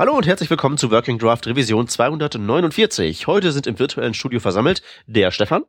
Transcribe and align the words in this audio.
Hallo 0.00 0.16
und 0.16 0.26
herzlich 0.26 0.48
willkommen 0.48 0.78
zu 0.78 0.90
Working 0.90 1.18
Draft 1.18 1.46
Revision 1.46 1.86
249. 1.86 3.26
Heute 3.26 3.52
sind 3.52 3.66
im 3.66 3.78
virtuellen 3.78 4.14
Studio 4.14 4.40
versammelt 4.40 4.80
der 5.06 5.30
Stefan. 5.30 5.64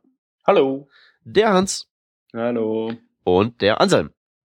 Hallo. 0.46 0.88
Der 1.22 1.52
Hans. 1.52 1.90
Hallo. 2.32 2.94
Und 3.24 3.60
der 3.60 3.82
Anselm. 3.82 4.08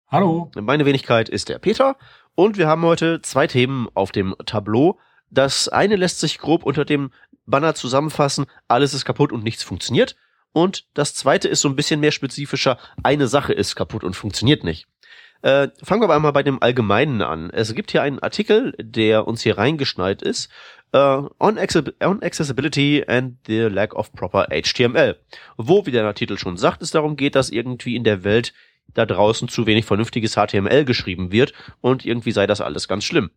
Hallo. 0.07 0.53
Meine 0.55 0.87
Wenigkeit 0.87 1.29
ist 1.29 1.49
der 1.49 1.59
Peter 1.59 1.97
und 2.37 2.57
wir 2.57 2.69
haben 2.69 2.83
heute 2.83 3.21
zwei 3.23 3.49
Themen 3.49 3.89
auf 3.95 4.13
dem 4.13 4.37
Tableau. 4.47 5.01
Das 5.29 5.69
eine 5.69 5.97
lässt 5.97 6.21
sich 6.21 6.39
grob 6.39 6.63
unter 6.63 6.85
dem 6.85 7.11
Banner 7.45 7.75
zusammenfassen, 7.75 8.47
alles 8.69 8.95
ist 8.95 9.05
kaputt 9.05 9.33
und 9.33 9.43
nichts 9.43 9.65
funktioniert. 9.65 10.15
Und 10.53 10.87
das 10.95 11.17
zweite 11.17 11.49
ist 11.49 11.63
so 11.63 11.69
ein 11.69 11.75
bisschen 11.75 11.99
mehr 11.99 12.13
spezifischer, 12.13 12.79
eine 13.03 13.27
Sache 13.27 13.53
ist 13.53 13.75
kaputt 13.75 14.05
und 14.05 14.15
funktioniert 14.15 14.63
nicht. 14.63 14.87
Äh, 15.45 15.69
fangen 15.83 16.01
wir 16.01 16.07
aber 16.07 16.15
einmal 16.15 16.33
bei 16.33 16.43
dem 16.43 16.63
Allgemeinen 16.63 17.21
an. 17.21 17.51
Es 17.51 17.75
gibt 17.75 17.91
hier 17.91 18.01
einen 18.01 18.19
Artikel, 18.19 18.75
der 18.81 19.27
uns 19.27 19.43
hier 19.43 19.59
reingeschneit 19.59 20.23
ist, 20.23 20.51
uh, 20.95 21.29
on, 21.39 21.59
on, 22.03 22.23
Accessibility 22.23 23.05
and 23.07 23.37
the 23.47 23.59
Lack 23.59 23.95
of 23.95 24.11
Proper 24.15 24.47
HTML. 24.47 25.19
Wo, 25.59 25.85
wie 25.85 25.91
der 25.91 26.15
Titel 26.15 26.39
schon 26.39 26.57
sagt, 26.57 26.81
es 26.81 26.93
darum 26.93 27.17
geht, 27.17 27.35
dass 27.35 27.51
irgendwie 27.51 27.95
in 27.95 28.05
der 28.05 28.25
Welt 28.25 28.55
da 28.95 29.05
draußen 29.05 29.49
zu 29.49 29.67
wenig 29.67 29.85
vernünftiges 29.85 30.37
HTML 30.37 30.87
geschrieben 30.87 31.31
wird 31.31 31.53
und 31.83 32.07
irgendwie 32.07 32.33
sei 32.33 32.47
das 32.47 32.63
alles 32.63 32.89
ganz 32.89 33.05
schlimm. 33.05 33.31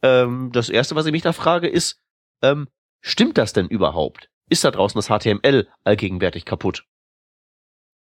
Ähm, 0.00 0.52
das 0.54 0.70
erste, 0.70 0.94
was 0.94 1.04
ich 1.04 1.12
mich 1.12 1.22
da 1.22 1.34
frage, 1.34 1.68
ist, 1.68 2.00
ähm, 2.40 2.68
stimmt 3.02 3.36
das 3.36 3.52
denn 3.52 3.68
überhaupt? 3.68 4.30
Ist 4.48 4.64
da 4.64 4.70
draußen 4.70 4.98
das 4.98 5.08
HTML 5.08 5.68
allgegenwärtig 5.84 6.46
kaputt? 6.46 6.86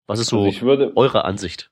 Was 0.07 0.19
ist 0.19 0.29
so 0.29 0.45
also 0.45 0.63
würde, 0.63 0.97
eure 0.97 1.27
Ansicht? 1.27 1.71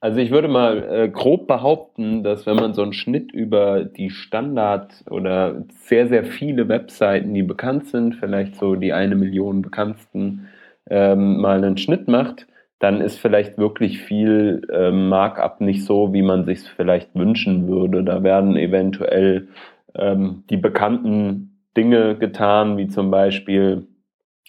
Also 0.00 0.20
ich 0.20 0.30
würde 0.30 0.48
mal 0.48 0.84
äh, 0.90 1.08
grob 1.08 1.46
behaupten, 1.46 2.22
dass 2.22 2.46
wenn 2.46 2.56
man 2.56 2.74
so 2.74 2.82
einen 2.82 2.92
Schnitt 2.92 3.32
über 3.32 3.84
die 3.84 4.10
Standard 4.10 5.04
oder 5.10 5.64
sehr, 5.70 6.08
sehr 6.08 6.24
viele 6.24 6.68
Webseiten, 6.68 7.32
die 7.32 7.42
bekannt 7.42 7.88
sind, 7.88 8.14
vielleicht 8.14 8.56
so 8.56 8.74
die 8.76 8.92
eine 8.92 9.14
Million 9.16 9.62
bekanntesten, 9.62 10.48
ähm, 10.88 11.40
mal 11.40 11.64
einen 11.64 11.78
Schnitt 11.78 12.08
macht, 12.08 12.46
dann 12.78 13.00
ist 13.00 13.18
vielleicht 13.18 13.56
wirklich 13.56 14.00
viel 14.00 14.62
äh, 14.70 14.90
Markup 14.90 15.60
nicht 15.62 15.84
so, 15.84 16.12
wie 16.12 16.22
man 16.22 16.44
sich 16.44 16.60
vielleicht 16.60 17.14
wünschen 17.14 17.66
würde. 17.66 18.04
Da 18.04 18.22
werden 18.22 18.56
eventuell 18.56 19.48
ähm, 19.94 20.44
die 20.50 20.58
bekannten 20.58 21.58
Dinge 21.76 22.16
getan, 22.16 22.76
wie 22.76 22.88
zum 22.88 23.10
Beispiel 23.10 23.86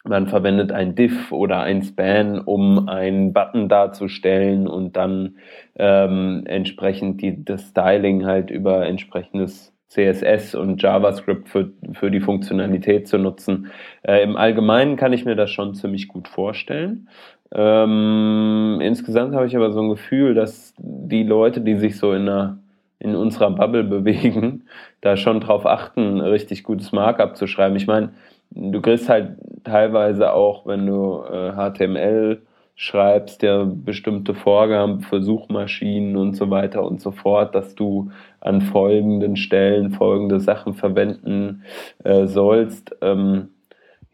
man 0.08 0.28
verwendet 0.28 0.72
ein 0.72 0.96
Diff 0.96 1.32
oder 1.32 1.62
ein 1.62 1.82
Span, 1.84 2.40
um 2.40 2.88
einen 2.88 3.34
Button 3.34 3.70
darzustellen 3.70 4.68
und 4.68 4.96
dann 4.96 5.36
ähm, 5.76 6.44
entsprechend 6.46 7.22
die, 7.22 7.44
das 7.44 7.70
Styling 7.70 8.26
halt 8.26 8.50
über 8.50 8.86
entsprechendes 8.86 9.74
CSS 9.90 10.56
und 10.56 10.82
JavaScript 10.82 11.48
für, 11.48 11.72
für 11.94 12.12
die 12.12 12.20
Funktionalität 12.20 13.08
zu 13.08 13.18
nutzen. 13.18 13.68
Äh, 14.04 14.22
Im 14.24 14.36
Allgemeinen 14.36 14.98
kann 14.98 15.14
ich 15.14 15.26
mir 15.26 15.36
das 15.36 15.50
schon 15.50 15.76
ziemlich 15.76 16.08
gut 16.08 16.28
vorstellen. 16.28 17.08
Ähm, 17.54 18.80
insgesamt 18.82 19.34
habe 19.34 19.48
ich 19.48 19.56
aber 19.56 19.72
so 19.72 19.82
ein 19.82 19.90
Gefühl, 19.90 20.34
dass 20.34 20.74
die 20.78 21.24
Leute, 21.24 21.62
die 21.62 21.76
sich 21.76 21.98
so 21.98 22.12
in 22.12 22.24
einer 22.24 22.60
in 23.00 23.16
unserer 23.16 23.52
Bubble 23.52 23.84
bewegen, 23.84 24.64
da 25.02 25.18
schon 25.18 25.40
drauf 25.40 25.66
achten, 25.66 26.20
richtig 26.20 26.64
gutes 26.64 26.92
Markup 26.92 27.38
zu 27.38 27.48
schreiben. 27.48 27.76
Ich 27.76 27.88
meine, 27.88 28.10
du 28.58 28.82
kriegst 28.82 29.10
halt 29.10 29.38
teilweise 29.64 30.34
auch, 30.34 30.66
wenn 30.66 30.86
du 30.86 31.24
äh, 31.24 31.52
HTML 31.54 32.42
schreibst, 32.76 33.42
ja 33.42 33.64
bestimmte 33.66 34.36
Vorgaben 34.36 35.02
für 35.02 35.22
Suchmaschinen 35.22 36.16
und 36.16 36.36
so 36.36 36.50
weiter 36.50 36.84
und 36.84 37.02
so 37.02 37.12
fort, 37.12 37.56
dass 37.56 37.76
du 37.76 38.12
an 38.40 38.62
folgenden 38.62 39.36
Stellen 39.36 39.92
folgende 39.92 40.40
Sachen 40.40 40.74
verwenden 40.74 41.64
äh, 42.04 42.28
sollst. 42.28 42.96
Ähm, 43.02 43.50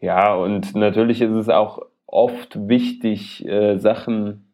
ja, 0.00 0.34
und 0.34 0.74
natürlich 0.74 1.20
ist 1.20 1.34
es 1.34 1.48
auch 1.48 1.82
oft 2.06 2.68
wichtig, 2.68 3.46
äh, 3.46 3.76
Sachen 3.76 4.46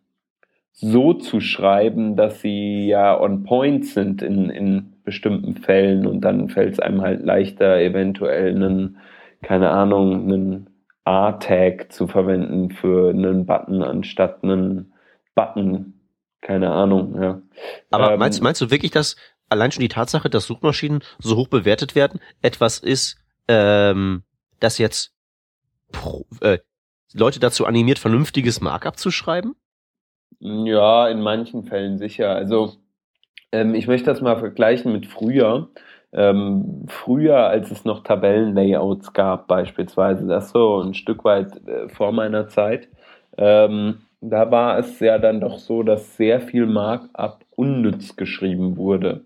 so 0.73 1.13
zu 1.13 1.41
schreiben, 1.41 2.17
dass 2.17 2.41
sie 2.41 2.87
ja 2.87 3.21
on 3.21 3.45
point 3.45 3.87
sind 3.87 4.23
in, 4.23 4.51
in 4.51 4.95
bestimmten 5.05 5.55
Fällen 5.55 6.07
und 6.07 6.23
dann 6.23 6.49
fällt 6.49 6.73
es 6.73 6.81
einem 6.81 7.03
halt 7.03 7.23
leichter, 7.23 7.79
eventuell 7.81 8.55
einen 8.55 8.97
keine 9.43 9.71
Ahnung, 9.71 10.25
einen 10.25 10.71
A-Tag 11.05 11.93
zu 11.93 12.07
verwenden 12.07 12.71
für 12.71 13.11
einen 13.11 13.47
Button 13.47 13.83
anstatt 13.83 14.43
einen 14.43 14.93
Button. 15.35 15.95
Keine 16.41 16.71
Ahnung, 16.73 17.21
ja. 17.21 17.43
Aber 17.91 18.13
ähm, 18.13 18.19
meinst, 18.19 18.43
meinst 18.43 18.61
du 18.61 18.71
wirklich, 18.71 18.91
dass 18.91 19.17
allein 19.49 19.73
schon 19.73 19.83
die 19.83 19.89
Tatsache, 19.89 20.31
dass 20.31 20.47
Suchmaschinen 20.47 21.03
so 21.19 21.37
hoch 21.37 21.49
bewertet 21.49 21.95
werden, 21.95 22.21
etwas 22.41 22.79
ist, 22.79 23.19
ähm, 23.49 24.23
das 24.59 24.79
jetzt 24.79 25.13
pro, 25.93 26.27
äh, 26.41 26.59
Leute 27.13 27.41
dazu 27.41 27.67
animiert, 27.67 27.99
vernünftiges 27.99 28.61
Markup 28.61 28.99
zu 28.99 29.11
schreiben? 29.11 29.57
Ja, 30.39 31.09
in 31.09 31.21
manchen 31.21 31.65
Fällen 31.65 31.99
sicher. 31.99 32.35
Also 32.35 32.77
ähm, 33.53 33.75
ich 33.75 33.87
möchte 33.87 34.07
das 34.07 34.21
mal 34.21 34.39
vergleichen 34.39 34.93
mit 34.93 35.07
früher. 35.07 35.71
Ähm, 36.13 36.87
früher, 36.89 37.37
als 37.47 37.71
es 37.71 37.85
noch 37.85 38.03
Tabellenlayouts 38.03 39.13
gab, 39.13 39.47
beispielsweise, 39.47 40.27
das 40.27 40.51
so 40.51 40.81
ein 40.81 40.95
Stück 40.95 41.25
weit 41.25 41.67
äh, 41.69 41.89
vor 41.89 42.13
meiner 42.13 42.49
Zeit, 42.49 42.89
ähm, 43.39 44.03
da 44.21 44.51
war 44.51 44.79
es 44.79 45.01
ja 45.01 45.19
dann 45.19 45.41
doch 45.41 45.59
so, 45.59 45.83
dass 45.83 46.17
sehr 46.17 46.41
viel 46.41 46.67
Markup 46.67 47.45
unnütz 47.57 48.17
geschrieben 48.17 48.77
wurde. 48.77 49.23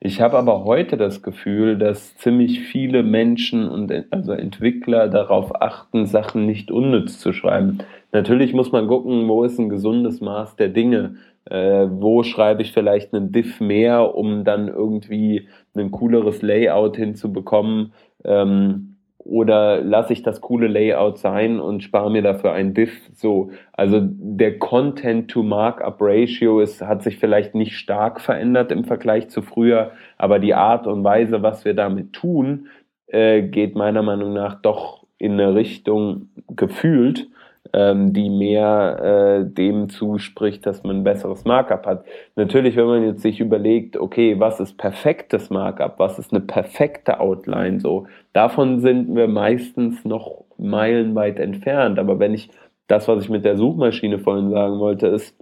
Ich 0.00 0.20
habe 0.20 0.38
aber 0.38 0.64
heute 0.64 0.96
das 0.96 1.22
Gefühl, 1.24 1.76
dass 1.76 2.16
ziemlich 2.18 2.60
viele 2.60 3.02
Menschen 3.02 3.68
und 3.68 3.92
also 4.10 4.32
Entwickler 4.32 5.08
darauf 5.08 5.60
achten, 5.60 6.06
Sachen 6.06 6.46
nicht 6.46 6.70
unnütz 6.70 7.18
zu 7.18 7.32
schreiben. 7.32 7.78
Natürlich 8.12 8.52
muss 8.52 8.70
man 8.70 8.86
gucken, 8.86 9.26
wo 9.26 9.42
ist 9.42 9.58
ein 9.58 9.68
gesundes 9.68 10.20
Maß 10.20 10.54
der 10.54 10.68
Dinge 10.68 11.16
äh, 11.50 11.86
wo 11.90 12.22
schreibe 12.22 12.62
ich 12.62 12.72
vielleicht 12.72 13.14
einen 13.14 13.32
Diff 13.32 13.60
mehr, 13.60 14.14
um 14.14 14.44
dann 14.44 14.68
irgendwie 14.68 15.48
ein 15.76 15.90
cooleres 15.90 16.42
Layout 16.42 16.96
hinzubekommen. 16.96 17.92
Ähm, 18.24 18.98
oder 19.28 19.82
lasse 19.82 20.14
ich 20.14 20.22
das 20.22 20.40
coole 20.40 20.68
Layout 20.68 21.18
sein 21.18 21.60
und 21.60 21.82
spare 21.82 22.10
mir 22.10 22.22
dafür 22.22 22.52
ein 22.52 22.72
Diff. 22.72 23.10
So, 23.12 23.50
also 23.72 24.00
der 24.02 24.58
Content-to-Markup-Ratio 24.58 26.64
hat 26.80 27.02
sich 27.02 27.18
vielleicht 27.18 27.54
nicht 27.54 27.76
stark 27.76 28.22
verändert 28.22 28.72
im 28.72 28.84
Vergleich 28.84 29.28
zu 29.28 29.42
früher, 29.42 29.90
aber 30.16 30.38
die 30.38 30.54
Art 30.54 30.86
und 30.86 31.04
Weise, 31.04 31.42
was 31.42 31.66
wir 31.66 31.74
damit 31.74 32.14
tun, 32.14 32.68
äh, 33.06 33.42
geht 33.42 33.74
meiner 33.74 34.02
Meinung 34.02 34.32
nach 34.32 34.62
doch 34.62 35.04
in 35.18 35.32
eine 35.32 35.54
Richtung 35.54 36.30
gefühlt, 36.48 37.28
ähm, 37.72 38.12
die 38.12 38.30
mehr 38.30 39.40
äh, 39.40 39.44
dem 39.44 39.88
zuspricht, 39.88 40.66
dass 40.66 40.82
man 40.82 40.98
ein 40.98 41.04
besseres 41.04 41.44
Markup 41.44 41.86
hat. 41.86 42.04
Natürlich, 42.36 42.76
wenn 42.76 42.86
man 42.86 43.04
jetzt 43.04 43.22
sich 43.22 43.40
überlegt, 43.40 43.96
okay, 43.96 44.38
was 44.38 44.60
ist 44.60 44.78
perfektes 44.78 45.50
Markup, 45.50 45.98
was 45.98 46.18
ist 46.18 46.32
eine 46.32 46.40
perfekte 46.40 47.20
Outline, 47.20 47.80
so, 47.80 48.06
davon 48.32 48.80
sind 48.80 49.14
wir 49.14 49.28
meistens 49.28 50.04
noch 50.04 50.44
meilenweit 50.58 51.38
entfernt. 51.38 51.98
Aber 51.98 52.18
wenn 52.18 52.34
ich 52.34 52.50
das, 52.86 53.08
was 53.08 53.24
ich 53.24 53.30
mit 53.30 53.44
der 53.44 53.56
Suchmaschine 53.56 54.18
vorhin 54.18 54.50
sagen 54.50 54.78
wollte, 54.78 55.08
ist 55.08 55.36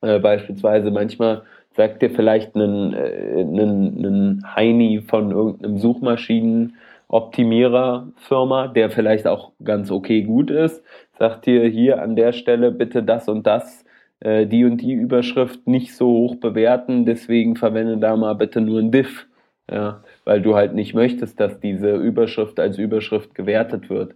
äh, 0.00 0.18
beispielsweise 0.18 0.90
manchmal 0.90 1.42
sagt 1.76 2.02
dir 2.02 2.10
vielleicht 2.10 2.54
einen, 2.54 2.92
äh, 2.92 3.40
einen, 3.40 3.98
einen 3.98 4.56
Heini 4.56 5.02
von 5.06 5.30
irgendeinem 5.30 5.78
Suchmaschinen 5.78 6.74
Optimierer-Firma, 7.08 8.68
der 8.68 8.90
vielleicht 8.90 9.26
auch 9.26 9.52
ganz 9.64 9.90
okay 9.90 10.22
gut 10.22 10.50
ist, 10.50 10.84
sagt 11.18 11.46
dir 11.46 11.66
hier 11.66 12.02
an 12.02 12.16
der 12.16 12.32
Stelle 12.32 12.70
bitte 12.70 13.02
das 13.02 13.28
und 13.28 13.46
das, 13.46 13.84
äh, 14.20 14.46
die 14.46 14.64
und 14.64 14.78
die 14.78 14.92
Überschrift 14.92 15.66
nicht 15.66 15.94
so 15.94 16.06
hoch 16.08 16.36
bewerten, 16.36 17.04
deswegen 17.04 17.56
verwende 17.56 17.98
da 17.98 18.16
mal 18.16 18.34
bitte 18.34 18.60
nur 18.60 18.80
ein 18.80 18.90
Diff, 18.90 19.26
ja, 19.70 20.02
weil 20.24 20.42
du 20.42 20.54
halt 20.54 20.74
nicht 20.74 20.94
möchtest, 20.94 21.40
dass 21.40 21.60
diese 21.60 21.96
Überschrift 21.96 22.58
als 22.60 22.78
Überschrift 22.78 23.34
gewertet 23.34 23.90
wird. 23.90 24.14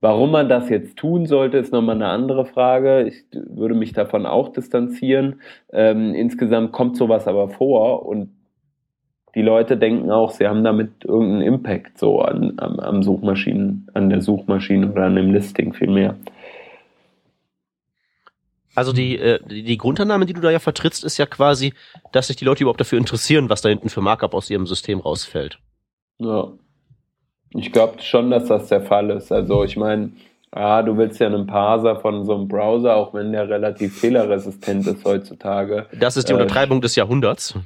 Warum 0.00 0.32
man 0.32 0.48
das 0.48 0.68
jetzt 0.68 0.96
tun 0.96 1.26
sollte, 1.26 1.58
ist 1.58 1.72
nochmal 1.72 1.94
eine 1.94 2.08
andere 2.08 2.44
Frage. 2.44 3.04
Ich 3.04 3.24
würde 3.32 3.76
mich 3.76 3.92
davon 3.92 4.26
auch 4.26 4.48
distanzieren. 4.48 5.40
Ähm, 5.72 6.12
insgesamt 6.14 6.72
kommt 6.72 6.96
sowas 6.96 7.28
aber 7.28 7.48
vor 7.50 8.04
und 8.04 8.30
die 9.34 9.42
Leute 9.42 9.76
denken 9.76 10.10
auch, 10.10 10.30
sie 10.32 10.46
haben 10.46 10.62
damit 10.62 11.04
irgendeinen 11.04 11.42
Impact 11.42 11.98
so 11.98 12.20
an, 12.20 12.54
am, 12.58 12.78
am 12.80 13.02
Suchmaschinen, 13.02 13.88
an 13.94 14.10
der 14.10 14.20
Suchmaschine 14.20 14.90
oder 14.90 15.04
an 15.04 15.16
dem 15.16 15.32
Listing 15.32 15.72
vielmehr. 15.72 16.16
Also 18.74 18.92
die, 18.92 19.18
äh, 19.18 19.38
die 19.46 19.76
Grundannahme, 19.76 20.26
die 20.26 20.32
du 20.32 20.40
da 20.40 20.50
ja 20.50 20.58
vertrittst, 20.58 21.04
ist 21.04 21.18
ja 21.18 21.26
quasi, 21.26 21.74
dass 22.12 22.28
sich 22.28 22.36
die 22.36 22.44
Leute 22.44 22.64
überhaupt 22.64 22.80
dafür 22.80 22.98
interessieren, 22.98 23.50
was 23.50 23.60
da 23.60 23.68
hinten 23.68 23.90
für 23.90 24.00
Markup 24.00 24.34
aus 24.34 24.48
ihrem 24.48 24.66
System 24.66 25.00
rausfällt. 25.00 25.58
Ja. 26.18 26.52
Ich 27.54 27.70
glaube 27.70 28.00
schon, 28.00 28.30
dass 28.30 28.48
das 28.48 28.68
der 28.68 28.80
Fall 28.80 29.10
ist. 29.10 29.30
Also 29.30 29.62
ich 29.62 29.76
meine, 29.76 30.12
Ah, 30.54 30.82
du 30.82 30.98
willst 30.98 31.18
ja 31.18 31.28
einen 31.28 31.46
Parser 31.46 31.96
von 31.96 32.26
so 32.26 32.34
einem 32.34 32.46
Browser, 32.46 32.94
auch 32.94 33.14
wenn 33.14 33.32
der 33.32 33.48
relativ 33.48 33.98
fehlerresistent 33.98 34.86
ist 34.86 35.02
heutzutage. 35.04 35.86
Das 35.98 36.18
ist 36.18 36.28
die 36.28 36.32
Äh, 36.32 36.36
Untertreibung 36.36 36.82
des 36.82 36.94
Jahrhunderts. 36.94 37.58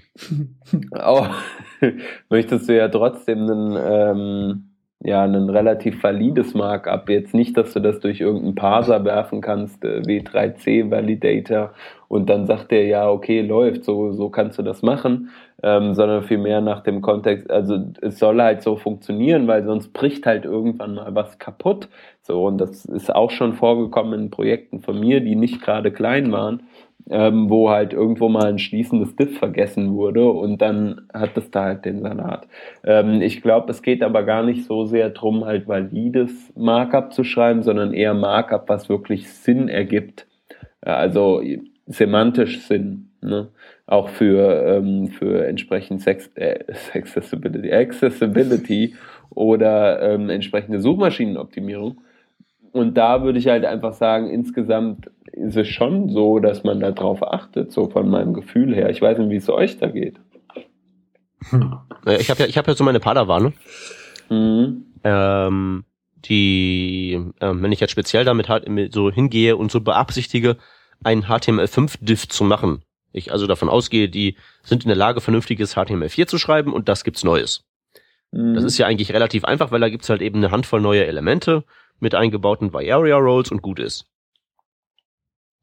Auch 0.92 1.28
möchtest 2.30 2.68
du 2.68 2.76
ja 2.76 2.88
trotzdem 2.88 3.50
einen, 3.50 3.76
ähm, 3.76 4.70
ja, 5.00 5.24
ein 5.24 5.50
relativ 5.50 6.00
valides 6.02 6.54
Markup. 6.54 7.08
Jetzt 7.08 7.34
nicht, 7.34 7.56
dass 7.56 7.72
du 7.72 7.80
das 7.80 7.98
durch 7.98 8.20
irgendeinen 8.20 8.54
Parser 8.54 9.04
werfen 9.04 9.40
kannst, 9.40 9.84
äh, 9.84 10.00
W3C 10.02 10.88
Validator, 10.88 11.72
und 12.08 12.30
dann 12.30 12.46
sagt 12.46 12.70
der 12.70 12.86
ja, 12.86 13.10
okay, 13.10 13.40
läuft, 13.40 13.84
so, 13.84 14.12
so 14.12 14.30
kannst 14.30 14.58
du 14.58 14.62
das 14.62 14.82
machen, 14.82 15.30
ähm, 15.62 15.94
sondern 15.94 16.22
vielmehr 16.22 16.60
nach 16.60 16.82
dem 16.82 17.00
Kontext, 17.02 17.50
also 17.50 17.78
es 18.02 18.18
soll 18.18 18.40
halt 18.40 18.62
so 18.62 18.76
funktionieren, 18.76 19.46
weil 19.46 19.64
sonst 19.64 19.92
bricht 19.92 20.26
halt 20.26 20.44
irgendwann 20.44 20.94
mal 20.94 21.14
was 21.14 21.38
kaputt. 21.38 21.88
So, 22.22 22.44
und 22.44 22.58
das 22.58 22.84
ist 22.84 23.14
auch 23.14 23.30
schon 23.30 23.54
vorgekommen 23.54 24.20
in 24.20 24.30
Projekten 24.30 24.80
von 24.80 24.98
mir, 24.98 25.20
die 25.20 25.36
nicht 25.36 25.62
gerade 25.62 25.92
klein 25.92 26.32
waren 26.32 26.62
ähm, 27.08 27.48
wo 27.48 27.70
halt 27.70 27.92
irgendwo 27.92 28.28
mal 28.28 28.46
ein 28.46 28.58
schließendes 28.58 29.16
Diff 29.16 29.38
vergessen 29.38 29.94
wurde 29.94 30.28
und 30.28 30.60
dann 30.60 31.02
hat 31.12 31.36
es 31.36 31.50
da 31.50 31.64
halt 31.64 31.84
den 31.84 32.02
Salat. 32.02 32.48
Ähm, 32.84 33.20
ich 33.22 33.42
glaube, 33.42 33.70
es 33.70 33.82
geht 33.82 34.02
aber 34.02 34.24
gar 34.24 34.42
nicht 34.42 34.64
so 34.64 34.86
sehr 34.86 35.10
drum, 35.10 35.44
halt 35.44 35.68
valides 35.68 36.52
Markup 36.56 37.12
zu 37.12 37.22
schreiben, 37.22 37.62
sondern 37.62 37.92
eher 37.92 38.14
Markup, 38.14 38.68
was 38.68 38.88
wirklich 38.88 39.30
Sinn 39.30 39.68
ergibt. 39.68 40.26
Also 40.80 41.42
semantisch 41.86 42.62
Sinn. 42.62 43.10
Ne? 43.20 43.48
Auch 43.86 44.08
für, 44.08 44.64
ähm, 44.66 45.08
für 45.08 45.46
entsprechend 45.46 46.02
Sex, 46.02 46.28
äh, 46.34 46.64
Accessibility, 46.94 47.72
Accessibility 47.72 48.94
oder 49.30 50.02
ähm, 50.02 50.28
entsprechende 50.28 50.80
Suchmaschinenoptimierung. 50.80 52.00
Und 52.72 52.96
da 52.96 53.22
würde 53.22 53.38
ich 53.38 53.46
halt 53.48 53.64
einfach 53.64 53.92
sagen, 53.94 54.28
insgesamt 54.28 55.10
ist 55.32 55.56
es 55.56 55.68
schon 55.68 56.08
so, 56.08 56.40
dass 56.40 56.64
man 56.64 56.80
darauf 56.80 57.22
achtet, 57.22 57.72
so 57.72 57.88
von 57.88 58.08
meinem 58.08 58.34
Gefühl 58.34 58.74
her. 58.74 58.90
Ich 58.90 59.00
weiß 59.00 59.18
nicht, 59.18 59.30
wie 59.30 59.36
es 59.36 59.48
euch 59.48 59.78
da 59.78 59.86
geht. 59.88 60.16
Äh, 62.06 62.16
Ich 62.20 62.30
habe 62.30 62.40
ja, 62.40 62.46
ich 62.46 62.58
habe 62.58 62.70
ja 62.70 62.74
so 62.76 62.84
meine 62.84 63.00
Padawane, 63.00 63.52
Mhm. 64.30 64.84
ähm, 65.04 65.84
die, 66.16 67.20
ähm, 67.40 67.62
wenn 67.62 67.72
ich 67.72 67.80
jetzt 67.80 67.92
speziell 67.92 68.24
damit 68.24 68.48
halt 68.48 68.66
so 68.92 69.10
hingehe 69.10 69.56
und 69.56 69.70
so 69.70 69.80
beabsichtige, 69.80 70.56
einen 71.04 71.24
HTML5-Diff 71.24 72.28
zu 72.28 72.42
machen. 72.44 72.82
Ich 73.16 73.32
also 73.32 73.46
davon 73.46 73.68
ausgehe, 73.68 74.08
die 74.08 74.36
sind 74.62 74.84
in 74.84 74.88
der 74.88 74.96
Lage, 74.96 75.20
vernünftiges 75.20 75.76
HTML4 75.76 76.26
zu 76.26 76.38
schreiben 76.38 76.72
und 76.72 76.88
das 76.88 77.02
gibt's 77.02 77.24
Neues. 77.24 77.64
Mhm. 78.30 78.54
Das 78.54 78.64
ist 78.64 78.78
ja 78.78 78.86
eigentlich 78.86 79.12
relativ 79.12 79.44
einfach, 79.44 79.70
weil 79.70 79.80
da 79.80 79.88
gibt's 79.88 80.10
halt 80.10 80.20
eben 80.20 80.38
eine 80.38 80.50
Handvoll 80.50 80.80
neue 80.80 81.06
Elemente 81.06 81.64
mit 81.98 82.14
eingebauten 82.14 82.74
Area 82.74 83.16
Roles 83.16 83.50
und 83.50 83.62
gut 83.62 83.78
ist. 83.78 84.06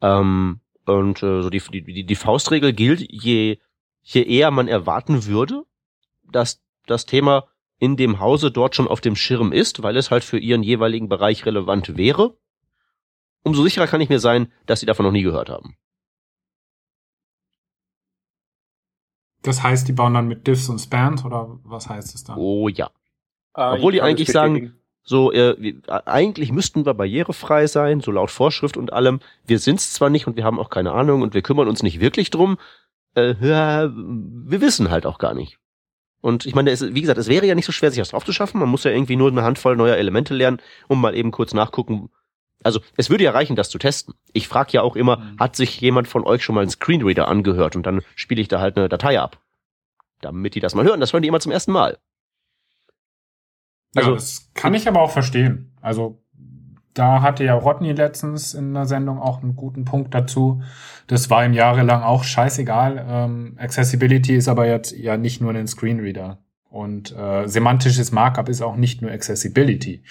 Ähm, 0.02 0.60
und 0.86 1.22
äh, 1.24 1.42
so 1.42 1.50
die, 1.50 1.60
die, 1.60 2.06
die 2.06 2.16
Faustregel 2.16 2.74
gilt, 2.74 3.02
je, 3.10 3.60
je 4.02 4.24
eher 4.24 4.52
man 4.52 4.68
erwarten 4.68 5.26
würde, 5.26 5.64
dass 6.24 6.62
das 6.88 7.06
Thema 7.06 7.48
in 7.78 7.98
dem 7.98 8.20
Hause 8.20 8.50
dort 8.50 8.76
schon 8.76 8.88
auf 8.88 9.02
dem 9.02 9.16
Schirm 9.16 9.52
ist, 9.52 9.84
weil 9.84 9.96
es 9.96 10.10
halt 10.10 10.24
für 10.24 10.40
ihren 10.40 10.64
jeweiligen 10.64 11.10
Bereich 11.10 11.46
relevant 11.46 11.98
wäre, 11.98 12.36
umso 13.44 13.64
sicherer 13.64 13.88
kann 13.88 14.02
ich 14.02 14.10
mir 14.10 14.20
sein, 14.20 14.52
dass 14.66 14.80
sie 14.80 14.86
davon 14.86 15.06
noch 15.06 15.12
nie 15.12 15.24
gehört 15.24 15.50
haben. 15.50 15.76
Das 19.44 19.62
heißt, 19.62 19.88
die 19.88 19.94
bauen 19.94 20.14
dann 20.14 20.28
mit 20.28 20.48
Diffs 20.48 20.70
und 20.70 20.80
Spans 20.80 21.24
oder 21.24 21.60
was 21.64 21.90
heißt 21.90 22.16
es 22.16 22.24
dann? 22.24 22.38
Oh 22.38 22.68
ja. 22.70 22.90
Äh, 23.56 23.76
Obwohl 23.76 23.92
die 23.92 24.02
eigentlich 24.02 24.32
sagen. 24.32 24.74
So, 25.06 25.34
äh, 25.34 25.56
wir, 25.60 25.74
äh, 25.88 26.02
eigentlich 26.06 26.54
müssten 26.54 26.86
wir 26.86 26.94
barrierefrei 26.94 27.68
sein, 27.68 28.00
so 28.00 28.10
laut 28.12 28.32
Vorschrift 28.32 28.78
und 28.78 28.94
allem. 28.94 29.20
Wir 29.46 29.60
sind's 29.60 29.92
zwar 29.92 30.10
nicht 30.10 30.28
und 30.28 30.38
wir 30.38 30.46
haben 30.46 30.60
auch 30.60 30.70
keine 30.70 30.94
Ahnung 30.94 31.22
und 31.22 31.34
wir 31.34 31.42
kümmern 31.42 31.68
uns 31.68 31.84
nicht 31.84 32.00
wirklich 32.00 32.30
drum. 32.30 32.58
Äh, 33.16 33.36
ja, 33.46 33.92
wir 33.94 34.62
wissen 34.62 34.90
halt 34.90 35.06
auch 35.06 35.18
gar 35.18 35.34
nicht. 35.34 35.60
Und 36.22 36.46
ich 36.46 36.56
meine, 36.56 36.72
es, 36.72 36.94
wie 36.94 37.02
gesagt, 37.02 37.20
es 37.20 37.28
wäre 37.28 37.46
ja 37.46 37.54
nicht 37.54 37.66
so 37.66 37.74
schwer, 37.74 37.92
sich 37.92 38.00
das 38.00 38.10
drauf 38.10 38.24
zu 38.24 38.32
schaffen. 38.32 38.60
Man 38.60 38.70
muss 38.70 38.86
ja 38.86 38.92
irgendwie 38.92 39.18
nur 39.18 39.30
eine 39.30 39.44
Handvoll 39.44 39.76
neuer 39.76 39.98
Elemente 39.98 40.34
lernen, 40.34 40.62
um 40.88 41.02
mal 41.02 41.16
eben 41.16 41.32
kurz 41.32 41.54
nachgucken. 41.54 42.10
Also, 42.64 42.80
es 42.98 43.10
würde 43.10 43.24
ja 43.26 43.32
reichen, 43.32 43.56
das 43.56 43.70
zu 43.70 43.78
testen. 43.78 44.14
Ich 44.34 44.48
frage 44.48 44.72
ja 44.74 44.82
auch 44.82 44.96
immer, 44.96 45.18
Mhm. 45.18 45.40
hat 45.40 45.56
sich 45.56 45.80
jemand 45.82 46.08
von 46.08 46.24
euch 46.24 46.44
schon 46.44 46.56
mal 46.56 46.62
einen 46.62 46.70
Screenreader 46.70 47.28
angehört? 47.28 47.76
Und 47.76 47.86
dann 47.86 48.02
spiele 48.16 48.42
ich 48.42 48.48
da 48.48 48.60
halt 48.60 48.78
eine 48.78 48.90
Datei 48.90 49.20
ab. 49.20 49.40
Damit 50.22 50.56
die 50.56 50.60
das 50.62 50.74
mal 50.76 50.86
hören. 50.86 51.00
Das 51.02 51.12
hören 51.14 51.22
die 51.22 51.28
immer 51.28 51.40
zum 51.42 51.52
ersten 51.52 51.72
Mal. 51.74 51.98
Also, 53.96 54.12
Also- 54.12 54.16
das 54.16 54.52
kann 54.54 54.74
ich 54.74 54.88
aber 54.88 55.02
auch 55.02 55.12
verstehen. 55.12 55.72
Also, 55.82 56.20
da 56.94 57.22
hatte 57.22 57.44
ja 57.44 57.56
Rodney 57.56 57.92
letztens 57.92 58.54
in 58.54 58.74
der 58.74 58.86
Sendung 58.86 59.20
auch 59.20 59.42
einen 59.42 59.56
guten 59.56 59.84
Punkt 59.86 60.14
dazu. 60.14 60.62
Das 61.08 61.30
war 61.30 61.46
ihm 61.46 61.54
jahrelang 61.54 62.04
auch 62.04 62.24
scheißegal. 62.24 63.06
Ähm, 63.08 63.58
Accessibility 63.60 64.36
ist 64.36 64.48
aber 64.48 64.68
jetzt 64.68 64.92
ja 64.96 65.18
nicht 65.18 65.42
nur 65.42 65.54
ein 65.54 65.68
Screenreader. 65.68 66.38
Und 66.70 67.16
äh, 67.16 67.48
semantisches 67.48 68.12
Markup 68.12 68.50
ist 68.50 68.62
auch 68.62 68.76
nicht 68.76 69.02
nur 69.04 69.12
Accessibility, 69.12 70.04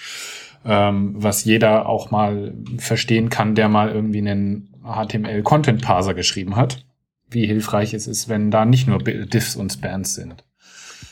ähm, 0.65 1.13
was 1.15 1.43
jeder 1.43 1.87
auch 1.87 2.11
mal 2.11 2.53
verstehen 2.77 3.29
kann, 3.29 3.55
der 3.55 3.69
mal 3.69 3.89
irgendwie 3.89 4.19
einen 4.19 4.73
HTML-Content-Parser 4.83 6.13
geschrieben 6.13 6.55
hat. 6.55 6.85
Wie 7.29 7.47
hilfreich 7.47 7.93
es 7.93 8.07
ist, 8.07 8.29
wenn 8.29 8.51
da 8.51 8.65
nicht 8.65 8.87
nur 8.87 8.99
Diffs 8.99 9.55
und 9.55 9.71
Spans 9.71 10.15
sind. 10.15 10.43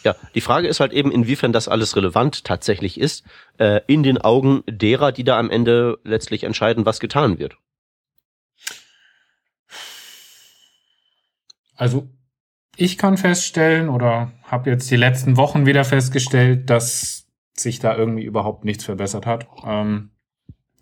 Ja, 0.04 0.16
die 0.34 0.42
Frage 0.42 0.68
ist 0.68 0.80
halt 0.80 0.94
eben, 0.94 1.12
inwiefern 1.12 1.54
das 1.54 1.68
alles 1.68 1.96
relevant 1.96 2.44
tatsächlich 2.44 3.00
ist, 3.00 3.24
äh, 3.58 3.82
in 3.88 4.04
den 4.04 4.18
Augen 4.18 4.64
derer, 4.68 5.12
die 5.12 5.24
da 5.24 5.38
am 5.38 5.50
Ende 5.50 6.00
letztlich 6.04 6.44
entscheiden, 6.44 6.86
was 6.86 7.00
getan 7.00 7.38
wird. 7.38 7.58
Also 11.76 12.10
ich 12.76 12.98
kann 12.98 13.18
feststellen 13.18 13.90
oder 13.90 14.32
habe 14.44 14.70
jetzt 14.70 14.90
die 14.92 14.98
letzten 14.98 15.38
Wochen 15.38 15.66
wieder 15.66 15.84
festgestellt, 15.84 16.70
dass 16.70 17.21
sich 17.62 17.80
da 17.80 17.96
irgendwie 17.96 18.24
überhaupt 18.24 18.66
nichts 18.66 18.86
verbessert 18.86 19.26
hat. 19.26 19.48
Ähm, 19.66 20.12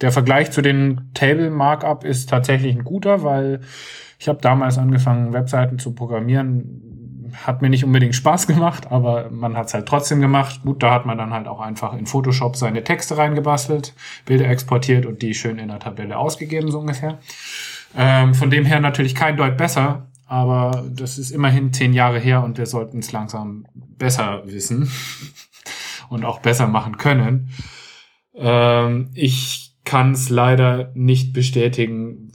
der 0.01 0.11
Vergleich 0.11 0.51
zu 0.51 0.61
den 0.61 1.11
Table 1.13 1.49
Markup 1.49 2.03
ist 2.05 2.29
tatsächlich 2.29 2.75
ein 2.75 2.83
guter, 2.83 3.23
weil 3.23 3.61
ich 4.17 4.27
habe 4.27 4.39
damals 4.41 4.77
angefangen, 4.77 5.33
Webseiten 5.33 5.79
zu 5.79 5.93
programmieren. 5.93 7.31
Hat 7.45 7.61
mir 7.61 7.69
nicht 7.69 7.85
unbedingt 7.85 8.15
Spaß 8.15 8.47
gemacht, 8.47 8.91
aber 8.91 9.29
man 9.29 9.55
hat 9.55 9.67
es 9.67 9.73
halt 9.73 9.87
trotzdem 9.87 10.19
gemacht. 10.19 10.61
Gut, 10.63 10.81
da 10.81 10.91
hat 10.93 11.05
man 11.05 11.17
dann 11.17 11.33
halt 11.33 11.47
auch 11.47 11.59
einfach 11.59 11.93
in 11.93 12.05
Photoshop 12.05 12.55
seine 12.55 12.83
Texte 12.83 13.17
reingebastelt, 13.17 13.93
Bilder 14.25 14.49
exportiert 14.49 15.05
und 15.05 15.21
die 15.21 15.33
schön 15.33 15.59
in 15.59 15.67
der 15.67 15.79
Tabelle 15.79 16.17
ausgegeben, 16.17 16.71
so 16.71 16.79
ungefähr. 16.79 17.19
Ähm, 17.97 18.33
von 18.33 18.49
dem 18.49 18.65
her 18.65 18.79
natürlich 18.79 19.15
kein 19.15 19.37
Deut 19.37 19.57
besser, 19.57 20.07
aber 20.27 20.85
das 20.89 21.17
ist 21.17 21.31
immerhin 21.31 21.73
zehn 21.73 21.93
Jahre 21.93 22.19
her 22.19 22.43
und 22.43 22.57
wir 22.57 22.65
sollten 22.65 22.99
es 22.99 23.11
langsam 23.11 23.65
besser 23.73 24.43
wissen 24.45 24.89
und 26.09 26.25
auch 26.25 26.39
besser 26.39 26.67
machen 26.67 26.97
können. 26.97 27.49
Ähm, 28.35 29.09
ich 29.13 29.75
kann 29.85 30.11
es 30.11 30.29
leider 30.29 30.91
nicht 30.93 31.33
bestätigen, 31.33 32.31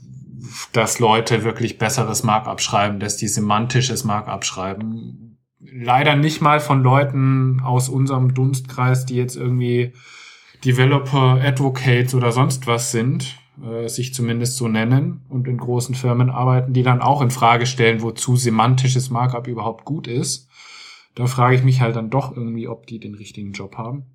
dass 0.73 0.99
Leute 0.99 1.43
wirklich 1.43 1.77
besseres 1.77 2.23
Markup 2.23 2.61
schreiben, 2.61 2.99
dass 2.99 3.17
die 3.17 3.27
semantisches 3.27 4.03
Markup 4.03 4.45
schreiben. 4.45 5.37
Leider 5.59 6.15
nicht 6.15 6.41
mal 6.41 6.59
von 6.59 6.83
Leuten 6.83 7.61
aus 7.63 7.89
unserem 7.89 8.33
Dunstkreis, 8.33 9.05
die 9.05 9.15
jetzt 9.15 9.35
irgendwie 9.35 9.93
Developer, 10.63 11.39
Advocates 11.41 12.13
oder 12.13 12.31
sonst 12.31 12.67
was 12.67 12.91
sind, 12.91 13.37
äh, 13.63 13.87
sich 13.87 14.13
zumindest 14.13 14.57
so 14.57 14.67
nennen 14.67 15.21
und 15.29 15.47
in 15.47 15.57
großen 15.57 15.95
Firmen 15.95 16.29
arbeiten, 16.29 16.73
die 16.73 16.83
dann 16.83 17.01
auch 17.01 17.21
in 17.21 17.31
Frage 17.31 17.65
stellen, 17.65 18.01
wozu 18.01 18.35
semantisches 18.35 19.09
Markup 19.09 19.47
überhaupt 19.47 19.85
gut 19.85 20.07
ist. 20.07 20.44
Da 21.15 21.27
frage 21.27 21.55
ich 21.55 21.63
mich 21.63 21.81
halt 21.81 21.95
dann 21.95 22.09
doch 22.09 22.35
irgendwie, 22.35 22.67
ob 22.67 22.87
die 22.87 22.99
den 22.99 23.15
richtigen 23.15 23.53
Job 23.53 23.77
haben. 23.77 24.05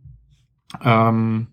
Ähm, 0.85 1.49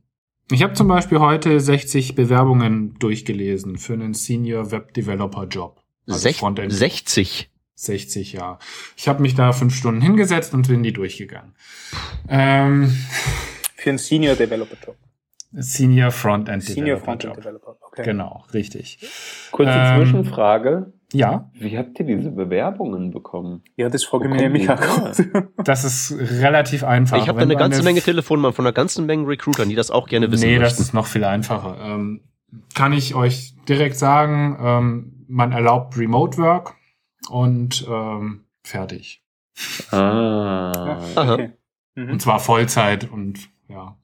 ich 0.51 0.63
habe 0.63 0.73
zum 0.73 0.87
Beispiel 0.87 1.19
heute 1.19 1.59
60 1.59 2.15
Bewerbungen 2.15 2.95
durchgelesen 2.99 3.77
für 3.77 3.93
einen 3.93 4.13
Senior 4.13 4.71
Web 4.71 4.93
Developer 4.93 5.45
Job. 5.45 5.81
Also 6.07 6.19
Sech 6.19 6.37
Frontend. 6.37 6.71
60. 6.71 7.49
60, 7.75 8.33
ja. 8.33 8.57
Ich 8.95 9.07
habe 9.07 9.21
mich 9.21 9.35
da 9.35 9.51
fünf 9.53 9.75
Stunden 9.75 10.01
hingesetzt 10.01 10.53
und 10.53 10.67
bin 10.67 10.81
die 10.83 10.93
durchgegangen. 10.93 11.53
Ähm, 12.27 12.89
Für 13.75 13.89
einen 13.91 13.99
Senior 13.99 14.35
Developer 14.35 14.75
Job. 14.83 14.97
Senior 15.51 16.11
Frontend 16.11 16.63
Senior 16.63 16.97
Developer 16.97 17.05
Frontend 17.05 17.23
Job. 17.35 17.43
Developer. 17.43 17.77
Okay. 17.87 18.03
Genau, 18.03 18.43
richtig. 18.53 18.99
Kurze 19.51 19.71
Ähm, 19.73 19.97
Zwischenfrage. 20.01 20.93
Ja, 21.13 21.49
Wie 21.53 21.77
habt 21.77 21.97
ihr 21.99 22.05
diese 22.05 22.31
Bewerbungen 22.31 23.11
bekommen? 23.11 23.63
Ja, 23.77 23.87
das 23.89 24.03
frage 24.03 24.25
ich 24.25 24.29
kommen 24.31 24.41
nämlich 24.41 24.69
auch. 24.69 25.11
das 25.63 25.83
ist 25.85 26.13
relativ 26.41 26.83
einfach. 26.83 27.17
ich 27.17 27.29
habe 27.29 27.39
da 27.39 27.43
eine 27.43 27.55
ganze 27.55 27.79
eine- 27.79 27.85
Menge 27.85 28.01
Telefonnummern 28.01 28.51
von 28.53 28.65
einer 28.65 28.73
ganzen 28.73 29.05
Menge 29.05 29.25
Recruitern, 29.27 29.69
die 29.69 29.75
das 29.75 29.89
auch 29.89 30.07
gerne 30.07 30.29
wissen 30.31 30.45
Nee, 30.47 30.55
das 30.59 30.71
möchten. 30.73 30.81
ist 30.81 30.93
noch 30.93 31.05
viel 31.07 31.23
einfacher. 31.23 31.77
Ähm, 31.81 32.21
kann 32.75 32.91
ich 32.91 33.15
euch 33.15 33.55
direkt 33.69 33.95
sagen, 33.97 34.57
ähm, 34.61 35.25
man 35.29 35.53
erlaubt 35.53 35.97
Remote 35.97 36.37
Work 36.39 36.75
und 37.29 37.85
ähm, 37.89 38.45
fertig. 38.63 39.23
Ah. 39.91 40.99
Okay. 41.15 41.51
Mhm. 41.95 42.11
Und 42.11 42.21
zwar 42.21 42.39
Vollzeit 42.39 43.09
und 43.11 43.49
ja. 43.69 43.97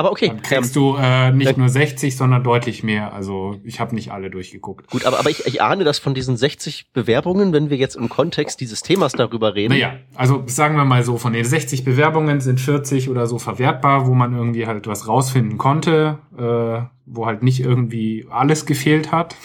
Aber 0.00 0.12
okay. 0.12 0.28
Dann 0.28 0.40
kriegst 0.40 0.74
ähm, 0.76 0.82
du 0.82 0.96
äh, 0.98 1.30
nicht 1.30 1.58
nur 1.58 1.68
60, 1.68 2.16
sondern 2.16 2.42
deutlich 2.42 2.82
mehr. 2.82 3.12
Also 3.12 3.60
ich 3.64 3.80
habe 3.80 3.94
nicht 3.94 4.12
alle 4.12 4.30
durchgeguckt. 4.30 4.88
Gut, 4.88 5.04
aber, 5.04 5.18
aber 5.18 5.28
ich, 5.28 5.44
ich 5.44 5.60
ahne, 5.60 5.84
dass 5.84 5.98
von 5.98 6.14
diesen 6.14 6.38
60 6.38 6.92
Bewerbungen, 6.94 7.52
wenn 7.52 7.68
wir 7.68 7.76
jetzt 7.76 7.96
im 7.96 8.08
Kontext 8.08 8.62
dieses 8.62 8.80
Themas 8.80 9.12
darüber 9.12 9.54
reden, 9.54 9.74
Naja, 9.74 9.98
also 10.14 10.42
sagen 10.46 10.76
wir 10.76 10.86
mal 10.86 11.02
so, 11.02 11.18
von 11.18 11.34
den 11.34 11.44
60 11.44 11.84
Bewerbungen 11.84 12.40
sind 12.40 12.62
40 12.62 13.10
oder 13.10 13.26
so 13.26 13.38
verwertbar, 13.38 14.06
wo 14.06 14.14
man 14.14 14.34
irgendwie 14.34 14.66
halt 14.66 14.86
was 14.86 15.06
rausfinden 15.06 15.58
konnte, 15.58 16.18
äh, 16.34 16.88
wo 17.04 17.26
halt 17.26 17.42
nicht 17.42 17.60
irgendwie 17.60 18.26
alles 18.30 18.64
gefehlt 18.64 19.12
hat. 19.12 19.36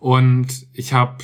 Und 0.00 0.68
ich 0.72 0.94
habe 0.94 1.18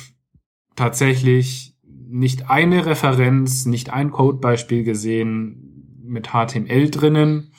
tatsächlich 0.75 1.75
nicht 2.07 2.51
eine 2.51 2.85
Referenz, 2.85 3.65
nicht 3.65 3.91
ein 3.91 4.11
Codebeispiel 4.11 4.83
gesehen 4.83 6.03
mit 6.03 6.33
HTML 6.33 6.91
drinnen, 6.91 7.51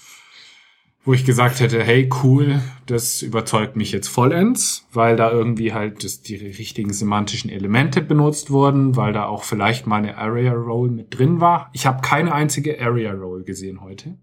wo 1.07 1.13
ich 1.13 1.25
gesagt 1.25 1.61
hätte, 1.61 1.83
hey, 1.85 2.11
cool, 2.25 2.61
das 2.85 3.23
überzeugt 3.23 3.77
mich 3.77 3.93
jetzt 3.93 4.09
vollends, 4.09 4.89
weil 4.93 5.15
da 5.15 5.31
irgendwie 5.31 5.73
halt 5.73 6.03
das, 6.03 6.21
die 6.21 6.35
richtigen 6.35 6.93
semantischen 6.93 7.49
Elemente 7.49 8.03
benutzt 8.03 8.51
wurden, 8.51 8.97
weil 8.97 9.13
da 9.13 9.27
auch 9.27 9.45
vielleicht 9.45 9.87
mal 9.87 9.99
eine 9.99 10.19
Area 10.19 10.53
Role 10.53 10.91
mit 10.91 11.17
drin 11.17 11.41
war. 11.41 11.71
Ich 11.73 11.87
habe 11.87 12.03
keine 12.03 12.35
einzige 12.35 12.81
Area 12.81 13.13
Role 13.13 13.45
gesehen 13.45 13.83
heute. 13.83 14.19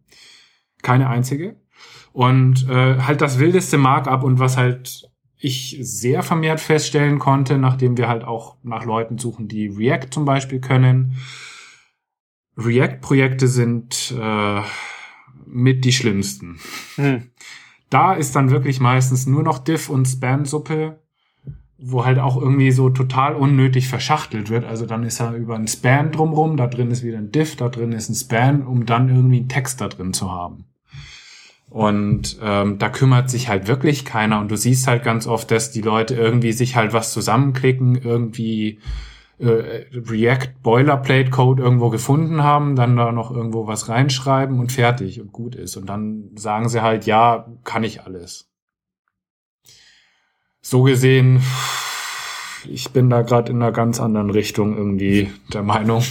Keine 0.81 1.07
einzige. 1.07 1.55
Und 2.11 2.67
äh, 2.69 2.99
halt 2.99 3.21
das 3.21 3.39
wildeste 3.39 3.77
Markup 3.77 4.23
und 4.23 4.39
was 4.39 4.57
halt 4.57 5.09
ich 5.37 5.77
sehr 5.81 6.21
vermehrt 6.21 6.59
feststellen 6.59 7.17
konnte, 7.17 7.57
nachdem 7.57 7.97
wir 7.97 8.09
halt 8.09 8.25
auch 8.25 8.57
nach 8.61 8.83
Leuten 8.83 9.17
suchen, 9.17 9.47
die 9.47 9.67
React 9.67 10.07
zum 10.11 10.25
Beispiel 10.25 10.59
können. 10.59 11.15
React-Projekte 12.57 13.47
sind 13.47 14.13
äh, 14.19 14.61
mit 15.53 15.85
die 15.85 15.93
schlimmsten. 15.93 16.59
Hm. 16.95 17.29
Da 17.89 18.13
ist 18.13 18.35
dann 18.35 18.49
wirklich 18.49 18.79
meistens 18.79 19.27
nur 19.27 19.43
noch 19.43 19.59
Diff 19.59 19.89
und 19.89 20.05
Span-Suppe, 20.05 20.99
wo 21.77 22.05
halt 22.05 22.17
auch 22.17 22.41
irgendwie 22.41 22.71
so 22.71 22.89
total 22.89 23.35
unnötig 23.35 23.87
verschachtelt 23.87 24.49
wird. 24.49 24.65
Also 24.65 24.85
dann 24.85 25.03
ist 25.03 25.19
er 25.19 25.33
über 25.35 25.55
ein 25.55 25.67
Span 25.67 26.11
drumrum, 26.11 26.57
da 26.57 26.67
drin 26.67 26.91
ist 26.91 27.03
wieder 27.03 27.17
ein 27.17 27.31
Diff, 27.31 27.55
da 27.55 27.69
drin 27.69 27.91
ist 27.91 28.09
ein 28.09 28.15
Span, 28.15 28.65
um 28.65 28.85
dann 28.85 29.09
irgendwie 29.09 29.37
einen 29.37 29.49
Text 29.49 29.81
da 29.81 29.89
drin 29.89 30.13
zu 30.13 30.31
haben. 30.31 30.65
Und 31.69 32.37
ähm, 32.41 32.77
da 32.77 32.89
kümmert 32.89 33.29
sich 33.29 33.49
halt 33.49 33.67
wirklich 33.67 34.05
keiner. 34.05 34.39
Und 34.39 34.49
du 34.49 34.55
siehst 34.55 34.87
halt 34.87 35.03
ganz 35.03 35.27
oft, 35.27 35.49
dass 35.51 35.71
die 35.71 35.81
Leute 35.81 36.15
irgendwie 36.15 36.51
sich 36.51 36.75
halt 36.75 36.93
was 36.93 37.11
zusammenklicken, 37.13 37.95
irgendwie 37.95 38.79
äh, 39.43 39.85
React 39.93 40.61
Boilerplate 40.63 41.29
Code 41.29 41.61
irgendwo 41.61 41.89
gefunden 41.89 42.43
haben, 42.43 42.75
dann 42.75 42.95
da 42.95 43.11
noch 43.11 43.31
irgendwo 43.31 43.67
was 43.67 43.89
reinschreiben 43.89 44.59
und 44.59 44.71
fertig 44.71 45.19
und 45.19 45.31
gut 45.31 45.55
ist. 45.55 45.75
Und 45.75 45.87
dann 45.87 46.31
sagen 46.35 46.69
sie 46.69 46.81
halt, 46.81 47.05
ja, 47.05 47.47
kann 47.63 47.83
ich 47.83 48.03
alles. 48.03 48.49
So 50.61 50.83
gesehen, 50.83 51.41
ich 52.69 52.91
bin 52.91 53.09
da 53.09 53.21
gerade 53.21 53.51
in 53.51 53.61
einer 53.61 53.73
ganz 53.73 53.99
anderen 53.99 54.29
Richtung 54.29 54.77
irgendwie 54.77 55.31
der 55.53 55.63
Meinung, 55.63 56.03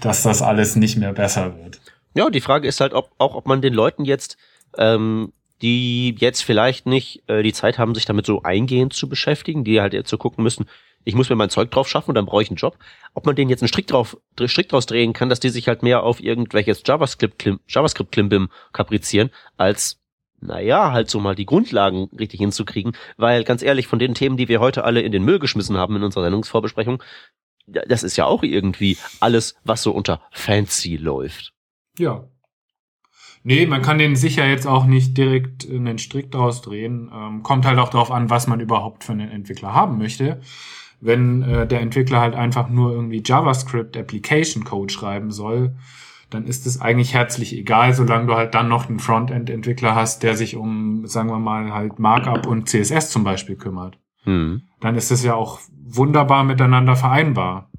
dass 0.00 0.22
das 0.22 0.40
alles 0.40 0.76
nicht 0.76 0.96
mehr 0.96 1.12
besser 1.12 1.56
wird. 1.58 1.80
Ja, 2.14 2.30
die 2.30 2.40
Frage 2.40 2.68
ist 2.68 2.80
halt 2.80 2.94
ob, 2.94 3.10
auch, 3.18 3.34
ob 3.34 3.46
man 3.46 3.60
den 3.60 3.74
Leuten 3.74 4.04
jetzt, 4.04 4.36
ähm, 4.76 5.32
die 5.62 6.14
jetzt 6.18 6.42
vielleicht 6.42 6.86
nicht 6.86 7.28
äh, 7.28 7.42
die 7.42 7.52
Zeit 7.52 7.78
haben, 7.78 7.94
sich 7.94 8.04
damit 8.04 8.26
so 8.26 8.42
eingehend 8.42 8.92
zu 8.92 9.08
beschäftigen, 9.08 9.64
die 9.64 9.80
halt 9.80 9.92
jetzt 9.92 10.10
so 10.10 10.18
gucken 10.18 10.44
müssen, 10.44 10.66
ich 11.04 11.14
muss 11.14 11.30
mir 11.30 11.36
mein 11.36 11.50
Zeug 11.50 11.70
drauf 11.70 11.88
schaffen 11.88 12.10
und 12.10 12.14
dann 12.14 12.26
brauche 12.26 12.42
ich 12.42 12.50
einen 12.50 12.56
Job, 12.56 12.76
ob 13.14 13.26
man 13.26 13.36
denen 13.36 13.50
jetzt 13.50 13.62
einen 13.62 13.68
Strick 13.68 13.86
drauf, 13.86 14.16
dr- 14.36 14.48
Strick 14.48 14.68
draus 14.68 14.86
drehen 14.86 15.12
kann, 15.12 15.28
dass 15.28 15.40
die 15.40 15.48
sich 15.48 15.68
halt 15.68 15.82
mehr 15.82 16.02
auf 16.02 16.20
irgendwelches 16.20 16.82
JavaScript, 16.84 17.38
Klim, 17.38 17.60
JavaScript 17.68 18.16
kaprizieren, 18.72 19.30
als 19.56 20.00
naja, 20.40 20.92
halt 20.92 21.10
so 21.10 21.18
mal 21.18 21.34
die 21.34 21.46
Grundlagen 21.46 22.08
richtig 22.16 22.38
hinzukriegen, 22.38 22.92
weil 23.16 23.42
ganz 23.42 23.62
ehrlich, 23.62 23.88
von 23.88 23.98
den 23.98 24.14
Themen, 24.14 24.36
die 24.36 24.48
wir 24.48 24.60
heute 24.60 24.84
alle 24.84 25.00
in 25.00 25.10
den 25.10 25.24
Müll 25.24 25.40
geschmissen 25.40 25.76
haben 25.76 25.96
in 25.96 26.04
unserer 26.04 26.24
Sendungsvorbesprechung, 26.24 27.02
das 27.66 28.02
ist 28.02 28.16
ja 28.16 28.24
auch 28.24 28.42
irgendwie 28.42 28.96
alles, 29.20 29.56
was 29.64 29.82
so 29.82 29.90
unter 29.92 30.22
fancy 30.30 30.96
läuft. 30.96 31.52
Ja. 31.98 32.28
Nee, 33.42 33.66
man 33.66 33.82
kann 33.82 33.98
den 33.98 34.16
sicher 34.16 34.46
jetzt 34.46 34.66
auch 34.66 34.84
nicht 34.84 35.16
direkt 35.16 35.68
einen 35.68 35.98
Strick 35.98 36.30
draus 36.30 36.60
drehen. 36.62 37.10
Ähm, 37.12 37.42
kommt 37.42 37.66
halt 37.66 37.78
auch 37.78 37.88
darauf 37.88 38.10
an, 38.10 38.30
was 38.30 38.46
man 38.46 38.60
überhaupt 38.60 39.04
für 39.04 39.12
einen 39.12 39.30
Entwickler 39.30 39.74
haben 39.74 39.98
möchte. 39.98 40.40
Wenn 41.00 41.42
äh, 41.42 41.66
der 41.66 41.80
Entwickler 41.80 42.20
halt 42.20 42.34
einfach 42.34 42.68
nur 42.68 42.92
irgendwie 42.92 43.22
JavaScript 43.24 43.96
Application 43.96 44.64
Code 44.64 44.92
schreiben 44.92 45.30
soll, 45.30 45.76
dann 46.30 46.46
ist 46.46 46.66
es 46.66 46.80
eigentlich 46.80 47.14
herzlich 47.14 47.56
egal, 47.56 47.94
solange 47.94 48.26
du 48.26 48.34
halt 48.34 48.54
dann 48.54 48.68
noch 48.68 48.88
einen 48.88 48.98
Frontend-Entwickler 48.98 49.94
hast, 49.94 50.22
der 50.22 50.36
sich 50.36 50.56
um, 50.56 51.06
sagen 51.06 51.30
wir 51.30 51.38
mal, 51.38 51.72
halt 51.72 51.98
Markup 51.98 52.46
und 52.46 52.68
CSS 52.68 53.10
zum 53.10 53.24
Beispiel 53.24 53.56
kümmert 53.56 53.98
Hm. 54.24 54.62
dann 54.80 54.94
ist 54.94 55.10
es 55.10 55.24
ja 55.24 55.34
auch 55.34 55.60
wunderbar 55.72 56.44
miteinander 56.44 56.96
vereinbar. 56.96 57.70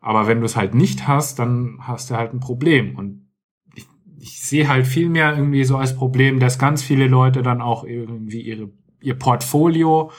Aber 0.00 0.26
wenn 0.26 0.40
du 0.40 0.46
es 0.46 0.56
halt 0.56 0.74
nicht 0.74 1.06
hast, 1.06 1.38
dann 1.38 1.78
hast 1.82 2.10
du 2.10 2.16
halt 2.16 2.34
ein 2.34 2.40
Problem. 2.40 2.96
Und 2.96 3.30
ich, 3.76 3.86
ich 4.18 4.42
sehe 4.42 4.68
halt 4.68 4.86
viel 4.86 5.08
mehr 5.08 5.36
irgendwie 5.36 5.62
so 5.62 5.76
als 5.76 5.94
Problem, 5.94 6.40
dass 6.40 6.58
ganz 6.58 6.82
viele 6.82 7.06
Leute 7.06 7.42
dann 7.42 7.62
auch 7.62 7.84
irgendwie 7.84 8.40
ihre, 8.40 8.70
ihr 9.00 9.14
Portfolio 9.14 10.10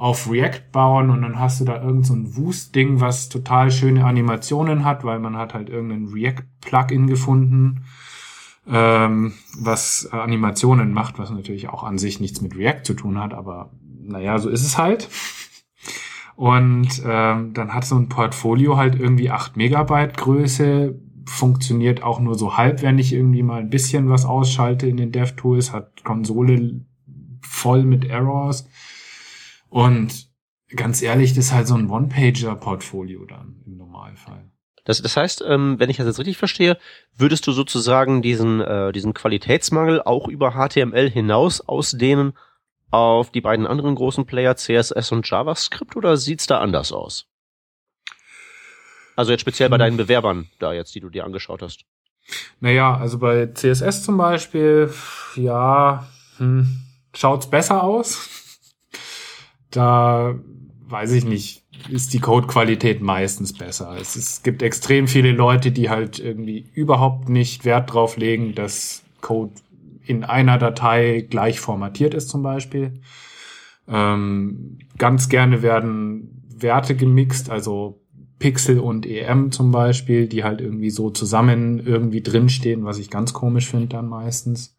auf 0.00 0.30
React 0.30 0.72
bauen 0.72 1.10
und 1.10 1.20
dann 1.20 1.38
hast 1.38 1.60
du 1.60 1.66
da 1.66 1.82
irgend 1.82 2.06
so 2.06 2.14
ein 2.14 2.34
Wust-Ding, 2.34 3.02
was 3.02 3.28
total 3.28 3.70
schöne 3.70 4.06
Animationen 4.06 4.86
hat, 4.86 5.04
weil 5.04 5.18
man 5.18 5.36
hat 5.36 5.52
halt 5.52 5.68
irgendein 5.68 6.06
React-Plugin 6.06 7.06
gefunden, 7.06 7.84
ähm, 8.66 9.34
was 9.58 10.08
äh, 10.10 10.16
Animationen 10.16 10.94
macht, 10.94 11.18
was 11.18 11.28
natürlich 11.28 11.68
auch 11.68 11.84
an 11.84 11.98
sich 11.98 12.18
nichts 12.18 12.40
mit 12.40 12.56
React 12.56 12.82
zu 12.84 12.94
tun 12.94 13.18
hat, 13.18 13.34
aber 13.34 13.72
naja, 14.02 14.38
so 14.38 14.48
ist 14.48 14.64
es 14.64 14.78
halt. 14.78 15.10
Und 16.34 17.02
ähm, 17.04 17.52
dann 17.52 17.74
hat 17.74 17.84
so 17.84 17.96
ein 17.96 18.08
Portfolio 18.08 18.78
halt 18.78 18.98
irgendwie 18.98 19.28
8 19.28 19.58
Megabyte 19.58 20.16
Größe, 20.16 20.98
funktioniert 21.26 22.02
auch 22.02 22.20
nur 22.20 22.36
so 22.36 22.56
halb, 22.56 22.80
wenn 22.80 22.98
ich 22.98 23.12
irgendwie 23.12 23.42
mal 23.42 23.60
ein 23.60 23.68
bisschen 23.68 24.08
was 24.08 24.24
ausschalte 24.24 24.86
in 24.86 24.96
den 24.96 25.12
DevTools, 25.12 25.74
hat 25.74 26.04
Konsole 26.04 26.80
voll 27.42 27.84
mit 27.84 28.06
Errors. 28.06 28.66
Und 29.70 30.28
ganz 30.76 31.00
ehrlich, 31.02 31.30
das 31.34 31.46
ist 31.46 31.52
halt 31.52 31.66
so 31.66 31.74
ein 31.74 31.88
One-Pager-Portfolio 31.88 33.24
dann 33.24 33.62
im 33.66 33.76
Normalfall. 33.78 34.50
Das, 34.84 35.00
das 35.02 35.16
heißt, 35.16 35.44
ähm, 35.46 35.78
wenn 35.78 35.90
ich 35.90 35.96
das 35.98 36.06
jetzt 36.06 36.18
richtig 36.18 36.36
verstehe, 36.38 36.78
würdest 37.16 37.46
du 37.46 37.52
sozusagen 37.52 38.22
diesen, 38.22 38.60
äh, 38.60 38.92
diesen 38.92 39.14
Qualitätsmangel 39.14 40.02
auch 40.02 40.26
über 40.28 40.52
HTML 40.52 41.10
hinaus 41.10 41.60
ausdehnen 41.60 42.32
auf 42.90 43.30
die 43.30 43.40
beiden 43.40 43.66
anderen 43.66 43.94
großen 43.94 44.26
Player 44.26 44.56
CSS 44.56 45.12
und 45.12 45.28
JavaScript 45.28 45.96
oder 45.96 46.16
sieht's 46.16 46.46
da 46.46 46.58
anders 46.60 46.92
aus? 46.92 47.26
Also 49.16 49.32
jetzt 49.32 49.42
speziell 49.42 49.68
bei 49.68 49.76
Hm. 49.76 49.80
deinen 49.80 49.96
Bewerbern 49.96 50.48
da 50.58 50.72
jetzt, 50.72 50.94
die 50.94 51.00
du 51.00 51.10
dir 51.10 51.24
angeschaut 51.24 51.62
hast. 51.62 51.84
Naja, 52.60 52.96
also 52.96 53.18
bei 53.18 53.46
CSS 53.52 54.02
zum 54.02 54.16
Beispiel, 54.16 54.92
ja, 55.36 56.08
hm, 56.38 56.80
schaut's 57.14 57.48
besser 57.50 57.82
aus. 57.82 58.39
Da 59.70 60.34
weiß 60.88 61.12
ich 61.12 61.24
nicht, 61.24 61.64
ist 61.88 62.12
die 62.12 62.20
Codequalität 62.20 63.00
meistens 63.00 63.56
besser. 63.56 63.96
Es, 64.00 64.16
es 64.16 64.42
gibt 64.42 64.62
extrem 64.62 65.08
viele 65.08 65.32
Leute, 65.32 65.70
die 65.70 65.88
halt 65.88 66.18
irgendwie 66.18 66.66
überhaupt 66.74 67.28
nicht 67.28 67.64
Wert 67.64 67.92
drauf 67.92 68.16
legen, 68.16 68.54
dass 68.54 69.02
Code 69.20 69.52
in 70.04 70.24
einer 70.24 70.58
Datei 70.58 71.26
gleich 71.28 71.60
formatiert 71.60 72.14
ist 72.14 72.28
zum 72.28 72.42
Beispiel. 72.42 73.00
Ähm, 73.86 74.78
ganz 74.98 75.28
gerne 75.28 75.62
werden 75.62 76.44
Werte 76.56 76.94
gemixt, 76.94 77.50
also 77.50 78.00
Pixel 78.38 78.80
und 78.80 79.06
EM 79.06 79.52
zum 79.52 79.70
Beispiel, 79.70 80.26
die 80.26 80.44
halt 80.44 80.60
irgendwie 80.60 80.90
so 80.90 81.10
zusammen 81.10 81.78
irgendwie 81.78 82.22
drinstehen, 82.22 82.84
was 82.84 82.98
ich 82.98 83.10
ganz 83.10 83.32
komisch 83.32 83.68
finde 83.68 83.88
dann 83.88 84.08
meistens. 84.08 84.76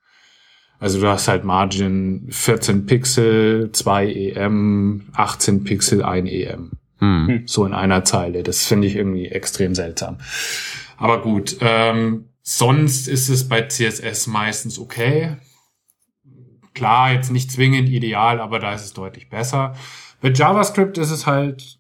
Also 0.82 1.00
du 1.00 1.08
hast 1.08 1.28
halt 1.28 1.44
Margin 1.44 2.26
14 2.32 2.88
Pixel, 2.88 3.72
2 3.72 4.14
EM, 4.14 5.10
18 5.14 5.64
Pixel, 5.64 6.02
1 6.02 6.28
EM. 6.28 6.72
Hm. 6.98 7.44
So 7.46 7.68
in 7.68 7.74
einer 7.74 8.04
Zeile. 8.04 8.42
Das 8.42 8.66
finde 8.66 8.88
ich 8.88 8.96
irgendwie 8.96 9.28
extrem 9.28 9.76
seltsam. 9.76 10.18
Aber 10.98 11.22
gut, 11.22 11.56
ähm, 11.62 12.30
sonst 12.42 13.08
ist 13.08 13.30
es 13.30 13.48
bei 13.48 13.62
CSS 13.68 14.26
meistens 14.26 14.80
okay. 14.80 15.38
Klar, 16.74 17.14
jetzt 17.14 17.32
nicht 17.32 17.52
zwingend 17.52 17.88
ideal, 17.88 18.42
aber 18.42 18.58
da 18.58 18.74
ist 18.74 18.86
es 18.86 18.94
deutlich 18.94 19.30
besser. 19.30 19.76
Bei 20.20 20.32
JavaScript 20.32 20.98
ist 20.98 21.12
es 21.12 21.28
halt 21.28 21.80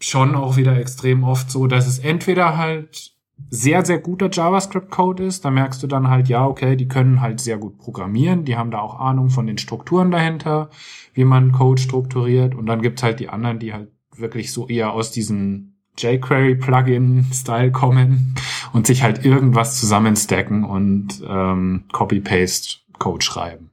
schon 0.00 0.34
auch 0.34 0.56
wieder 0.56 0.76
extrem 0.76 1.22
oft 1.22 1.48
so, 1.48 1.68
dass 1.68 1.86
es 1.86 2.00
entweder 2.00 2.56
halt 2.56 3.12
sehr, 3.50 3.84
sehr 3.84 3.98
guter 3.98 4.30
JavaScript-Code 4.30 5.24
ist. 5.24 5.44
Da 5.44 5.50
merkst 5.50 5.82
du 5.82 5.86
dann 5.86 6.08
halt, 6.08 6.28
ja, 6.28 6.46
okay, 6.46 6.76
die 6.76 6.88
können 6.88 7.20
halt 7.20 7.40
sehr 7.40 7.58
gut 7.58 7.78
programmieren. 7.78 8.44
Die 8.44 8.56
haben 8.56 8.70
da 8.70 8.80
auch 8.80 8.98
Ahnung 8.98 9.30
von 9.30 9.46
den 9.46 9.58
Strukturen 9.58 10.10
dahinter, 10.10 10.70
wie 11.14 11.24
man 11.24 11.52
Code 11.52 11.80
strukturiert. 11.80 12.54
Und 12.54 12.66
dann 12.66 12.82
gibt's 12.82 13.02
halt 13.02 13.20
die 13.20 13.28
anderen, 13.28 13.58
die 13.58 13.72
halt 13.72 13.90
wirklich 14.16 14.52
so 14.52 14.68
eher 14.68 14.92
aus 14.92 15.10
diesem 15.10 15.74
jQuery-Plugin-Style 15.98 17.72
kommen 17.72 18.34
und 18.72 18.86
sich 18.86 19.02
halt 19.02 19.24
irgendwas 19.24 19.78
zusammenstacken 19.78 20.64
und 20.64 21.22
ähm, 21.26 21.84
Copy-Paste-Code 21.92 23.24
schreiben. 23.24 23.70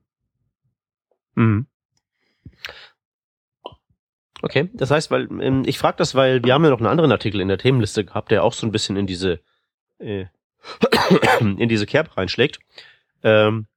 Mhm. 1.35 1.67
Okay, 4.41 4.69
das 4.73 4.91
heißt, 4.91 5.11
weil 5.11 5.27
ähm, 5.41 5.63
ich 5.65 5.77
frage 5.77 5.97
das, 5.97 6.15
weil 6.15 6.43
wir 6.43 6.53
haben 6.53 6.63
ja 6.63 6.69
noch 6.69 6.79
einen 6.79 6.87
anderen 6.87 7.11
Artikel 7.11 7.41
in 7.41 7.49
der 7.49 7.57
Themenliste 7.57 8.05
gehabt, 8.05 8.31
der 8.31 8.43
auch 8.43 8.53
so 8.53 8.65
ein 8.65 8.71
bisschen 8.71 8.95
in 8.95 9.05
diese 9.05 9.41
äh, 9.99 10.25
in 11.39 11.69
diese 11.69 11.85
Kerb 11.85 12.15
reinschlägt. 12.17 12.59
Ähm, 13.23 13.67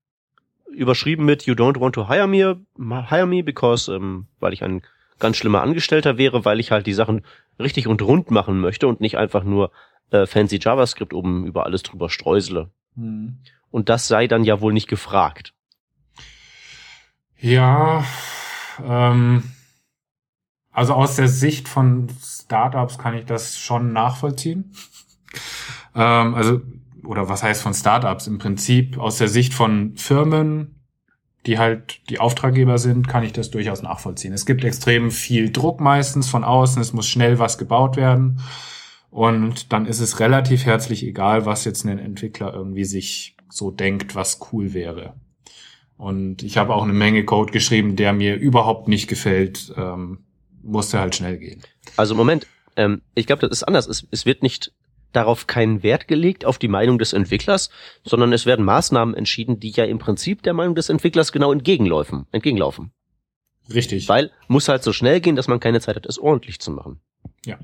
überschrieben 0.71 1.25
mit 1.25 1.45
You 1.47 1.55
don't 1.55 1.81
want 1.81 1.95
to 1.95 2.09
hire 2.09 2.27
me, 2.27 2.61
hire 3.09 3.27
me 3.27 3.43
because, 3.43 3.93
ähm, 3.93 4.27
weil 4.41 4.53
ich 4.53 4.63
ein 4.63 4.83
ganz 5.19 5.37
schlimmer 5.37 5.63
Angestellter 5.63 6.19
wäre, 6.19 6.45
weil 6.45 6.61
ich 6.61 6.71
halt 6.71 6.87
die 6.87 6.95
Sachen 6.95 7.25
richtig 7.59 7.87
und 7.87 8.03
rund 8.03 8.31
machen 8.31 8.61
möchte 8.61 8.89
und 8.89 9.01
nicht 9.01 9.17
einfach 9.17 9.45
nur 9.45 9.71
äh, 10.11 10.27
fancy 10.27 10.59
JavaScript 10.61 11.15
oben 11.15 11.47
über 11.47 11.65
alles 11.65 11.83
drüber 11.83 12.09
streusele. 12.11 12.71
Hm. 12.97 13.39
Und 13.71 13.89
das 13.89 14.09
sei 14.09 14.27
dann 14.27 14.45
ja 14.45 14.61
wohl 14.61 14.73
nicht 14.73 14.89
gefragt. 14.89 15.55
Ja, 17.39 18.05
ähm, 18.85 19.43
also 20.71 20.95
aus 20.95 21.17
der 21.17 21.29
Sicht 21.29 21.69
von 21.69 22.09
Startups 22.23 22.99
kann 22.99 23.15
ich 23.15 23.25
das 23.25 23.59
schon 23.59 23.93
nachvollziehen. 23.93 24.75
Ähm, 25.95 26.35
also, 26.35 26.61
oder 27.05 27.29
was 27.29 27.43
heißt 27.43 27.63
von 27.63 27.75
Startups? 27.75 28.27
Im 28.27 28.39
Prinzip 28.39 28.99
aus 28.99 29.19
der 29.19 29.29
Sicht 29.29 29.55
von 29.55 29.97
Firmen, 29.97 30.81
die 31.47 31.59
halt 31.59 32.01
die 32.09 32.21
Auftraggeber 32.21 32.79
sind, 32.79 33.09
kann 33.09 33.25
ich 33.25 33.33
das 33.33 33.51
durchaus 33.51 33.83
nachvollziehen. 33.83 34.33
Es 34.33 34.47
gibt 34.47 34.65
extrem 34.65 35.11
viel 35.11 35.51
Druck 35.51 35.81
meistens 35.81 36.29
von 36.29 36.45
außen, 36.45 36.81
es 36.81 36.93
muss 36.93 37.09
schnell 37.09 37.39
was 37.39 37.59
gebaut 37.59 37.97
werden. 37.97 38.41
Und 39.11 39.73
dann 39.73 39.87
ist 39.87 40.01
es 40.01 40.21
relativ 40.21 40.65
herzlich 40.65 41.05
egal, 41.05 41.45
was 41.45 41.65
jetzt 41.65 41.85
ein 41.85 41.99
Entwickler 41.99 42.55
irgendwie 42.55 42.85
sich 42.85 43.37
so 43.51 43.71
denkt, 43.71 44.15
was 44.15 44.41
cool 44.53 44.73
wäre. 44.73 45.15
Und 45.99 46.43
ich 46.43 46.57
habe 46.57 46.75
auch 46.75 46.85
eine 46.85 46.95
Menge 46.95 47.25
Code 47.25 47.53
geschrieben, 47.53 47.97
der 47.97 48.13
mir 48.13 48.37
überhaupt 48.37 48.89
nicht 48.89 49.09
gefällt. 49.09 49.73
Ähm, 49.77 50.21
musste 50.63 51.01
halt 51.01 51.15
schnell 51.15 51.39
gehen. 51.39 51.63
Also 51.97 52.15
Moment, 52.15 52.47
ähm, 52.77 53.03
ich 53.15 53.27
glaube, 53.27 53.41
das 53.41 53.51
ist 53.51 53.63
anders. 53.65 53.87
Es, 53.87 54.07
es 54.11 54.27
wird 54.27 54.43
nicht 54.43 54.73
darauf 55.13 55.47
keinen 55.47 55.83
Wert 55.83 56.09
gelegt, 56.09 56.45
auf 56.45 56.59
die 56.59 56.69
Meinung 56.69 56.99
des 56.99 57.13
Entwicklers, 57.13 57.71
sondern 58.05 58.33
es 58.33 58.47
werden 58.47 58.65
Maßnahmen 58.65 59.15
entschieden, 59.15 59.61
die 59.61 59.71
ja 59.71 59.85
im 59.85 59.99
Prinzip 59.99 60.43
der 60.43 60.55
Meinung 60.55 60.75
des 60.75 60.89
Entwicklers 60.89 61.33
genau 61.33 61.53
entgegenlaufen. 61.53 62.27
entgegenlaufen. 62.33 62.93
Richtig. 63.73 64.09
Weil 64.09 64.31
muss 64.49 64.69
halt 64.69 64.83
so 64.83 64.93
schnell 64.93 65.21
gehen, 65.21 65.37
dass 65.37 65.49
man 65.49 65.61
keine 65.61 65.81
Zeit 65.81 65.97
hat, 65.97 66.07
es 66.07 66.19
ordentlich 66.19 66.59
zu 66.61 66.71
machen. 66.73 67.01
Ja. 67.47 67.59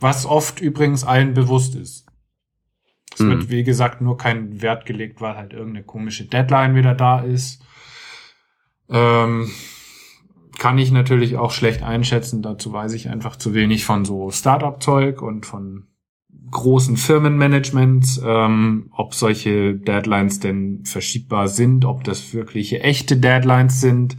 Was 0.00 0.26
oft 0.26 0.60
übrigens 0.60 1.04
allen 1.04 1.34
bewusst 1.34 1.74
ist. 1.76 2.06
Es 3.14 3.20
Hm. 3.20 3.30
wird, 3.30 3.50
wie 3.50 3.62
gesagt, 3.62 4.00
nur 4.00 4.16
kein 4.16 4.62
Wert 4.62 4.86
gelegt, 4.86 5.20
weil 5.20 5.36
halt 5.36 5.52
irgendeine 5.52 5.84
komische 5.84 6.24
Deadline 6.24 6.74
wieder 6.74 6.94
da 6.94 7.20
ist. 7.20 7.62
Ähm, 8.88 9.50
kann 10.58 10.78
ich 10.78 10.90
natürlich 10.92 11.36
auch 11.36 11.50
schlecht 11.50 11.82
einschätzen. 11.82 12.42
Dazu 12.42 12.72
weiß 12.72 12.92
ich 12.94 13.08
einfach 13.08 13.36
zu 13.36 13.54
wenig 13.54 13.84
von 13.84 14.04
so 14.04 14.30
Startup-Zeug 14.30 15.22
und 15.22 15.46
von 15.46 15.88
großen 16.50 16.96
Firmenmanagements, 16.96 18.20
ähm, 18.24 18.90
ob 18.94 19.14
solche 19.14 19.74
Deadlines 19.74 20.40
denn 20.40 20.84
verschiebbar 20.84 21.48
sind, 21.48 21.84
ob 21.84 22.04
das 22.04 22.34
wirkliche 22.34 22.80
echte 22.80 23.16
Deadlines 23.16 23.80
sind 23.80 24.16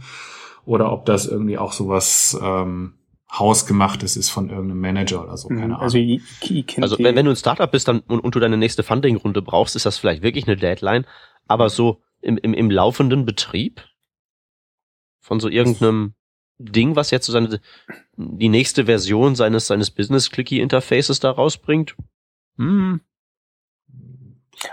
oder 0.64 0.92
ob 0.92 1.06
das 1.06 1.26
irgendwie 1.26 1.58
auch 1.58 1.72
sowas 1.72 2.38
ähm, 2.42 2.94
hausgemachtes 3.32 4.16
ist 4.16 4.30
von 4.30 4.50
irgendeinem 4.50 4.80
Manager 4.80 5.22
oder 5.22 5.36
so. 5.36 5.48
Keine 5.48 5.64
Ahnung. 5.64 5.80
Also 5.80 5.98
ich, 5.98 6.22
ich 6.42 6.66
kenne 6.66 6.84
Also 6.84 6.96
die, 6.96 7.04
wenn, 7.04 7.16
wenn 7.16 7.26
du 7.26 7.32
ein 7.32 7.36
Startup 7.36 7.70
bist 7.70 7.88
dann, 7.88 8.00
und, 8.00 8.20
und 8.20 8.34
du 8.34 8.40
deine 8.40 8.56
nächste 8.56 8.82
Funding-Runde 8.82 9.42
brauchst, 9.42 9.76
ist 9.76 9.86
das 9.86 9.98
vielleicht 9.98 10.22
wirklich 10.22 10.46
eine 10.46 10.56
Deadline. 10.56 11.06
Aber 11.46 11.68
so 11.68 12.00
im, 12.20 12.36
im, 12.38 12.54
im 12.54 12.70
laufenden 12.70 13.24
Betrieb 13.24 13.82
von 15.20 15.40
so 15.40 15.48
irgendeinem 15.48 16.14
Ding, 16.72 16.96
was 16.96 17.10
jetzt 17.10 17.26
so 17.26 17.32
seine, 17.32 17.60
die 18.16 18.48
nächste 18.48 18.86
Version 18.86 19.34
seines, 19.34 19.66
seines 19.66 19.90
Business-Clicky-Interfaces 19.90 21.20
da 21.20 21.30
rausbringt, 21.30 21.96
hm, 22.56 23.00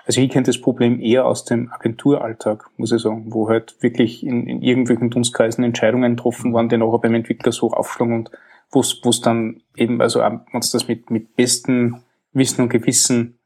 Also 0.05 0.21
ich 0.21 0.29
kenne 0.29 0.45
das 0.45 0.62
Problem 0.62 1.00
eher 1.00 1.25
aus 1.25 1.45
dem 1.45 1.71
Agenturalltag, 1.71 2.69
muss 2.77 2.91
ich 2.91 3.01
sagen, 3.01 3.34
wo 3.34 3.49
halt 3.49 3.75
wirklich 3.82 4.25
in, 4.25 4.47
in 4.47 4.62
irgendwelchen 4.62 5.10
Dunstkreisen 5.10 5.63
Entscheidungen 5.63 6.15
getroffen 6.15 6.54
waren, 6.54 6.69
die 6.69 6.77
nachher 6.77 6.99
beim 6.99 7.15
Entwickler 7.15 7.51
so 7.51 7.71
aufschlagen 7.71 8.13
und 8.13 8.32
wo 8.71 8.80
es 8.80 9.21
dann 9.21 9.62
eben, 9.75 10.01
also 10.01 10.19
wenn 10.19 10.45
du 10.51 10.60
das 10.60 10.88
mit, 10.88 11.10
mit 11.10 11.36
bestem 11.36 12.04
Wissen 12.32 12.62
und 12.62 12.69
Gewissen 12.69 13.39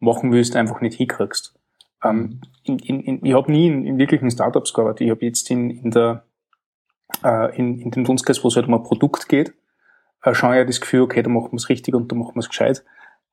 machen 0.00 0.32
willst, 0.32 0.56
einfach 0.56 0.80
nicht 0.80 0.96
hinkriegst. 0.96 1.54
Ähm, 2.02 2.40
in, 2.64 2.78
in, 2.80 3.00
in, 3.00 3.24
ich 3.24 3.34
habe 3.34 3.52
nie 3.52 3.68
in, 3.68 3.86
in 3.86 3.98
wirklichen 3.98 4.30
Startups 4.30 4.74
gearbeitet. 4.74 5.02
Ich 5.02 5.10
habe 5.10 5.24
jetzt 5.24 5.50
in, 5.50 5.70
in 5.70 5.90
der 5.92 6.24
äh, 7.22 7.56
in, 7.56 7.80
in 7.80 7.90
dem 7.90 8.04
Dunstkreis, 8.04 8.42
wo 8.44 8.48
es 8.48 8.56
halt 8.56 8.66
um 8.66 8.74
ein 8.74 8.82
Produkt 8.82 9.28
geht, 9.28 9.54
äh, 10.22 10.34
schon 10.34 10.54
ja 10.54 10.64
das 10.64 10.80
Gefühl, 10.80 11.02
okay, 11.02 11.22
da 11.22 11.30
machen 11.30 11.52
wir 11.52 11.56
es 11.56 11.68
richtig 11.68 11.94
und 11.94 12.10
da 12.10 12.16
machen 12.16 12.34
wir 12.34 12.40
es 12.40 12.48
gescheit. 12.48 12.84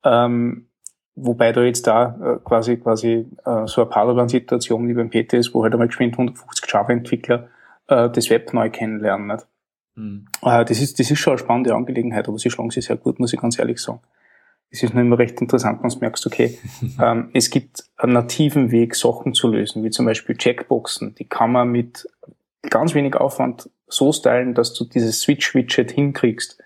Ähm, 0.04 0.68
Wobei 1.14 1.52
da 1.52 1.62
jetzt 1.62 1.86
da 1.86 2.16
äh, 2.22 2.38
quasi 2.42 2.78
quasi 2.78 3.26
äh, 3.44 3.66
so 3.66 3.82
eine 3.82 3.90
Parallel-Situation 3.90 4.88
wie 4.88 4.94
beim 4.94 5.10
PT 5.10 5.34
ist, 5.34 5.54
wo 5.54 5.62
halt 5.62 5.74
einmal 5.74 5.88
geschwind 5.88 6.14
150 6.14 6.72
Java-Entwickler 6.72 7.48
äh, 7.88 8.08
das 8.08 8.30
Web 8.30 8.54
neu 8.54 8.70
kennenlernen. 8.70 9.26
Nicht? 9.26 9.46
Hm. 9.96 10.26
Äh, 10.42 10.64
das, 10.64 10.80
ist, 10.80 10.98
das 10.98 11.10
ist 11.10 11.18
schon 11.18 11.32
eine 11.32 11.38
spannende 11.38 11.74
Angelegenheit, 11.74 12.28
aber 12.28 12.38
sie 12.38 12.50
schlagen 12.50 12.70
sich 12.70 12.86
sehr 12.86 12.96
gut, 12.96 13.20
muss 13.20 13.32
ich 13.34 13.40
ganz 13.40 13.58
ehrlich 13.58 13.78
sagen. 13.78 14.00
Es 14.70 14.82
ist 14.82 14.94
nur 14.94 15.02
immer 15.02 15.18
recht 15.18 15.38
interessant, 15.42 15.82
wenn 15.82 15.90
du 15.90 15.98
merkst, 15.98 16.26
okay, 16.26 16.58
ähm, 17.02 17.28
es 17.34 17.50
gibt 17.50 17.84
einen 17.98 18.14
nativen 18.14 18.70
Weg, 18.70 18.94
Sachen 18.96 19.34
zu 19.34 19.48
lösen, 19.48 19.84
wie 19.84 19.90
zum 19.90 20.06
Beispiel 20.06 20.34
Checkboxen. 20.34 21.14
Die 21.16 21.26
kann 21.26 21.52
man 21.52 21.68
mit 21.68 22.08
ganz 22.62 22.94
wenig 22.94 23.16
Aufwand 23.16 23.70
so 23.88 24.12
stylen, 24.12 24.54
dass 24.54 24.74
du 24.74 24.84
dieses 24.84 25.20
Switch-Widget 25.20 25.90
hinkriegst 25.90 26.58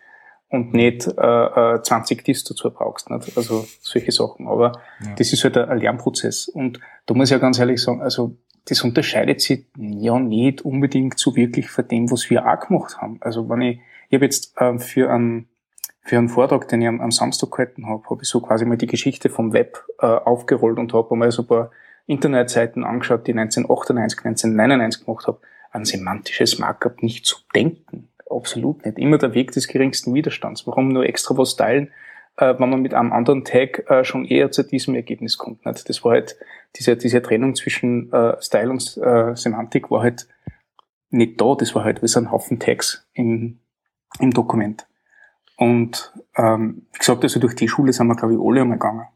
und 0.48 0.72
nicht 0.74 1.06
äh, 1.06 1.74
äh, 1.74 1.82
20 1.82 2.24
Dis 2.24 2.44
dazu 2.44 2.70
brauchst. 2.70 3.10
Nicht? 3.10 3.36
Also 3.36 3.66
solche 3.80 4.12
Sachen. 4.12 4.46
Aber 4.46 4.72
Ja. 5.00 5.14
das 5.16 5.32
ist 5.32 5.42
halt 5.42 5.56
ein 5.56 5.78
Lernprozess. 5.78 6.48
Und 6.48 6.80
da 7.06 7.14
muss 7.14 7.28
ich 7.28 7.32
ja 7.32 7.38
ganz 7.38 7.58
ehrlich 7.58 7.82
sagen, 7.82 8.00
also 8.00 8.36
das 8.66 8.82
unterscheidet 8.82 9.40
sich 9.40 9.66
ja 9.76 10.18
nicht 10.18 10.62
unbedingt 10.62 11.18
so 11.18 11.36
wirklich 11.36 11.70
von 11.70 11.86
dem, 11.88 12.10
was 12.10 12.28
wir 12.30 12.46
auch 12.46 12.60
gemacht 12.60 12.98
haben. 12.98 13.18
Also 13.20 13.48
wenn 13.48 13.60
ich, 13.62 13.80
ich 14.08 14.14
habe 14.16 14.24
jetzt 14.24 14.54
ähm, 14.60 14.78
für 14.78 15.10
einen 15.10 15.48
für 16.02 16.18
einen 16.18 16.28
Vortrag, 16.28 16.68
den 16.68 16.82
ich 16.82 16.88
am, 16.88 17.00
am 17.00 17.10
Samstag 17.10 17.50
gehalten 17.50 17.88
habe, 17.88 18.04
habe 18.08 18.22
ich 18.22 18.28
so 18.28 18.40
quasi 18.40 18.64
mal 18.64 18.76
die 18.76 18.86
Geschichte 18.86 19.28
vom 19.28 19.52
Web 19.52 19.84
äh, 19.98 20.06
aufgerollt 20.06 20.78
und 20.78 20.92
habe 20.94 21.16
mal 21.16 21.32
so 21.32 21.42
ein 21.42 21.48
paar 21.48 21.72
Internetseiten 22.06 22.84
angeschaut, 22.84 23.26
die 23.26 23.32
1998, 23.32 24.18
1999 24.24 25.04
gemacht 25.04 25.26
habe. 25.26 25.40
An 25.76 25.84
semantisches 25.84 26.58
Markup 26.58 27.02
nicht 27.02 27.26
zu 27.26 27.36
denken. 27.54 28.08
Absolut 28.30 28.86
nicht. 28.86 28.98
Immer 28.98 29.18
der 29.18 29.34
Weg 29.34 29.52
des 29.52 29.68
geringsten 29.68 30.14
Widerstands. 30.14 30.66
Warum 30.66 30.88
nur 30.88 31.04
extra 31.04 31.36
was 31.36 31.54
teilen, 31.54 31.92
äh, 32.38 32.54
wenn 32.58 32.70
man 32.70 32.80
mit 32.80 32.94
einem 32.94 33.12
anderen 33.12 33.44
Tag 33.44 33.88
äh, 33.90 34.02
schon 34.02 34.24
eher 34.24 34.50
zu 34.50 34.62
diesem 34.62 34.94
Ergebnis 34.94 35.36
kommt. 35.36 35.66
Nicht? 35.66 35.86
Das 35.86 36.02
war 36.02 36.12
halt, 36.12 36.36
diese, 36.76 36.96
diese 36.96 37.20
Trennung 37.20 37.54
zwischen 37.54 38.10
äh, 38.10 38.40
Style 38.40 38.70
und 38.70 38.96
äh, 38.96 39.36
Semantik 39.36 39.90
war 39.90 40.02
halt 40.02 40.26
nicht 41.10 41.38
da. 41.40 41.54
Das 41.54 41.74
war 41.74 41.84
halt 41.84 42.02
wie 42.02 42.08
so 42.08 42.20
ein 42.20 42.30
Haufen 42.30 42.58
Tags 42.58 43.06
im, 43.12 43.58
im 44.18 44.30
Dokument. 44.32 44.86
Und 45.58 46.14
ähm, 46.36 46.86
wie 46.92 46.98
gesagt, 46.98 47.22
also 47.22 47.38
durch 47.38 47.54
die 47.54 47.68
Schule 47.68 47.92
sind 47.92 48.06
wir, 48.06 48.16
glaube 48.16 48.32
ich, 48.32 48.40
alle 48.40 48.62
einmal 48.62 48.78
gegangen. 48.78 49.08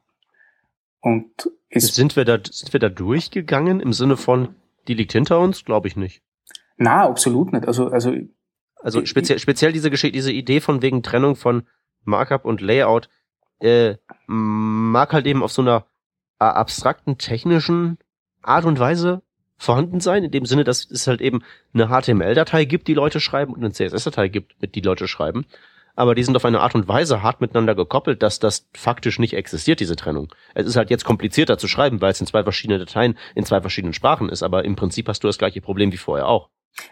Und 1.01 1.51
es, 1.71 1.95
sind 1.95 2.17
wir 2.17 2.27
da, 2.27 2.39
sind 2.45 2.75
wir 2.75 2.81
da 2.81 2.91
durchgegangen 2.91 3.81
im 3.81 3.95
Sinne 3.95 4.19
von, 4.19 4.55
die 4.89 4.95
liegt 4.95 5.13
hinter 5.13 5.41
uns? 5.41 5.65
Glaube 5.65 5.89
ich 5.89 5.97
nicht. 5.97 6.23
Na, 6.81 7.07
absolut 7.07 7.53
nicht. 7.53 7.67
Also, 7.67 7.89
also 7.89 8.13
Also 8.83 9.05
speziell, 9.05 9.39
speziell 9.39 9.71
diese 9.71 9.91
Geschichte, 9.91 10.17
diese 10.17 10.33
Idee 10.33 10.61
von 10.61 10.81
wegen 10.81 11.03
Trennung 11.03 11.37
von 11.37 11.65
Markup 12.05 12.47
und 12.47 12.63
Layout, 12.63 13.11
äh, 13.61 13.97
mag 14.27 15.13
halt 15.13 15.27
eben 15.27 15.43
auf 15.43 15.53
so 15.53 15.61
einer 15.61 15.85
äh, 16.39 16.45
abstrakten 16.45 17.19
technischen 17.19 17.99
Art 18.41 18.65
und 18.65 18.79
Weise 18.79 19.21
vorhanden 19.59 20.01
sein, 20.01 20.25
in 20.25 20.31
dem 20.31 20.47
Sinne, 20.47 20.65
dass 20.65 20.91
es 20.91 21.07
halt 21.07 21.21
eben 21.21 21.43
eine 21.75 21.89
HTML-Datei 21.89 22.65
gibt, 22.65 22.89
die 22.89 22.95
Leute 22.95 23.21
schreiben 23.21 23.53
und 23.53 23.63
eine 23.63 23.73
CSS-Datei 23.73 24.29
gibt, 24.29 24.63
mit 24.63 24.75
die 24.75 24.81
Leute 24.81 25.07
schreiben. 25.07 25.45
Aber 25.95 26.15
die 26.15 26.23
sind 26.23 26.35
auf 26.35 26.47
eine 26.47 26.61
Art 26.61 26.75
und 26.75 26.89
Weise 26.89 27.23
hart 27.23 27.43
miteinander 27.43 27.75
gekoppelt, 27.75 28.23
dass 28.23 28.39
das 28.39 28.71
faktisch 28.73 29.19
nicht 29.19 29.35
existiert, 29.35 29.81
diese 29.81 29.97
Trennung. 29.97 30.33
Es 30.55 30.67
ist 30.67 30.77
halt 30.77 30.89
jetzt 30.89 31.05
komplizierter 31.05 31.59
zu 31.59 31.69
schreiben, 31.69 32.01
weil 32.01 32.13
es 32.13 32.23
in 32.23 32.27
zwei 32.27 32.43
verschiedenen 32.43 32.79
Dateien 32.79 33.19
in 33.35 33.45
zwei 33.45 33.61
verschiedenen 33.61 33.93
Sprachen 33.93 34.31
ist, 34.31 34.43
aber 34.43 34.65
im 34.65 34.77
Prinzip 34.77 35.09
hast 35.09 35.23
du 35.23 35.27
das 35.27 35.37
gleiche 35.37 35.61
Problem 35.61 35.93
wie 35.93 35.99
vorher 35.99 36.27
auch. 36.27 36.49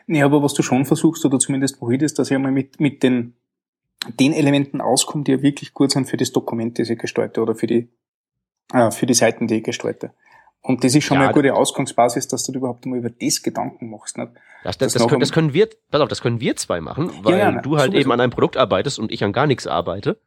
Nee, 0.06 0.22
aber 0.22 0.42
was 0.42 0.54
du 0.54 0.62
schon 0.62 0.84
versuchst, 0.84 1.24
oder 1.24 1.38
zumindest 1.38 1.78
probierst, 1.78 2.18
dass 2.18 2.30
ich 2.30 2.34
einmal 2.34 2.52
mit, 2.52 2.80
mit 2.80 3.02
den, 3.02 3.34
den 4.18 4.32
Elementen 4.32 4.80
auskomme, 4.80 5.24
die 5.24 5.32
ja 5.32 5.42
wirklich 5.42 5.74
gut 5.74 5.92
sind 5.92 6.08
für 6.08 6.16
das 6.16 6.32
Dokument, 6.32 6.78
das 6.78 6.90
ich 6.90 6.98
gestalte, 6.98 7.40
oder 7.40 7.54
für 7.54 7.66
die, 7.66 7.88
äh, 8.72 8.90
für 8.90 9.06
die 9.06 9.14
Seiten, 9.14 9.46
die 9.46 9.56
ich 9.56 9.64
gestalte. 9.64 10.12
Und 10.60 10.84
das 10.84 10.94
ist 10.94 11.04
schon 11.04 11.16
Ja, 11.16 11.20
mal 11.20 11.28
eine 11.28 11.34
gute 11.34 11.54
Ausgangsbasis, 11.54 12.28
dass 12.28 12.44
du 12.44 12.52
dir 12.52 12.58
überhaupt 12.58 12.84
einmal 12.84 12.98
über 12.98 13.10
das 13.10 13.42
Gedanken 13.42 13.90
machst. 13.90 14.18
Nicht? 14.18 14.32
Das, 14.64 14.76
Das 14.76 14.92
das, 14.92 15.06
können, 15.06 15.20
das 15.20 15.32
können 15.32 15.52
wir, 15.54 15.68
pass 15.90 16.00
auf, 16.00 16.08
das 16.08 16.20
können 16.20 16.40
wir 16.40 16.56
zwei 16.56 16.80
machen, 16.80 17.10
weil 17.22 17.38
ja, 17.38 17.52
ne, 17.52 17.62
du 17.62 17.76
halt 17.76 17.86
sowieso. 17.92 18.00
eben 18.00 18.12
an 18.12 18.20
einem 18.20 18.32
Produkt 18.32 18.56
arbeitest 18.56 18.98
und 18.98 19.12
ich 19.12 19.22
an 19.24 19.32
gar 19.32 19.46
nichts 19.46 19.66
arbeite. 19.66 20.20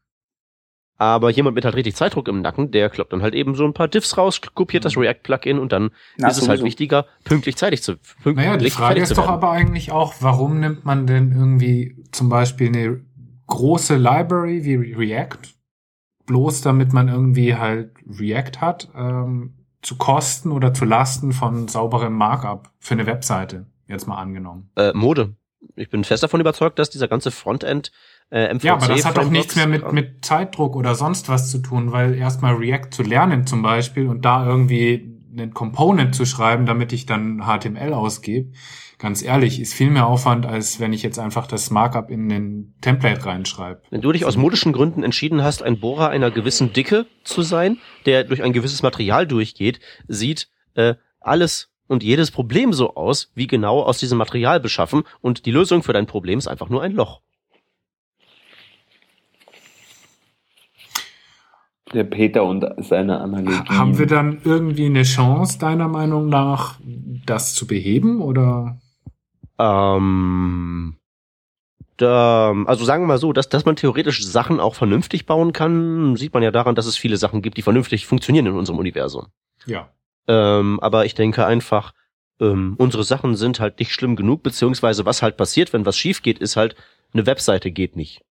Aber 1.01 1.31
jemand 1.31 1.55
mit 1.55 1.65
halt 1.65 1.73
richtig 1.75 1.95
Zeitdruck 1.95 2.27
im 2.27 2.43
Nacken, 2.43 2.69
der 2.69 2.87
kloppt 2.91 3.11
dann 3.11 3.23
halt 3.23 3.33
eben 3.33 3.55
so 3.55 3.65
ein 3.65 3.73
paar 3.73 3.87
Diffs 3.87 4.19
raus, 4.19 4.39
kopiert 4.53 4.85
das 4.85 4.95
React-Plugin 4.95 5.57
und 5.57 5.71
dann 5.71 5.89
Na, 6.17 6.27
ist 6.27 6.37
es 6.37 6.47
halt 6.47 6.63
wichtiger, 6.63 7.07
pünktlich 7.23 7.57
zeitig 7.57 7.81
zu 7.81 7.97
pünktlich 8.21 8.35
Naja, 8.35 8.55
die 8.55 8.69
Frage 8.69 9.01
ist 9.01 9.09
zu 9.09 9.15
doch 9.15 9.27
aber 9.27 9.49
eigentlich 9.49 9.91
auch, 9.91 10.13
warum 10.19 10.59
nimmt 10.59 10.85
man 10.85 11.07
denn 11.07 11.31
irgendwie 11.31 11.95
zum 12.11 12.29
Beispiel 12.29 12.67
eine 12.67 13.01
große 13.47 13.97
Library 13.97 14.63
wie 14.63 14.93
React, 14.93 15.39
bloß 16.27 16.61
damit 16.61 16.93
man 16.93 17.07
irgendwie 17.07 17.55
halt 17.55 17.95
React 18.07 18.61
hat, 18.61 18.89
ähm, 18.95 19.55
zu 19.81 19.97
Kosten 19.97 20.51
oder 20.51 20.71
zu 20.71 20.85
Lasten 20.85 21.31
von 21.31 21.67
sauberem 21.67 22.13
Markup 22.13 22.69
für 22.77 22.93
eine 22.93 23.07
Webseite, 23.07 23.65
jetzt 23.87 24.07
mal 24.07 24.17
angenommen. 24.17 24.69
äh, 24.75 24.93
Mode. 24.93 25.35
Ich 25.75 25.89
bin 25.89 26.03
fest 26.03 26.21
davon 26.21 26.41
überzeugt, 26.41 26.77
dass 26.77 26.91
dieser 26.91 27.07
ganze 27.07 27.31
Frontend 27.31 27.91
äh, 28.31 28.53
MVC 28.53 28.63
Ja, 28.63 28.73
aber 28.73 28.87
das 28.87 29.05
hat 29.05 29.17
doch 29.17 29.29
nichts 29.29 29.55
mehr 29.55 29.67
mit, 29.67 29.91
mit 29.91 30.25
Zeitdruck 30.25 30.75
oder 30.75 30.95
sonst 30.95 31.29
was 31.29 31.51
zu 31.51 31.59
tun, 31.59 31.91
weil 31.91 32.15
erstmal 32.15 32.55
React 32.55 32.89
zu 32.91 33.03
lernen 33.03 33.45
zum 33.45 33.61
Beispiel 33.61 34.07
und 34.07 34.25
da 34.25 34.45
irgendwie 34.45 35.11
einen 35.31 35.53
Component 35.53 36.15
zu 36.15 36.25
schreiben, 36.25 36.65
damit 36.65 36.93
ich 36.93 37.05
dann 37.05 37.43
HTML 37.45 37.93
ausgebe, 37.93 38.51
ganz 39.01 39.23
ehrlich, 39.23 39.59
ist 39.59 39.73
viel 39.73 39.89
mehr 39.89 40.05
Aufwand, 40.07 40.45
als 40.45 40.79
wenn 40.79 40.93
ich 40.93 41.01
jetzt 41.01 41.19
einfach 41.19 41.47
das 41.47 41.71
Markup 41.71 42.11
in 42.11 42.29
den 42.29 42.75
Template 42.81 43.25
reinschreibe. 43.25 43.81
Wenn 43.89 44.01
du 44.01 44.11
dich 44.11 44.25
aus 44.25 44.37
modischen 44.37 44.73
Gründen 44.73 45.03
entschieden 45.03 45.43
hast, 45.43 45.63
ein 45.63 45.79
Bohrer 45.79 46.09
einer 46.09 46.31
gewissen 46.31 46.71
Dicke 46.71 47.07
zu 47.23 47.41
sein, 47.41 47.77
der 48.05 48.23
durch 48.23 48.43
ein 48.43 48.53
gewisses 48.53 48.83
Material 48.83 49.25
durchgeht, 49.25 49.79
sieht 50.07 50.49
äh, 50.75 50.95
alles 51.19 51.69
und 51.87 52.03
jedes 52.03 52.31
Problem 52.31 52.73
so 52.73 52.95
aus, 52.95 53.31
wie 53.33 53.47
genau 53.47 53.81
aus 53.81 53.97
diesem 53.97 54.17
Material 54.17 54.59
beschaffen 54.59 55.03
und 55.19 55.45
die 55.45 55.51
Lösung 55.51 55.83
für 55.83 55.93
dein 55.93 56.05
Problem 56.05 56.37
ist 56.37 56.47
einfach 56.47 56.69
nur 56.69 56.83
ein 56.83 56.93
Loch. 56.93 57.21
Der 61.93 62.03
Peter 62.05 62.43
und 62.43 62.65
seine 62.77 63.19
Analogie. 63.19 63.69
Haben 63.69 63.97
wir 63.97 64.07
dann 64.07 64.39
irgendwie 64.43 64.85
eine 64.85 65.03
Chance, 65.03 65.59
deiner 65.59 65.87
Meinung 65.87 66.29
nach, 66.29 66.79
das 67.25 67.53
zu 67.53 67.67
beheben 67.67 68.21
oder? 68.21 68.79
Ähm, 69.59 70.95
da, 71.97 72.53
also 72.65 72.85
sagen 72.85 73.03
wir 73.03 73.07
mal 73.07 73.17
so, 73.17 73.33
dass, 73.33 73.49
dass 73.49 73.65
man 73.65 73.75
theoretisch 73.75 74.23
Sachen 74.25 74.59
auch 74.59 74.75
vernünftig 74.75 75.25
bauen 75.25 75.53
kann, 75.53 76.15
sieht 76.15 76.33
man 76.33 76.43
ja 76.43 76.51
daran, 76.51 76.75
dass 76.75 76.85
es 76.85 76.97
viele 76.97 77.17
Sachen 77.17 77.41
gibt, 77.41 77.57
die 77.57 77.61
vernünftig 77.61 78.05
funktionieren 78.07 78.47
in 78.47 78.53
unserem 78.53 78.79
Universum. 78.79 79.27
Ja. 79.65 79.89
Ähm, 80.27 80.79
aber 80.79 81.05
ich 81.05 81.13
denke 81.13 81.45
einfach, 81.45 81.93
ähm, 82.39 82.75
unsere 82.77 83.03
Sachen 83.03 83.35
sind 83.35 83.59
halt 83.59 83.79
nicht 83.79 83.93
schlimm 83.93 84.15
genug, 84.15 84.43
beziehungsweise 84.43 85.05
was 85.05 85.21
halt 85.21 85.37
passiert, 85.37 85.73
wenn 85.73 85.85
was 85.85 85.97
schief 85.97 86.23
geht, 86.23 86.39
ist 86.39 86.55
halt, 86.55 86.75
eine 87.13 87.25
Webseite 87.25 87.71
geht 87.71 87.95
nicht. 87.95 88.21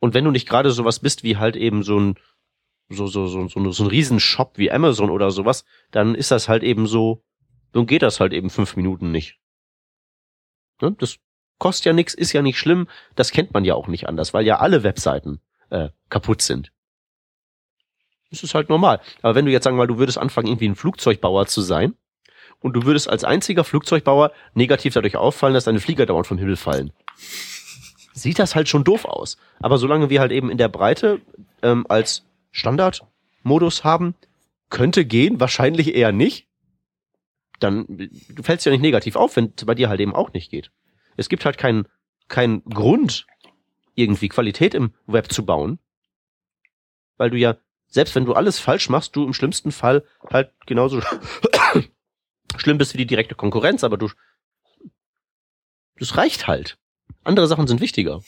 Und 0.00 0.14
wenn 0.14 0.24
du 0.24 0.30
nicht 0.30 0.48
gerade 0.48 0.70
sowas 0.70 1.00
bist 1.00 1.22
wie 1.22 1.36
halt 1.36 1.56
eben 1.56 1.82
so 1.82 1.98
ein, 1.98 2.18
so, 2.88 3.06
so, 3.06 3.26
so, 3.26 3.48
so, 3.48 3.70
so 3.70 3.84
ein 3.84 3.88
Riesenshop 3.88 4.56
wie 4.56 4.70
Amazon 4.70 5.10
oder 5.10 5.30
sowas, 5.30 5.64
dann 5.90 6.14
ist 6.14 6.30
das 6.30 6.48
halt 6.48 6.62
eben 6.62 6.86
so, 6.86 7.22
dann 7.72 7.86
geht 7.86 8.02
das 8.02 8.20
halt 8.20 8.32
eben 8.32 8.50
fünf 8.50 8.76
Minuten 8.76 9.10
nicht. 9.10 9.38
Ne? 10.80 10.94
Das 10.98 11.18
kostet 11.58 11.86
ja 11.86 11.92
nichts, 11.92 12.14
ist 12.14 12.32
ja 12.32 12.42
nicht 12.42 12.58
schlimm, 12.58 12.88
das 13.14 13.30
kennt 13.30 13.52
man 13.52 13.64
ja 13.64 13.74
auch 13.74 13.88
nicht 13.88 14.08
anders, 14.08 14.32
weil 14.32 14.46
ja 14.46 14.58
alle 14.58 14.82
Webseiten 14.82 15.40
äh, 15.70 15.90
kaputt 16.08 16.42
sind. 16.42 16.72
Das 18.30 18.42
ist 18.42 18.54
halt 18.54 18.68
normal. 18.68 19.00
Aber 19.22 19.34
wenn 19.34 19.46
du 19.46 19.52
jetzt 19.52 19.64
sagen 19.64 19.76
mal, 19.76 19.86
du 19.86 19.98
würdest 19.98 20.18
anfangen, 20.18 20.48
irgendwie 20.48 20.68
ein 20.68 20.76
Flugzeugbauer 20.76 21.46
zu 21.46 21.62
sein 21.62 21.94
und 22.60 22.74
du 22.74 22.84
würdest 22.84 23.08
als 23.08 23.24
einziger 23.24 23.64
Flugzeugbauer 23.64 24.32
negativ 24.54 24.94
dadurch 24.94 25.16
auffallen, 25.16 25.54
dass 25.54 25.64
deine 25.64 25.80
Flieger 25.80 26.06
dauernd 26.06 26.26
vom 26.26 26.38
Himmel 26.38 26.56
fallen, 26.56 26.92
sieht 28.22 28.38
das 28.38 28.54
halt 28.54 28.68
schon 28.68 28.84
doof 28.84 29.04
aus. 29.04 29.36
Aber 29.60 29.78
solange 29.78 30.10
wir 30.10 30.20
halt 30.20 30.32
eben 30.32 30.50
in 30.50 30.58
der 30.58 30.68
Breite 30.68 31.20
ähm, 31.62 31.86
als 31.88 32.24
Standardmodus 32.50 33.84
haben, 33.84 34.14
könnte 34.70 35.04
gehen, 35.04 35.40
wahrscheinlich 35.40 35.94
eher 35.94 36.12
nicht. 36.12 36.46
Dann 37.58 37.86
du 37.88 38.42
fällst 38.42 38.66
ja 38.66 38.72
nicht 38.72 38.82
negativ 38.82 39.16
auf, 39.16 39.36
wenn 39.36 39.52
es 39.56 39.64
bei 39.64 39.74
dir 39.74 39.88
halt 39.88 40.00
eben 40.00 40.14
auch 40.14 40.32
nicht 40.32 40.50
geht. 40.50 40.70
Es 41.16 41.28
gibt 41.28 41.44
halt 41.44 41.58
keinen 41.58 41.86
keinen 42.28 42.62
Grund, 42.64 43.26
irgendwie 43.94 44.28
Qualität 44.28 44.74
im 44.74 44.92
Web 45.06 45.32
zu 45.32 45.44
bauen, 45.44 45.78
weil 47.16 47.30
du 47.30 47.36
ja 47.36 47.56
selbst 47.88 48.14
wenn 48.14 48.26
du 48.26 48.34
alles 48.34 48.58
falsch 48.58 48.90
machst, 48.90 49.16
du 49.16 49.24
im 49.24 49.32
schlimmsten 49.32 49.72
Fall 49.72 50.04
halt 50.30 50.52
genauso 50.66 51.00
schlimm 52.56 52.78
bist 52.78 52.92
wie 52.94 52.98
die 52.98 53.06
direkte 53.06 53.34
Konkurrenz, 53.34 53.82
aber 53.82 53.96
du 53.96 54.10
das 55.96 56.16
reicht 56.16 56.46
halt. 56.46 56.78
Andere 57.24 57.46
Sachen 57.46 57.66
sind 57.66 57.80
wichtiger. 57.80 58.20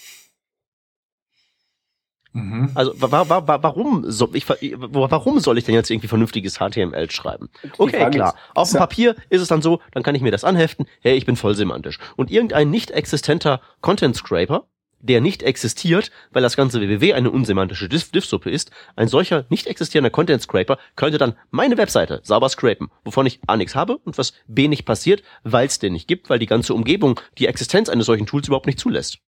Mhm. 2.33 2.71
Also 2.77 2.93
wa 3.01 3.11
wa 3.29 3.49
wa 3.49 3.63
warum 3.63 4.09
soll 4.09 4.37
ich 4.37 4.49
warum 4.49 5.41
soll 5.41 5.59
ich 5.59 5.65
denn 5.65 5.75
jetzt 5.75 5.91
irgendwie 5.91 6.07
vernünftiges 6.07 6.59
HTML 6.59 7.11
schreiben? 7.11 7.49
Okay, 7.77 8.09
klar. 8.11 8.35
ist- 8.35 8.37
Auf 8.55 8.71
dem 8.71 8.79
Papier 8.79 9.17
ist 9.31 9.41
es 9.43 9.49
dann 9.49 9.63
so, 9.63 9.81
dann 9.93 10.05
kann 10.05 10.15
ich 10.15 10.23
mir 10.23 10.31
das 10.31 10.45
anheften. 10.45 10.87
Hey, 11.01 11.17
ich 11.17 11.27
bin 11.27 11.35
voll 11.35 11.57
semantisch. 11.57 11.99
Und 12.17 12.31
irgendein 12.31 12.71
nicht 12.71 12.93
existenter 12.93 13.61
Content 13.81 14.15
Scraper, 14.15 14.69
der 15.01 15.21
nicht 15.21 15.43
existiert, 15.43 16.11
weil 16.31 16.43
das 16.43 16.57
ganze 16.57 16.81
www 16.81 17.13
eine 17.15 17.31
unsemantische 17.31 17.87
Diff- 17.87 18.13
Diff-Suppe 18.13 18.51
ist, 18.51 18.71
ein 18.97 19.09
solcher 19.09 19.47
nicht 19.49 19.67
existierender 19.67 20.11
Content 20.11 20.43
Scraper 20.43 20.79
könnte 20.97 21.19
dann 21.19 21.35
meine 21.51 21.77
Webseite 21.77 22.21
sauber 22.23 22.49
scrapen, 22.49 22.91
wovon 23.05 23.27
ich 23.27 23.41
A 23.47 23.57
nichts 23.57 23.75
habe 23.75 23.97
und 23.99 24.19
was 24.19 24.35
B 24.47 24.69
nicht 24.69 24.85
passiert, 24.85 25.23
weil 25.43 25.67
es 25.67 25.79
den 25.79 25.95
nicht 25.95 26.09
gibt, 26.09 26.31
weil 26.31 26.39
die 26.39 26.47
ganze 26.47 26.75
Umgebung 26.75 27.19
die 27.39 27.47
Existenz 27.47 27.89
eines 27.89 28.07
solchen 28.07 28.27
Tools 28.27 28.47
überhaupt 28.47 28.67
nicht 28.67 28.79
zulässt. 28.79 29.19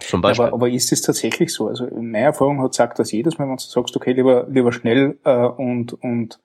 Zum 0.00 0.20
Beispiel. 0.20 0.46
Aber, 0.46 0.54
aber 0.54 0.68
ist 0.68 0.90
es 0.90 1.02
tatsächlich 1.02 1.52
so? 1.52 1.68
Also 1.68 1.86
in 1.86 2.10
meiner 2.10 2.26
Erfahrung 2.26 2.60
hat 2.60 2.74
sagt 2.74 2.98
das 2.98 3.12
jedes 3.12 3.38
Mal, 3.38 3.48
wenn 3.48 3.56
du 3.56 3.62
sagst, 3.62 3.96
okay, 3.96 4.12
lieber, 4.12 4.48
lieber 4.48 4.72
schnell 4.72 5.18
äh, 5.24 5.46
und, 5.46 5.92
und 5.92 6.40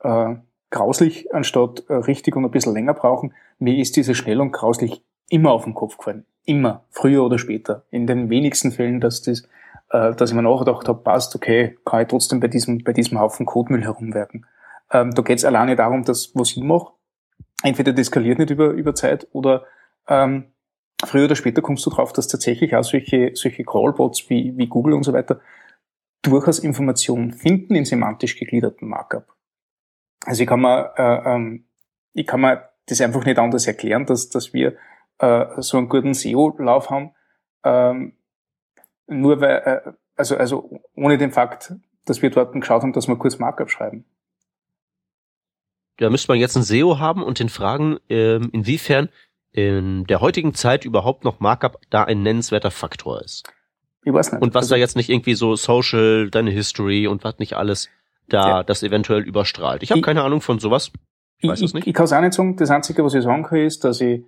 äh, 0.00 0.34
grauslich, 0.70 1.32
anstatt 1.32 1.84
äh, 1.88 1.94
richtig 1.94 2.34
und 2.34 2.44
ein 2.44 2.50
bisschen 2.50 2.74
länger 2.74 2.94
brauchen, 2.94 3.32
mir 3.58 3.76
ist 3.78 3.96
diese 3.96 4.14
schnell 4.14 4.40
und 4.40 4.50
grauslich 4.52 5.02
immer 5.28 5.52
auf 5.52 5.64
den 5.64 5.74
Kopf 5.74 5.96
gefallen. 5.96 6.26
Immer, 6.44 6.84
früher 6.90 7.24
oder 7.24 7.38
später. 7.38 7.84
In 7.90 8.06
den 8.06 8.28
wenigsten 8.28 8.70
Fällen, 8.70 9.00
dass 9.00 9.22
das, 9.22 9.42
äh, 9.90 10.14
dass 10.14 10.30
ich 10.30 10.36
mir 10.36 10.42
nachgedacht 10.42 10.88
habe, 10.88 11.02
passt, 11.02 11.34
okay, 11.34 11.78
kann 11.84 12.02
ich 12.02 12.08
trotzdem 12.08 12.40
bei 12.40 12.48
diesem, 12.48 12.84
bei 12.84 12.92
diesem 12.92 13.18
Haufen 13.18 13.46
Kotmüll 13.46 13.82
herumwerken. 13.82 14.46
Ähm, 14.92 15.12
da 15.14 15.22
geht 15.22 15.38
es 15.38 15.44
alleine 15.44 15.76
darum, 15.76 16.04
dass 16.04 16.32
was 16.34 16.50
ich 16.50 16.62
mache, 16.62 16.92
entweder 17.62 17.92
das 17.92 18.08
skaliert 18.08 18.38
nicht 18.38 18.50
über, 18.50 18.70
über 18.70 18.94
Zeit 18.94 19.26
oder 19.32 19.64
ähm, 20.06 20.52
früher 21.04 21.24
oder 21.24 21.36
später 21.36 21.62
kommst 21.62 21.84
du 21.86 21.90
drauf, 21.90 22.12
dass 22.12 22.28
tatsächlich 22.28 22.76
auch 22.76 22.84
solche, 22.84 23.30
solche 23.34 23.64
Crawlbots 23.64 24.28
wie, 24.28 24.56
wie 24.56 24.66
Google 24.66 24.94
und 24.94 25.02
so 25.02 25.12
weiter 25.12 25.40
durchaus 26.22 26.58
Informationen 26.58 27.32
finden 27.32 27.74
in 27.74 27.84
semantisch 27.84 28.38
gegliederten 28.38 28.88
Markup. 28.88 29.34
Also 30.24 30.42
ich 30.42 30.48
kann 30.48 30.60
mir, 30.60 30.92
äh, 30.96 31.34
ähm, 31.34 31.66
ich 32.12 32.26
kann 32.26 32.40
mir 32.40 32.70
das 32.86 33.00
einfach 33.00 33.24
nicht 33.24 33.38
anders 33.38 33.66
erklären, 33.66 34.06
dass, 34.06 34.28
dass 34.30 34.52
wir 34.54 34.76
äh, 35.18 35.46
so 35.60 35.78
einen 35.78 35.88
guten 35.88 36.14
SEO-Lauf 36.14 36.90
haben, 36.90 37.12
ähm, 37.64 38.16
nur 39.06 39.40
weil, 39.40 39.56
äh, 39.64 39.92
also, 40.16 40.36
also 40.36 40.80
ohne 40.94 41.18
den 41.18 41.32
Fakt, 41.32 41.74
dass 42.04 42.22
wir 42.22 42.30
dort 42.30 42.52
geschaut 42.52 42.82
haben, 42.82 42.92
dass 42.92 43.08
wir 43.08 43.16
kurz 43.16 43.38
Markup 43.38 43.70
schreiben. 43.70 44.04
da 45.96 46.10
müsste 46.10 46.30
man 46.30 46.38
jetzt 46.38 46.56
einen 46.56 46.64
SEO 46.64 46.98
haben 46.98 47.22
und 47.22 47.38
den 47.38 47.48
fragen, 47.48 47.98
ähm, 48.08 48.50
inwiefern 48.52 49.08
in 49.52 50.04
der 50.04 50.20
heutigen 50.20 50.52
Zeit 50.54 50.84
überhaupt 50.84 51.24
noch 51.24 51.38
Markup 51.38 51.80
da 51.90 52.02
ein 52.02 52.22
nennenswerter 52.22 52.72
Faktor 52.72 53.22
ist. 53.22 53.44
Ich 54.04 54.12
weiß 54.12 54.32
nicht. 54.32 54.42
Und 54.42 54.54
was 54.54 54.64
also, 54.64 54.74
da 54.74 54.78
jetzt 54.78 54.96
nicht 54.96 55.08
irgendwie 55.08 55.34
so 55.34 55.54
Social, 55.54 56.30
deine 56.30 56.50
History 56.50 57.06
und 57.06 57.22
was 57.22 57.38
nicht 57.38 57.54
alles 57.54 57.88
da 58.28 58.48
Ja. 58.48 58.62
das 58.64 58.82
eventuell 58.82 59.22
überstrahlt. 59.22 59.82
Ich 59.82 59.90
habe 59.92 60.00
keine 60.00 60.22
Ahnung 60.24 60.40
von 60.40 60.58
sowas. 60.58 60.90
Ich 61.38 61.48
weiß 61.48 61.62
es 61.62 61.74
nicht. 61.74 61.84
Ich, 61.84 61.88
ich 61.88 61.94
kann 61.94 62.04
es 62.04 62.12
auch 62.12 62.20
nicht 62.20 62.32
sagen. 62.32 62.56
Das 62.56 62.70
Einzige, 62.70 63.04
was 63.04 63.14
ich 63.14 63.22
sagen 63.22 63.44
kann, 63.44 63.58
ist, 63.58 63.84
dass 63.84 64.00
ich 64.00 64.24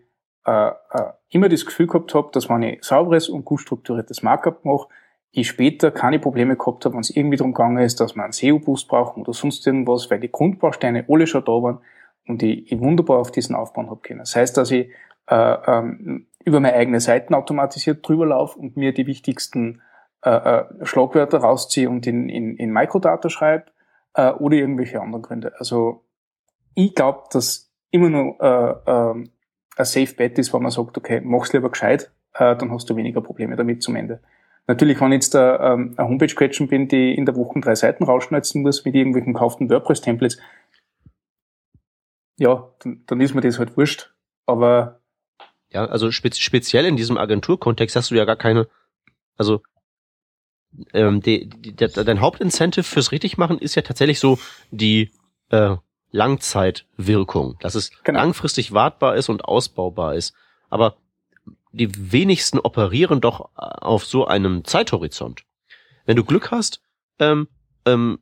äh, 0.46 0.68
äh, 0.68 1.12
immer 1.30 1.48
das 1.48 1.66
Gefühl 1.66 1.86
gehabt 1.86 2.14
habe, 2.14 2.30
dass 2.32 2.48
wenn 2.48 2.62
ich 2.62 2.84
sauberes 2.84 3.28
und 3.28 3.44
gut 3.44 3.60
strukturiertes 3.60 4.22
Markup 4.22 4.64
mache, 4.64 4.88
ich 5.32 5.48
später 5.48 5.90
keine 5.90 6.18
Probleme 6.18 6.56
gehabt 6.56 6.84
habe, 6.84 6.94
wenn 6.94 7.02
es 7.02 7.10
irgendwie 7.10 7.36
darum 7.36 7.52
gegangen 7.52 7.78
ist, 7.78 8.00
dass 8.00 8.16
man 8.16 8.24
einen 8.24 8.32
SEO-Boost 8.32 8.88
brauchen 8.88 9.22
oder 9.22 9.34
sonst 9.34 9.66
irgendwas, 9.66 10.10
weil 10.10 10.20
die 10.20 10.30
Grundbausteine 10.30 11.04
alle 11.08 11.26
schon 11.26 11.44
da 11.44 11.52
waren 11.52 11.80
und 12.26 12.42
ich, 12.42 12.72
ich 12.72 12.80
wunderbar 12.80 13.18
auf 13.18 13.30
diesen 13.30 13.54
aufbauen 13.54 13.90
habe 13.90 14.00
können. 14.00 14.20
Das 14.20 14.34
heißt, 14.34 14.56
dass 14.56 14.70
ich 14.70 14.88
äh, 15.28 15.34
ähm, 15.34 16.26
über 16.44 16.60
meine 16.60 16.74
eigene 16.74 17.00
Seiten 17.00 17.34
automatisiert 17.34 18.06
drüber 18.06 18.26
laufe 18.26 18.58
und 18.58 18.76
mir 18.76 18.94
die 18.94 19.06
wichtigsten 19.06 19.82
äh, 20.24 20.30
äh, 20.30 20.64
Schlagwörter 20.86 21.38
rausziehe 21.38 21.90
und 21.90 22.06
in, 22.06 22.28
in, 22.28 22.56
in 22.56 22.72
Microdata 22.72 23.28
schreibe 23.28 23.66
äh, 24.14 24.30
oder 24.30 24.56
irgendwelche 24.56 25.00
anderen 25.00 25.22
Gründe. 25.22 25.52
Also 25.58 26.04
ich 26.74 26.94
glaube, 26.94 27.24
dass 27.32 27.72
immer 27.90 28.08
nur 28.08 28.40
äh, 28.40 28.90
ähm, 28.90 29.30
ein 29.76 29.84
Safe 29.84 30.14
Bet 30.14 30.38
ist, 30.38 30.52
wenn 30.52 30.62
man 30.62 30.70
sagt, 30.70 30.96
okay, 30.96 31.20
mach's 31.22 31.52
lieber 31.52 31.70
gescheit, 31.70 32.10
äh, 32.34 32.56
dann 32.56 32.70
hast 32.72 32.90
du 32.90 32.96
weniger 32.96 33.20
Probleme 33.20 33.56
damit 33.56 33.82
zum 33.82 33.96
Ende. 33.96 34.20
Natürlich, 34.66 35.00
wenn 35.00 35.12
ich 35.12 35.16
jetzt 35.22 35.34
äh, 35.34 35.38
ähm, 35.38 35.94
eine 35.96 36.08
Homepage-Quetschen 36.08 36.66
bin, 36.68 36.88
die 36.88 37.14
in 37.14 37.24
der 37.24 37.36
Woche 37.36 37.60
drei 37.60 37.74
Seiten 37.76 38.04
rausschneiden 38.04 38.62
muss 38.62 38.84
mit 38.84 38.94
irgendwelchen 38.94 39.32
gekauften 39.32 39.70
WordPress-Templates, 39.70 40.38
ja, 42.38 42.68
dann, 42.80 43.02
dann 43.06 43.20
ist 43.20 43.34
mir 43.34 43.42
das 43.42 43.58
halt 43.58 43.76
wurscht. 43.76 44.12
Aber 44.46 45.00
Ja, 45.70 45.84
also 45.86 46.10
spez 46.10 46.38
speziell 46.38 46.86
in 46.86 46.96
diesem 46.96 47.16
Agenturkontext 47.16 47.96
hast 47.96 48.10
du 48.10 48.14
ja 48.14 48.24
gar 48.24 48.36
keine, 48.36 48.68
also 49.36 49.62
ähm, 50.92 51.20
die, 51.20 51.48
die, 51.48 51.74
die, 51.74 51.86
dein 51.86 52.20
Hauptincentive 52.20 52.84
fürs 52.84 53.12
Richtigmachen 53.12 53.58
ist 53.58 53.76
ja 53.76 53.82
tatsächlich 53.82 54.18
so 54.18 54.38
die 54.70 55.12
äh, 55.50 55.76
Langzeitwirkung, 56.10 57.56
dass 57.60 57.74
es 57.74 57.90
genau. 58.04 58.20
langfristig 58.20 58.72
wartbar 58.72 59.16
ist 59.16 59.28
und 59.28 59.44
ausbaubar 59.44 60.14
ist. 60.14 60.34
Aber 60.70 60.96
die 61.72 62.12
wenigsten 62.12 62.58
operieren 62.58 63.20
doch 63.20 63.50
auf 63.54 64.04
so 64.04 64.26
einem 64.26 64.64
Zeithorizont. 64.64 65.42
Wenn 66.06 66.16
du 66.16 66.24
Glück 66.24 66.50
hast, 66.50 66.80
ähm, 67.18 67.48
ähm, 67.84 68.18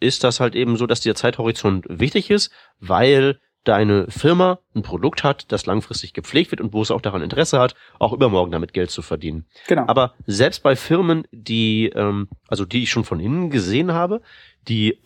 ist 0.00 0.24
das 0.24 0.40
halt 0.40 0.54
eben 0.54 0.76
so, 0.76 0.86
dass 0.86 1.00
der 1.00 1.14
Zeithorizont 1.14 1.86
wichtig 1.88 2.30
ist, 2.30 2.50
weil 2.80 3.40
deine 3.64 4.06
Firma 4.08 4.60
ein 4.74 4.82
Produkt 4.82 5.24
hat, 5.24 5.50
das 5.50 5.66
langfristig 5.66 6.12
gepflegt 6.12 6.52
wird 6.52 6.60
und 6.60 6.72
wo 6.72 6.82
es 6.82 6.90
auch 6.90 7.00
daran 7.00 7.22
Interesse 7.22 7.58
hat, 7.58 7.74
auch 7.98 8.12
übermorgen 8.12 8.52
damit 8.52 8.72
Geld 8.72 8.90
zu 8.90 9.02
verdienen. 9.02 9.46
Genau. 9.66 9.84
Aber 9.86 10.14
selbst 10.26 10.62
bei 10.62 10.76
Firmen, 10.76 11.26
die, 11.32 11.86
ähm, 11.94 12.28
also 12.48 12.64
die 12.64 12.84
ich 12.84 12.90
schon 12.90 13.04
von 13.04 13.18
innen 13.18 13.50
gesehen 13.50 13.92
habe, 13.92 14.22
die 14.68 15.00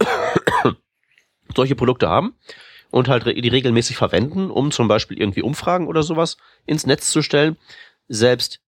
solche 1.55 1.75
Produkte 1.75 2.09
haben 2.09 2.35
und 2.91 3.09
halt 3.09 3.27
die 3.27 3.49
regelmäßig 3.49 3.97
verwenden, 3.97 4.51
um 4.51 4.71
zum 4.71 4.89
Beispiel 4.89 5.19
irgendwie 5.19 5.43
Umfragen 5.43 5.87
oder 5.87 6.03
sowas 6.03 6.37
ins 6.67 6.87
Netz 6.87 7.11
zu 7.11 7.23
stellen, 7.23 7.57
selbst 8.09 8.61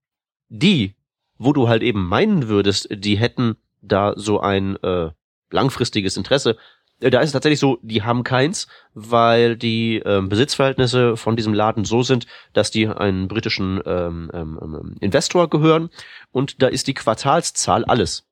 die, 0.48 0.94
wo 1.38 1.52
du 1.52 1.68
halt 1.68 1.82
eben 1.82 2.06
meinen 2.06 2.48
würdest, 2.48 2.88
die 2.90 3.16
hätten 3.16 3.56
da 3.80 4.14
so 4.16 4.40
ein 4.40 4.76
äh, 4.82 5.10
langfristiges 5.50 6.16
Interesse, 6.16 6.56
äh, 7.02 7.10
da 7.10 7.20
ist 7.20 7.28
es 7.28 7.32
tatsächlich 7.32 7.60
so, 7.60 7.78
die 7.82 8.02
haben 8.02 8.24
keins, 8.24 8.68
weil 8.94 9.56
die 9.56 9.96
ähm, 10.04 10.28
Besitzverhältnisse 10.28 11.16
von 11.16 11.36
diesem 11.36 11.52
Laden 11.52 11.84
so 11.84 12.02
sind, 12.02 12.26
dass 12.52 12.70
die 12.70 12.86
einen 12.86 13.28
britischen 13.28 13.80
ähm, 13.84 14.30
ähm, 14.32 14.58
ähm, 14.62 14.96
Investor 15.00 15.50
gehören 15.50 15.90
und 16.30 16.62
da 16.62 16.68
ist 16.68 16.86
die 16.86 16.94
Quartalszahl 16.94 17.84
alles. 17.84 18.24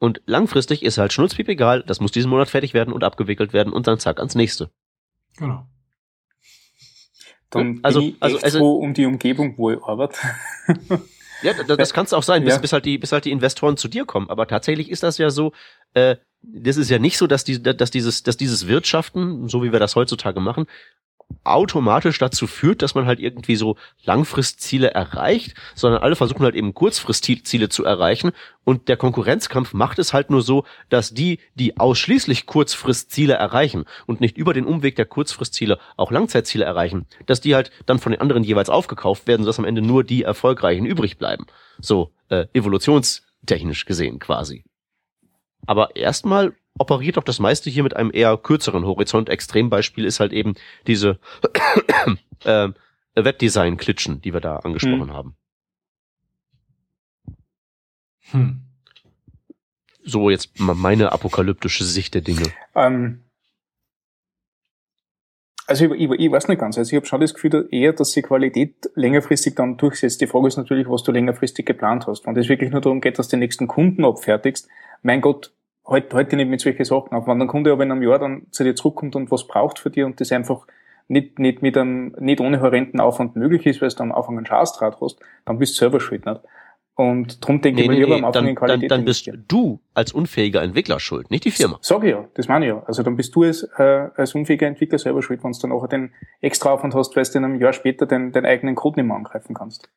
Und 0.00 0.22
langfristig 0.24 0.82
ist 0.82 0.96
halt 0.96 1.12
Schnurzpiep 1.12 1.46
egal, 1.50 1.82
das 1.82 2.00
muss 2.00 2.10
diesen 2.10 2.30
Monat 2.30 2.48
fertig 2.48 2.72
werden 2.72 2.92
und 2.94 3.04
abgewickelt 3.04 3.52
werden 3.52 3.70
und 3.70 3.86
dann 3.86 3.98
zack 3.98 4.18
ans 4.18 4.34
nächste. 4.34 4.70
Genau. 5.36 5.66
Dann 7.50 7.80
also, 7.82 8.00
bin 8.00 8.08
ich 8.08 8.16
also, 8.22 8.38
also, 8.38 8.58
froh 8.58 8.76
um 8.78 8.94
die 8.94 9.04
Umgebung, 9.04 9.58
wo 9.58 9.70
ich 9.70 9.82
arbeite. 9.82 10.16
ja, 11.42 11.52
das, 11.52 11.76
das 11.76 11.92
kann 11.92 12.06
es 12.06 12.14
auch 12.14 12.22
sein, 12.22 12.44
bis, 12.44 12.54
ja. 12.54 12.60
bis, 12.60 12.72
halt 12.72 12.86
die, 12.86 12.96
bis 12.96 13.12
halt 13.12 13.26
die 13.26 13.30
Investoren 13.30 13.76
zu 13.76 13.88
dir 13.88 14.06
kommen. 14.06 14.30
Aber 14.30 14.46
tatsächlich 14.46 14.90
ist 14.90 15.02
das 15.02 15.18
ja 15.18 15.28
so, 15.28 15.52
äh, 15.92 16.16
das 16.40 16.78
ist 16.78 16.88
ja 16.88 16.98
nicht 16.98 17.18
so, 17.18 17.26
dass, 17.26 17.44
die, 17.44 17.62
dass, 17.62 17.90
dieses, 17.90 18.22
dass 18.22 18.38
dieses 18.38 18.68
Wirtschaften, 18.68 19.48
so 19.48 19.62
wie 19.62 19.70
wir 19.70 19.80
das 19.80 19.96
heutzutage 19.96 20.40
machen, 20.40 20.66
automatisch 21.44 22.18
dazu 22.18 22.46
führt, 22.46 22.82
dass 22.82 22.94
man 22.94 23.06
halt 23.06 23.20
irgendwie 23.20 23.56
so 23.56 23.76
Langfristziele 24.04 24.92
erreicht, 24.92 25.54
sondern 25.74 26.02
alle 26.02 26.16
versuchen 26.16 26.42
halt 26.42 26.54
eben 26.54 26.74
Kurzfristziele 26.74 27.68
zu 27.68 27.84
erreichen 27.84 28.32
und 28.64 28.88
der 28.88 28.96
Konkurrenzkampf 28.96 29.72
macht 29.72 29.98
es 29.98 30.12
halt 30.12 30.30
nur 30.30 30.42
so, 30.42 30.64
dass 30.88 31.14
die, 31.14 31.38
die 31.54 31.78
ausschließlich 31.78 32.46
Kurzfristziele 32.46 33.34
erreichen 33.34 33.84
und 34.06 34.20
nicht 34.20 34.36
über 34.36 34.52
den 34.54 34.66
Umweg 34.66 34.96
der 34.96 35.06
Kurzfristziele 35.06 35.78
auch 35.96 36.10
Langzeitziele 36.10 36.64
erreichen, 36.64 37.06
dass 37.26 37.40
die 37.40 37.54
halt 37.54 37.70
dann 37.86 37.98
von 37.98 38.12
den 38.12 38.20
anderen 38.20 38.44
jeweils 38.44 38.70
aufgekauft 38.70 39.26
werden, 39.26 39.42
sodass 39.42 39.58
am 39.58 39.64
Ende 39.64 39.82
nur 39.82 40.04
die 40.04 40.22
Erfolgreichen 40.22 40.86
übrig 40.86 41.18
bleiben. 41.18 41.46
So 41.80 42.12
äh, 42.28 42.46
evolutionstechnisch 42.52 43.86
gesehen 43.86 44.18
quasi. 44.18 44.64
Aber 45.66 45.96
erstmal 45.96 46.54
operiert 46.80 47.18
doch 47.18 47.24
das 47.24 47.38
meiste 47.38 47.68
hier 47.70 47.82
mit 47.82 47.94
einem 47.94 48.10
eher 48.12 48.36
kürzeren 48.38 48.84
Horizont. 48.86 49.28
Extrembeispiel 49.28 50.04
ist 50.06 50.18
halt 50.18 50.32
eben 50.32 50.54
diese 50.86 51.18
äh, 52.44 52.68
Webdesign-Klitschen, 53.14 54.22
die 54.22 54.32
wir 54.32 54.40
da 54.40 54.56
angesprochen 54.56 55.08
hm. 55.08 55.12
haben. 55.12 55.36
Hm. 58.30 58.60
So 60.02 60.30
jetzt 60.30 60.58
meine 60.58 61.12
apokalyptische 61.12 61.84
Sicht 61.84 62.14
der 62.14 62.22
Dinge. 62.22 62.50
Ähm, 62.74 63.24
also 65.66 65.84
ich, 65.84 66.00
ich, 66.00 66.10
ich 66.10 66.32
weiß 66.32 66.48
nicht 66.48 66.58
ganz. 66.58 66.78
Also 66.78 66.90
ich 66.90 66.96
habe 66.96 67.06
schon 67.06 67.20
das 67.20 67.34
Gefühl 67.34 67.68
eher, 67.70 67.92
dass 67.92 68.12
die 68.12 68.22
Qualität 68.22 68.90
längerfristig 68.94 69.54
dann 69.54 69.76
durchsetzt. 69.76 70.22
Die 70.22 70.26
Frage 70.26 70.48
ist 70.48 70.56
natürlich, 70.56 70.88
was 70.88 71.02
du 71.02 71.12
längerfristig 71.12 71.66
geplant 71.66 72.06
hast. 72.06 72.26
Wenn 72.26 72.36
es 72.36 72.48
wirklich 72.48 72.70
nur 72.70 72.80
darum 72.80 73.02
geht, 73.02 73.18
dass 73.18 73.28
du 73.28 73.36
den 73.36 73.40
nächsten 73.40 73.66
Kunden 73.68 74.04
abfertigst, 74.04 74.66
mein 75.02 75.20
Gott, 75.20 75.52
halt, 75.86 76.12
halt 76.14 76.32
dich 76.32 76.36
nicht 76.36 76.50
mit 76.50 76.60
solchen 76.60 76.84
Sachen 76.84 77.12
auf. 77.12 77.26
Wenn 77.26 77.38
der 77.38 77.48
Kunde 77.48 77.72
aber 77.72 77.82
in 77.82 77.92
einem 77.92 78.02
Jahr 78.02 78.18
dann 78.18 78.46
zu 78.50 78.64
dir 78.64 78.74
zurückkommt 78.74 79.16
und 79.16 79.30
was 79.30 79.46
braucht 79.46 79.78
für 79.78 79.90
dir 79.90 80.06
und 80.06 80.20
das 80.20 80.32
einfach 80.32 80.66
nicht, 81.08 81.38
nicht 81.38 81.62
mit 81.62 81.76
einem, 81.76 82.14
nicht 82.18 82.40
ohne 82.40 82.60
horrenden 82.60 83.00
Aufwand 83.00 83.36
möglich 83.36 83.66
ist, 83.66 83.82
weil 83.82 83.88
du 83.88 84.02
am 84.02 84.12
Anfang 84.12 84.36
einen 84.36 84.46
Schaßdraht 84.46 85.00
hast, 85.00 85.18
dann 85.44 85.58
bist 85.58 85.74
du 85.74 85.78
selber 85.80 86.00
schuld, 86.00 86.24
nicht? 86.24 86.40
Und 86.94 87.42
darum 87.42 87.62
denke 87.62 87.76
nee, 87.76 87.82
ich 87.84 87.88
mir 87.88 87.94
nee, 87.94 88.04
lieber 88.04 88.16
am 88.16 88.24
Anfang 88.26 88.42
dann, 88.42 88.48
in 88.48 88.56
Qualität. 88.56 88.90
Dann, 88.90 88.98
dann 88.98 89.04
bist 89.06 89.30
du 89.48 89.80
als 89.94 90.12
unfähiger 90.12 90.62
Entwickler 90.62 91.00
schuld, 91.00 91.30
nicht 91.30 91.44
die 91.44 91.50
Firma. 91.50 91.78
Sag 91.80 92.04
ich 92.04 92.10
ja, 92.10 92.28
das 92.34 92.46
meine 92.46 92.66
ich 92.66 92.72
ja. 92.72 92.82
Also 92.86 93.02
dann 93.02 93.16
bist 93.16 93.34
du 93.34 93.44
als, 93.44 93.62
äh, 93.78 94.08
als 94.14 94.34
unfähiger 94.34 94.66
Entwickler 94.66 94.98
selber 94.98 95.22
schuld, 95.22 95.42
wenn 95.42 95.52
du 95.52 95.58
dann 95.60 95.72
auch 95.72 95.86
den 95.86 96.12
extra 96.42 96.70
Aufwand 96.72 96.94
hast, 96.94 97.16
weil 97.16 97.24
du 97.24 97.38
in 97.38 97.44
einem 97.44 97.58
Jahr 97.58 97.72
später 97.72 98.04
den, 98.04 98.32
den 98.32 98.44
eigenen 98.44 98.74
Code 98.74 99.00
nicht 99.00 99.08
mehr 99.08 99.16
angreifen 99.16 99.54
kannst. 99.54 99.88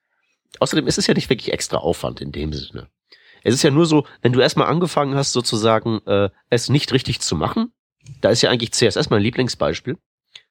Außerdem 0.59 0.87
ist 0.87 0.97
es 0.97 1.07
ja 1.07 1.13
nicht 1.13 1.29
wirklich 1.29 1.51
extra 1.51 1.77
Aufwand 1.77 2.21
in 2.21 2.31
dem 2.31 2.53
Sinne. 2.53 2.87
Es 3.43 3.53
ist 3.53 3.63
ja 3.63 3.71
nur 3.71 3.85
so, 3.85 4.07
wenn 4.21 4.33
du 4.33 4.39
erstmal 4.39 4.67
angefangen 4.67 5.15
hast, 5.15 5.33
sozusagen 5.33 5.99
äh, 6.07 6.29
es 6.49 6.69
nicht 6.69 6.93
richtig 6.93 7.19
zu 7.19 7.35
machen, 7.35 7.73
da 8.21 8.29
ist 8.29 8.41
ja 8.41 8.49
eigentlich 8.49 8.73
CSS 8.73 9.09
mein 9.09 9.21
Lieblingsbeispiel. 9.21 9.97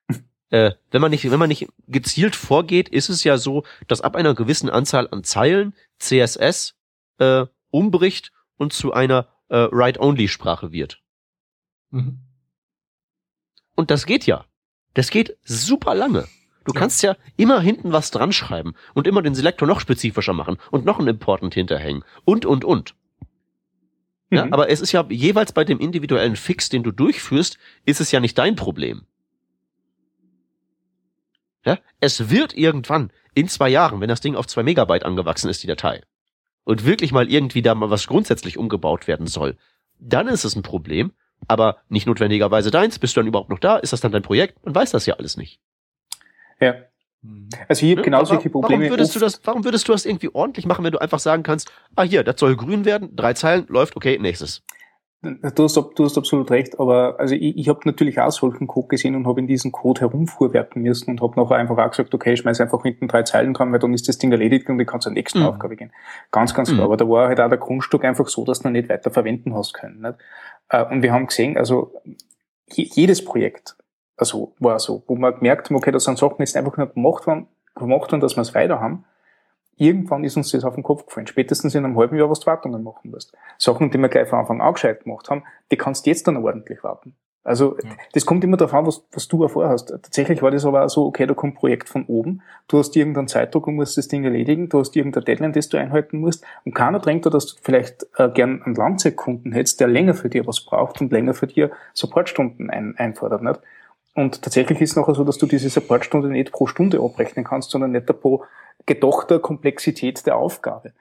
äh, 0.50 0.72
wenn 0.90 1.00
man 1.00 1.10
nicht, 1.10 1.30
wenn 1.30 1.38
man 1.38 1.48
nicht 1.48 1.68
gezielt 1.88 2.36
vorgeht, 2.36 2.88
ist 2.88 3.08
es 3.08 3.24
ja 3.24 3.38
so, 3.38 3.64
dass 3.88 4.00
ab 4.00 4.14
einer 4.14 4.34
gewissen 4.34 4.70
Anzahl 4.70 5.08
an 5.10 5.24
Zeilen 5.24 5.74
CSS 5.98 6.74
äh, 7.18 7.46
umbricht 7.70 8.32
und 8.56 8.72
zu 8.72 8.92
einer 8.92 9.28
äh, 9.48 9.68
Write-Only-Sprache 9.70 10.72
wird. 10.72 11.00
Mhm. 11.90 12.20
Und 13.74 13.90
das 13.90 14.06
geht 14.06 14.26
ja. 14.26 14.44
Das 14.94 15.10
geht 15.10 15.38
super 15.42 15.94
lange. 15.94 16.28
Du 16.64 16.72
kannst 16.72 17.02
ja 17.02 17.16
immer 17.36 17.60
hinten 17.60 17.92
was 17.92 18.10
dran 18.10 18.32
schreiben 18.32 18.74
und 18.94 19.06
immer 19.06 19.22
den 19.22 19.34
Selektor 19.34 19.66
noch 19.66 19.80
spezifischer 19.80 20.32
machen 20.32 20.58
und 20.70 20.84
noch 20.84 20.98
ein 20.98 21.08
Important 21.08 21.54
hinterhängen 21.54 22.04
und, 22.24 22.46
und, 22.46 22.64
und. 22.64 22.94
Ja, 24.30 24.46
mhm. 24.46 24.52
aber 24.52 24.70
es 24.70 24.80
ist 24.80 24.92
ja 24.92 25.04
jeweils 25.10 25.52
bei 25.52 25.64
dem 25.64 25.78
individuellen 25.78 26.36
Fix, 26.36 26.68
den 26.68 26.82
du 26.82 26.90
durchführst, 26.90 27.58
ist 27.84 28.00
es 28.00 28.10
ja 28.12 28.20
nicht 28.20 28.38
dein 28.38 28.56
Problem. 28.56 29.02
Ja, 31.64 31.78
es 32.00 32.30
wird 32.30 32.54
irgendwann 32.54 33.12
in 33.34 33.48
zwei 33.48 33.68
Jahren, 33.68 34.00
wenn 34.00 34.08
das 34.08 34.20
Ding 34.20 34.34
auf 34.34 34.46
zwei 34.46 34.62
Megabyte 34.62 35.04
angewachsen 35.04 35.48
ist, 35.48 35.62
die 35.62 35.66
Datei, 35.66 36.02
und 36.64 36.84
wirklich 36.84 37.12
mal 37.12 37.30
irgendwie 37.30 37.62
da 37.62 37.74
mal 37.74 37.90
was 37.90 38.06
grundsätzlich 38.06 38.56
umgebaut 38.56 39.06
werden 39.06 39.26
soll, 39.26 39.56
dann 39.98 40.28
ist 40.28 40.44
es 40.44 40.56
ein 40.56 40.62
Problem, 40.62 41.12
aber 41.48 41.78
nicht 41.88 42.06
notwendigerweise 42.06 42.70
deins. 42.70 42.98
Bist 42.98 43.16
du 43.16 43.20
dann 43.20 43.26
überhaupt 43.26 43.50
noch 43.50 43.58
da? 43.58 43.76
Ist 43.76 43.92
das 43.92 44.00
dann 44.00 44.12
dein 44.12 44.22
Projekt? 44.22 44.64
Man 44.64 44.74
weiß 44.74 44.92
das 44.92 45.06
ja 45.06 45.14
alles 45.14 45.36
nicht. 45.36 45.60
Ja. 46.62 46.74
Mhm. 47.22 47.48
Also 47.68 47.80
hier 47.86 47.96
ne? 47.96 48.02
genau 48.02 48.24
solche 48.24 48.50
Probleme. 48.50 48.84
Warum 48.84 48.90
würdest, 48.92 49.14
du 49.14 49.20
das, 49.20 49.40
warum 49.44 49.64
würdest 49.64 49.88
du 49.88 49.92
das 49.92 50.06
irgendwie 50.06 50.30
ordentlich 50.32 50.66
machen, 50.66 50.84
wenn 50.84 50.92
du 50.92 51.00
einfach 51.00 51.18
sagen 51.18 51.42
kannst, 51.42 51.70
ah 51.96 52.02
hier, 52.02 52.24
das 52.24 52.38
soll 52.38 52.56
grün 52.56 52.84
werden, 52.84 53.14
drei 53.14 53.34
Zeilen, 53.34 53.66
läuft, 53.68 53.96
okay, 53.96 54.18
nächstes. 54.18 54.62
Du 55.22 55.62
hast, 55.62 55.76
du 55.76 56.04
hast 56.04 56.18
absolut 56.18 56.50
recht, 56.50 56.80
aber 56.80 57.20
also 57.20 57.36
ich, 57.36 57.56
ich 57.56 57.68
habe 57.68 57.78
natürlich 57.84 58.18
auch 58.18 58.32
solchen 58.32 58.66
Code 58.66 58.88
gesehen 58.88 59.14
und 59.14 59.28
habe 59.28 59.38
in 59.38 59.46
diesem 59.46 59.70
Code 59.70 60.00
herumfuhrwerken 60.00 60.82
müssen 60.82 61.10
und 61.10 61.22
habe 61.22 61.40
nachher 61.40 61.58
einfach 61.58 61.78
auch 61.78 61.90
gesagt, 61.90 62.12
okay, 62.12 62.32
ich 62.32 62.40
schmeiß 62.40 62.60
einfach 62.60 62.82
hinten 62.82 63.06
drei 63.06 63.22
Zeilen 63.22 63.54
dran, 63.54 63.70
weil 63.70 63.78
dann 63.78 63.94
ist 63.94 64.08
das 64.08 64.18
Ding 64.18 64.32
erledigt 64.32 64.68
und 64.68 64.80
ich 64.80 64.86
kann 64.88 65.00
zur 65.00 65.12
nächsten 65.12 65.38
mhm. 65.38 65.46
Aufgabe 65.46 65.76
gehen. 65.76 65.92
Ganz, 66.32 66.54
ganz 66.54 66.70
klar. 66.70 66.80
Mhm. 66.80 66.84
Aber 66.86 66.96
da 66.96 67.08
war 67.08 67.28
halt 67.28 67.38
auch 67.38 67.48
der 67.48 67.58
Grundstück 67.58 68.04
einfach 68.04 68.26
so, 68.26 68.44
dass 68.44 68.60
du 68.60 68.68
ihn 68.68 68.72
nicht 68.72 68.88
weiter 68.88 69.12
verwenden 69.12 69.54
hast 69.54 69.74
können. 69.74 70.00
Nicht? 70.00 70.14
Äh, 70.70 70.86
und 70.86 71.02
wir 71.02 71.12
haben 71.12 71.28
gesehen, 71.28 71.56
also 71.56 71.92
jedes 72.66 73.24
Projekt, 73.24 73.76
also 74.16 74.54
war 74.58 74.78
so, 74.78 75.02
wo 75.06 75.16
man 75.16 75.34
gemerkt 75.34 75.68
haben, 75.68 75.76
okay, 75.76 75.90
das 75.90 76.04
sind 76.04 76.18
Sachen 76.18 76.36
jetzt 76.40 76.56
einfach 76.56 76.76
nicht 76.76 76.94
gemacht 76.94 77.26
worden, 77.26 77.46
gemacht 77.74 78.12
worden, 78.12 78.20
dass 78.20 78.36
wir 78.36 78.42
es 78.42 78.54
weiter 78.54 78.80
haben. 78.80 79.04
Irgendwann 79.76 80.22
ist 80.22 80.36
uns 80.36 80.50
das 80.50 80.64
auf 80.64 80.74
den 80.74 80.82
Kopf 80.82 81.06
gefallen. 81.06 81.26
Spätestens 81.26 81.74
in 81.74 81.84
einem 81.84 81.96
halben 81.96 82.16
Jahr, 82.16 82.30
was 82.30 82.40
du 82.40 82.46
Wartungen 82.46 82.82
machen 82.82 83.10
musst. 83.10 83.32
Sachen, 83.58 83.90
die 83.90 83.98
wir 83.98 84.08
gleich 84.08 84.28
von 84.28 84.38
Anfang 84.38 84.60
an 84.60 84.74
gescheit 84.74 85.04
gemacht 85.04 85.28
haben, 85.30 85.44
die 85.70 85.76
kannst 85.76 86.06
du 86.06 86.10
jetzt 86.10 86.28
dann 86.28 86.36
ordentlich 86.36 86.84
warten. 86.84 87.16
Also 87.44 87.76
ja. 87.82 87.90
das 88.12 88.24
kommt 88.24 88.44
immer 88.44 88.56
darauf 88.56 88.74
an, 88.74 88.86
was, 88.86 89.04
was 89.10 89.26
du 89.26 89.46
vorhast. 89.48 89.88
Tatsächlich 89.88 90.42
war 90.42 90.52
das 90.52 90.64
aber 90.64 90.84
auch 90.84 90.88
so, 90.88 91.06
okay, 91.06 91.26
da 91.26 91.34
kommt 91.34 91.54
ein 91.54 91.56
Projekt 91.56 91.88
von 91.88 92.04
oben, 92.06 92.42
du 92.68 92.78
hast 92.78 92.94
irgendeinen 92.94 93.26
Zeitdruck 93.26 93.66
und 93.66 93.74
musst 93.74 93.98
das 93.98 94.06
Ding 94.06 94.22
erledigen, 94.22 94.68
du 94.68 94.78
hast 94.78 94.94
irgendein 94.94 95.24
Deadline, 95.24 95.52
das 95.52 95.68
du 95.68 95.76
einhalten 95.76 96.20
musst 96.20 96.44
und 96.64 96.74
keiner 96.74 97.00
drängt 97.00 97.26
da, 97.26 97.30
dass 97.30 97.46
du 97.46 97.54
vielleicht 97.60 98.06
äh, 98.16 98.28
gern 98.28 98.62
einen 98.62 98.76
Langzeitkunden 98.76 99.50
hättest, 99.52 99.80
der 99.80 99.88
länger 99.88 100.14
für 100.14 100.28
dir 100.28 100.46
was 100.46 100.64
braucht 100.64 101.00
und 101.00 101.10
länger 101.10 101.34
für 101.34 101.48
dir 101.48 101.72
Supportstunden 101.94 102.70
ein, 102.70 102.96
einfordert. 102.96 103.42
Nicht? 103.42 103.60
Und 104.14 104.42
tatsächlich 104.42 104.80
ist 104.80 104.90
es 104.90 104.96
nachher 104.96 105.14
so, 105.14 105.24
dass 105.24 105.38
du 105.38 105.46
diese 105.46 105.70
Supportstunde 105.70 106.28
nicht 106.28 106.52
pro 106.52 106.66
Stunde 106.66 107.00
abrechnen 107.00 107.44
kannst, 107.44 107.70
sondern 107.70 107.92
nicht 107.92 108.06
pro 108.06 108.44
gedachter 108.84 109.40
Komplexität 109.40 110.26
der 110.26 110.36
Aufgabe. 110.36 110.92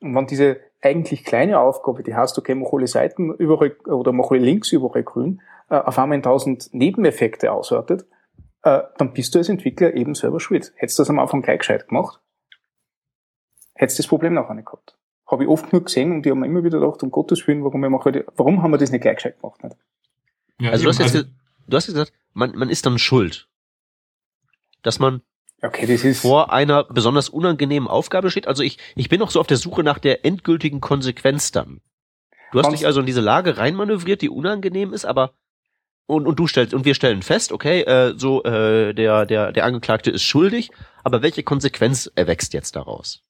Und 0.00 0.14
wenn 0.14 0.26
diese 0.26 0.58
eigentlich 0.82 1.24
kleine 1.24 1.60
Aufgabe, 1.60 2.02
die 2.02 2.14
heißt, 2.14 2.36
okay, 2.38 2.54
mach 2.54 2.72
alle 2.72 2.86
Seiten 2.86 3.32
überall 3.34 3.76
oder 3.86 4.12
mach 4.12 4.30
alle 4.30 4.40
Links 4.40 4.72
überall 4.72 5.02
grün, 5.02 5.40
äh, 5.70 5.76
auf 5.76 5.98
einmal 5.98 6.16
in 6.16 6.22
tausend 6.22 6.72
Nebeneffekte 6.72 7.52
ausartet, 7.52 8.06
äh, 8.62 8.82
dann 8.98 9.12
bist 9.12 9.34
du 9.34 9.38
als 9.38 9.48
Entwickler 9.48 9.94
eben 9.94 10.14
selber 10.14 10.40
schuld. 10.40 10.72
Hättest 10.76 10.98
du 10.98 11.02
das 11.02 11.10
am 11.10 11.18
Anfang 11.18 11.42
gleich 11.42 11.60
gescheit 11.60 11.88
gemacht, 11.88 12.20
hättest 13.74 13.98
du 13.98 14.02
das 14.02 14.08
Problem 14.08 14.34
nachher 14.34 14.54
nicht 14.54 14.66
gehabt. 14.66 14.96
habe 15.30 15.44
ich 15.44 15.48
oft 15.48 15.72
nur 15.72 15.84
gesehen 15.84 16.12
und 16.12 16.22
die 16.22 16.30
haben 16.30 16.40
mir 16.40 16.46
immer 16.46 16.64
wieder 16.64 16.80
gedacht, 16.80 17.02
um 17.02 17.10
Gottes 17.10 17.46
Willen, 17.46 17.64
warum, 17.64 17.80
wir 17.80 17.90
machen, 17.90 18.22
warum 18.36 18.62
haben 18.62 18.70
wir 18.70 18.78
das 18.78 18.90
nicht 18.90 19.02
gleich 19.02 19.16
gescheit 19.16 19.40
gemacht? 19.40 19.62
Nicht? 19.62 19.76
Ja, 20.60 20.70
also, 20.70 20.84
du 20.84 20.90
hast, 20.90 20.98
jetzt, 20.98 21.16
also, 21.16 21.28
du 21.66 21.76
hast 21.76 21.86
jetzt 21.86 21.94
gesagt, 21.94 22.12
man, 22.36 22.54
man 22.54 22.68
ist 22.68 22.86
dann 22.86 22.98
schuld. 22.98 23.48
Dass 24.82 24.98
man 24.98 25.22
okay, 25.62 25.86
das 25.86 26.04
ist 26.04 26.20
vor 26.20 26.52
einer 26.52 26.84
besonders 26.84 27.28
unangenehmen 27.28 27.88
Aufgabe 27.88 28.30
steht. 28.30 28.46
Also 28.46 28.62
ich, 28.62 28.78
ich 28.94 29.08
bin 29.08 29.18
noch 29.18 29.30
so 29.30 29.40
auf 29.40 29.46
der 29.46 29.56
Suche 29.56 29.82
nach 29.82 29.98
der 29.98 30.24
endgültigen 30.24 30.80
Konsequenz 30.80 31.50
dann. 31.50 31.80
Du 32.52 32.60
hast 32.60 32.70
dich 32.70 32.86
also 32.86 33.00
in 33.00 33.06
diese 33.06 33.20
Lage 33.20 33.58
reinmanövriert, 33.58 34.22
die 34.22 34.30
unangenehm 34.30 34.92
ist, 34.92 35.04
aber 35.04 35.32
und, 36.06 36.28
und 36.28 36.38
du 36.38 36.46
stellst 36.46 36.72
und 36.72 36.84
wir 36.84 36.94
stellen 36.94 37.22
fest, 37.22 37.50
okay, 37.50 37.80
äh, 37.80 38.14
so 38.16 38.44
äh, 38.44 38.94
der 38.94 39.26
der 39.26 39.50
der 39.50 39.64
Angeklagte 39.64 40.10
ist 40.10 40.22
schuldig, 40.22 40.70
aber 41.02 41.22
welche 41.22 41.42
Konsequenz 41.42 42.10
erwächst 42.14 42.54
jetzt 42.54 42.76
daraus? 42.76 43.24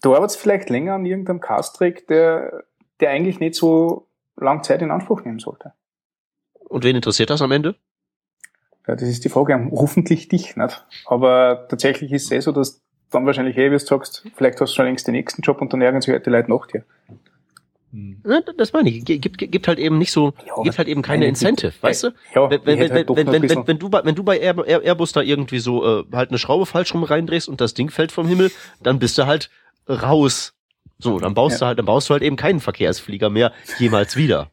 Du 0.00 0.14
arbeitest 0.14 0.40
vielleicht 0.40 0.70
länger 0.70 0.94
an 0.94 1.04
irgendeinem 1.04 1.40
Cast-Trick, 1.40 2.06
der 2.06 2.64
der 3.00 3.10
eigentlich 3.10 3.40
nicht 3.40 3.56
so 3.56 4.08
lang 4.36 4.62
Zeit 4.62 4.80
in 4.80 4.90
Anspruch 4.90 5.22
nehmen 5.24 5.38
sollte. 5.38 5.74
Und 6.74 6.82
wen 6.82 6.96
interessiert 6.96 7.30
das 7.30 7.40
am 7.40 7.52
Ende? 7.52 7.76
Ja, 8.88 8.96
das 8.96 9.08
ist 9.08 9.24
die 9.24 9.28
Frage. 9.28 9.70
Hoffentlich 9.70 10.26
dich 10.26 10.56
nicht. 10.56 10.84
Aber 11.06 11.68
tatsächlich 11.68 12.10
ist 12.10 12.24
es 12.24 12.30
eh 12.32 12.40
so, 12.40 12.50
dass 12.50 12.82
dann 13.12 13.26
wahrscheinlich 13.26 13.56
eh, 13.56 13.70
wie 13.70 13.76
du 13.76 13.78
sagst, 13.78 14.26
vielleicht 14.34 14.60
hast 14.60 14.72
du 14.72 14.74
schon 14.74 14.86
längst 14.86 15.06
den 15.06 15.12
nächsten 15.12 15.40
Job 15.42 15.60
und 15.60 15.72
dann 15.72 15.80
ärgern 15.80 16.00
sich 16.00 16.12
halt 16.12 16.26
die 16.26 16.30
Leute 16.30 16.50
nach 16.50 16.66
dir. 16.66 16.82
Hm. 17.92 18.24
Das 18.56 18.72
meine 18.72 18.90
ich. 18.90 19.04
Gibt, 19.04 19.38
gibt 19.38 19.68
halt 19.68 19.78
eben 19.78 19.98
nicht 19.98 20.10
so, 20.10 20.32
ja, 20.44 20.62
gibt 20.64 20.76
halt 20.76 20.88
eben 20.88 21.02
keine 21.02 21.26
Incentive, 21.26 21.70
gibt, 21.70 21.82
weißt 21.84 22.02
du? 22.02 22.08
Ja, 22.34 22.50
wenn, 22.50 22.66
wenn, 22.66 22.80
halt 22.80 23.08
wenn, 23.08 23.16
wenn, 23.28 23.48
wenn, 23.48 23.68
wenn, 23.68 23.78
du 23.78 23.88
bei, 23.88 24.04
wenn 24.04 24.16
du 24.16 24.24
bei 24.24 24.40
Airbus 24.40 25.12
da 25.12 25.22
irgendwie 25.22 25.60
so 25.60 26.00
äh, 26.00 26.04
halt 26.10 26.30
eine 26.30 26.38
Schraube 26.38 26.66
falsch 26.66 26.92
rum 26.92 27.04
reindrehst 27.04 27.48
und 27.48 27.60
das 27.60 27.74
Ding 27.74 27.88
fällt 27.88 28.10
vom 28.10 28.26
Himmel, 28.26 28.50
dann 28.82 28.98
bist 28.98 29.16
du 29.16 29.26
halt 29.26 29.48
raus. 29.88 30.54
So, 30.98 31.20
dann 31.20 31.34
baust 31.34 31.54
ja. 31.54 31.58
du 31.60 31.66
halt, 31.66 31.78
dann 31.78 31.86
baust 31.86 32.10
du 32.10 32.14
halt 32.14 32.24
eben 32.24 32.34
keinen 32.34 32.58
Verkehrsflieger 32.58 33.30
mehr 33.30 33.52
jemals 33.78 34.16
wieder. 34.16 34.50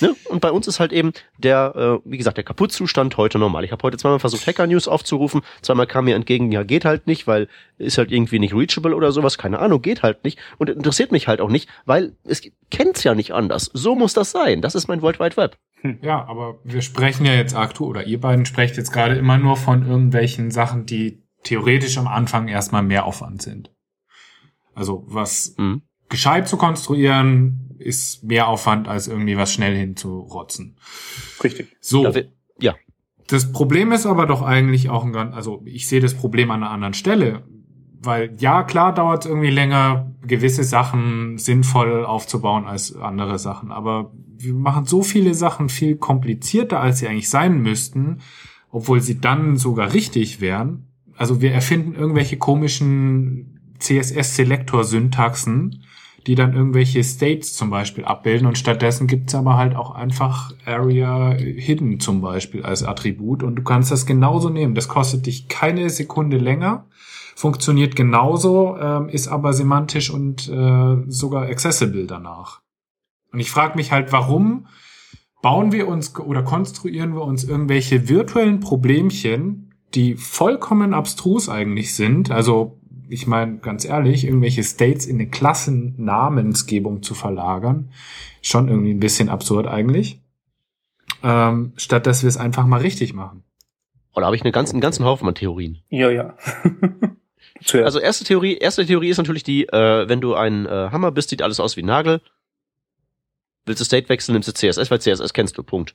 Ne? 0.00 0.14
Und 0.28 0.40
bei 0.40 0.50
uns 0.50 0.66
ist 0.66 0.80
halt 0.80 0.92
eben 0.92 1.12
der, 1.38 2.00
äh, 2.04 2.10
wie 2.10 2.18
gesagt, 2.18 2.36
der 2.36 2.44
Kaputtzustand 2.44 3.16
heute 3.16 3.38
normal. 3.38 3.64
Ich 3.64 3.72
habe 3.72 3.82
heute 3.82 3.96
zweimal 3.96 4.18
versucht, 4.18 4.46
Hacker 4.46 4.66
News 4.66 4.88
aufzurufen. 4.88 5.42
Zweimal 5.62 5.86
kam 5.86 6.06
mir 6.06 6.16
entgegen, 6.16 6.50
ja, 6.50 6.62
geht 6.64 6.84
halt 6.84 7.06
nicht, 7.06 7.26
weil 7.26 7.48
ist 7.78 7.98
halt 7.98 8.10
irgendwie 8.10 8.38
nicht 8.38 8.54
reachable 8.54 8.94
oder 8.94 9.12
sowas. 9.12 9.38
Keine 9.38 9.58
Ahnung, 9.58 9.82
geht 9.82 10.02
halt 10.02 10.24
nicht. 10.24 10.38
Und 10.58 10.70
interessiert 10.70 11.12
mich 11.12 11.28
halt 11.28 11.40
auch 11.40 11.48
nicht, 11.48 11.68
weil 11.84 12.16
es 12.24 12.42
kennt's 12.70 13.04
ja 13.04 13.14
nicht 13.14 13.32
anders. 13.32 13.70
So 13.72 13.94
muss 13.94 14.14
das 14.14 14.30
sein. 14.30 14.60
Das 14.62 14.74
ist 14.74 14.88
mein 14.88 15.02
World 15.02 15.20
Wide 15.20 15.36
Web. 15.36 15.58
Hm. 15.82 15.98
Ja, 16.02 16.24
aber 16.26 16.58
wir 16.64 16.82
sprechen 16.82 17.26
ja 17.26 17.34
jetzt 17.34 17.54
aktuell, 17.54 17.90
oder 17.90 18.06
ihr 18.06 18.20
beiden 18.20 18.46
sprecht 18.46 18.76
jetzt 18.76 18.92
gerade 18.92 19.16
immer 19.16 19.38
nur 19.38 19.56
von 19.56 19.86
irgendwelchen 19.86 20.50
Sachen, 20.50 20.86
die 20.86 21.22
theoretisch 21.44 21.98
am 21.98 22.08
Anfang 22.08 22.48
erstmal 22.48 22.82
mehr 22.82 23.04
Aufwand 23.04 23.42
sind. 23.42 23.70
Also 24.74 25.04
was 25.06 25.54
mhm. 25.56 25.82
Gescheit 26.14 26.48
zu 26.48 26.56
konstruieren, 26.56 27.74
ist 27.78 28.22
mehr 28.22 28.46
Aufwand, 28.46 28.86
als 28.86 29.08
irgendwie 29.08 29.36
was 29.36 29.52
schnell 29.52 29.76
hinzurotzen. 29.76 30.76
Richtig. 31.42 31.76
So. 31.80 32.08
Ja. 32.60 32.76
Das 33.26 33.50
Problem 33.50 33.90
ist 33.90 34.06
aber 34.06 34.26
doch 34.26 34.42
eigentlich 34.42 34.90
auch 34.90 35.04
ein 35.04 35.12
ganz, 35.12 35.34
also 35.34 35.62
ich 35.64 35.88
sehe 35.88 36.00
das 36.00 36.14
Problem 36.14 36.52
an 36.52 36.62
einer 36.62 36.70
anderen 36.70 36.94
Stelle. 36.94 37.42
Weil 38.00 38.36
ja, 38.38 38.62
klar 38.62 38.94
dauert 38.94 39.24
es 39.24 39.30
irgendwie 39.30 39.50
länger, 39.50 40.12
gewisse 40.24 40.62
Sachen 40.62 41.36
sinnvoll 41.38 42.04
aufzubauen 42.04 42.66
als 42.66 42.94
andere 42.94 43.40
Sachen. 43.40 43.72
Aber 43.72 44.12
wir 44.36 44.54
machen 44.54 44.84
so 44.84 45.02
viele 45.02 45.34
Sachen 45.34 45.68
viel 45.68 45.96
komplizierter, 45.96 46.78
als 46.80 47.00
sie 47.00 47.08
eigentlich 47.08 47.30
sein 47.30 47.60
müssten, 47.60 48.18
obwohl 48.70 49.00
sie 49.00 49.20
dann 49.20 49.56
sogar 49.56 49.94
richtig 49.94 50.40
wären. 50.40 50.86
Also 51.16 51.40
wir 51.40 51.52
erfinden 51.52 51.94
irgendwelche 51.94 52.36
komischen 52.36 53.74
CSS-Selektor-Syntaxen, 53.80 55.82
die 56.26 56.34
dann 56.34 56.54
irgendwelche 56.54 57.04
States 57.04 57.54
zum 57.54 57.70
Beispiel 57.70 58.04
abbilden 58.04 58.46
und 58.46 58.58
stattdessen 58.58 59.06
gibt's 59.06 59.34
aber 59.34 59.56
halt 59.56 59.76
auch 59.76 59.94
einfach 59.94 60.52
Area 60.64 61.32
Hidden 61.32 62.00
zum 62.00 62.20
Beispiel 62.20 62.64
als 62.64 62.82
Attribut 62.82 63.42
und 63.42 63.56
du 63.56 63.62
kannst 63.62 63.90
das 63.90 64.06
genauso 64.06 64.48
nehmen. 64.48 64.74
Das 64.74 64.88
kostet 64.88 65.26
dich 65.26 65.48
keine 65.48 65.90
Sekunde 65.90 66.38
länger, 66.38 66.86
funktioniert 67.34 67.94
genauso, 67.96 68.76
ähm, 68.78 69.08
ist 69.08 69.28
aber 69.28 69.52
semantisch 69.52 70.10
und 70.10 70.48
äh, 70.48 70.96
sogar 71.06 71.46
accessible 71.46 72.06
danach. 72.06 72.62
Und 73.32 73.40
ich 73.40 73.50
frage 73.50 73.76
mich 73.76 73.92
halt, 73.92 74.12
warum 74.12 74.66
bauen 75.42 75.72
wir 75.72 75.88
uns 75.88 76.18
oder 76.18 76.42
konstruieren 76.42 77.14
wir 77.14 77.22
uns 77.22 77.44
irgendwelche 77.44 78.08
virtuellen 78.08 78.60
Problemchen, 78.60 79.74
die 79.94 80.14
vollkommen 80.14 80.94
abstrus 80.94 81.48
eigentlich 81.48 81.94
sind, 81.94 82.30
also 82.30 82.80
ich 83.14 83.26
meine, 83.26 83.58
ganz 83.58 83.84
ehrlich, 83.84 84.24
irgendwelche 84.24 84.64
States 84.64 85.06
in 85.06 85.16
eine 85.16 85.28
Klassennamensgebung 85.28 87.02
zu 87.02 87.14
verlagern, 87.14 87.90
schon 88.42 88.68
irgendwie 88.68 88.92
ein 88.92 89.00
bisschen 89.00 89.28
absurd 89.28 89.66
eigentlich. 89.66 90.20
Ähm, 91.22 91.72
statt 91.76 92.06
dass 92.06 92.22
wir 92.22 92.28
es 92.28 92.36
einfach 92.36 92.66
mal 92.66 92.80
richtig 92.80 93.14
machen. 93.14 93.44
Oder 94.14 94.26
habe 94.26 94.36
ich 94.36 94.42
eine 94.42 94.52
ganzen, 94.52 94.74
einen 94.74 94.80
ganzen 94.82 95.04
Haufen 95.04 95.26
an 95.26 95.34
Theorien? 95.34 95.78
Ja, 95.88 96.10
ja. 96.10 96.36
also 97.72 97.98
erste 97.98 98.24
Theorie, 98.24 98.56
erste 98.56 98.84
Theorie 98.84 99.08
ist 99.08 99.18
natürlich 99.18 99.42
die, 99.42 99.66
äh, 99.68 100.08
wenn 100.08 100.20
du 100.20 100.34
ein 100.34 100.66
äh, 100.66 100.90
Hammer 100.90 101.12
bist, 101.12 101.30
sieht 101.30 101.40
alles 101.40 101.60
aus 101.60 101.76
wie 101.76 101.82
ein 101.82 101.86
Nagel. 101.86 102.20
Willst 103.64 103.80
du 103.80 103.84
State 103.84 104.08
wechseln, 104.08 104.34
nimmst 104.34 104.48
du 104.48 104.52
CSS, 104.52 104.90
weil 104.90 105.00
CSS 105.00 105.32
kennst 105.32 105.56
du, 105.56 105.62
Punkt. 105.62 105.94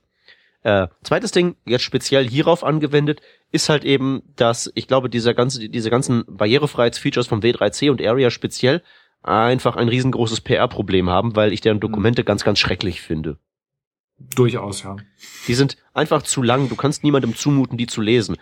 Äh, 0.62 0.88
zweites 1.02 1.30
Ding, 1.30 1.56
jetzt 1.64 1.82
speziell 1.82 2.28
hierauf 2.28 2.64
angewendet, 2.64 3.20
ist 3.50 3.68
halt 3.68 3.84
eben, 3.84 4.22
dass 4.36 4.70
ich 4.74 4.86
glaube, 4.88 5.08
dieser 5.08 5.34
ganze, 5.34 5.68
diese 5.68 5.90
ganzen 5.90 6.24
Barrierefreiheitsfeatures 6.28 7.26
vom 7.26 7.40
W3C 7.40 7.90
und 7.90 8.02
Area 8.02 8.30
speziell 8.30 8.82
einfach 9.22 9.76
ein 9.76 9.88
riesengroßes 9.88 10.40
PR-Problem 10.42 11.10
haben, 11.10 11.36
weil 11.36 11.52
ich 11.52 11.60
deren 11.60 11.76
mhm. 11.76 11.82
Dokumente 11.82 12.24
ganz, 12.24 12.44
ganz 12.44 12.58
schrecklich 12.58 13.00
finde. 13.00 13.38
Durchaus, 14.34 14.82
ja. 14.82 14.96
Die 15.48 15.54
sind 15.54 15.78
einfach 15.94 16.22
zu 16.22 16.42
lang. 16.42 16.68
Du 16.68 16.76
kannst 16.76 17.02
niemandem 17.04 17.34
zumuten, 17.34 17.78
die 17.78 17.86
zu 17.86 18.02
lesen. 18.02 18.36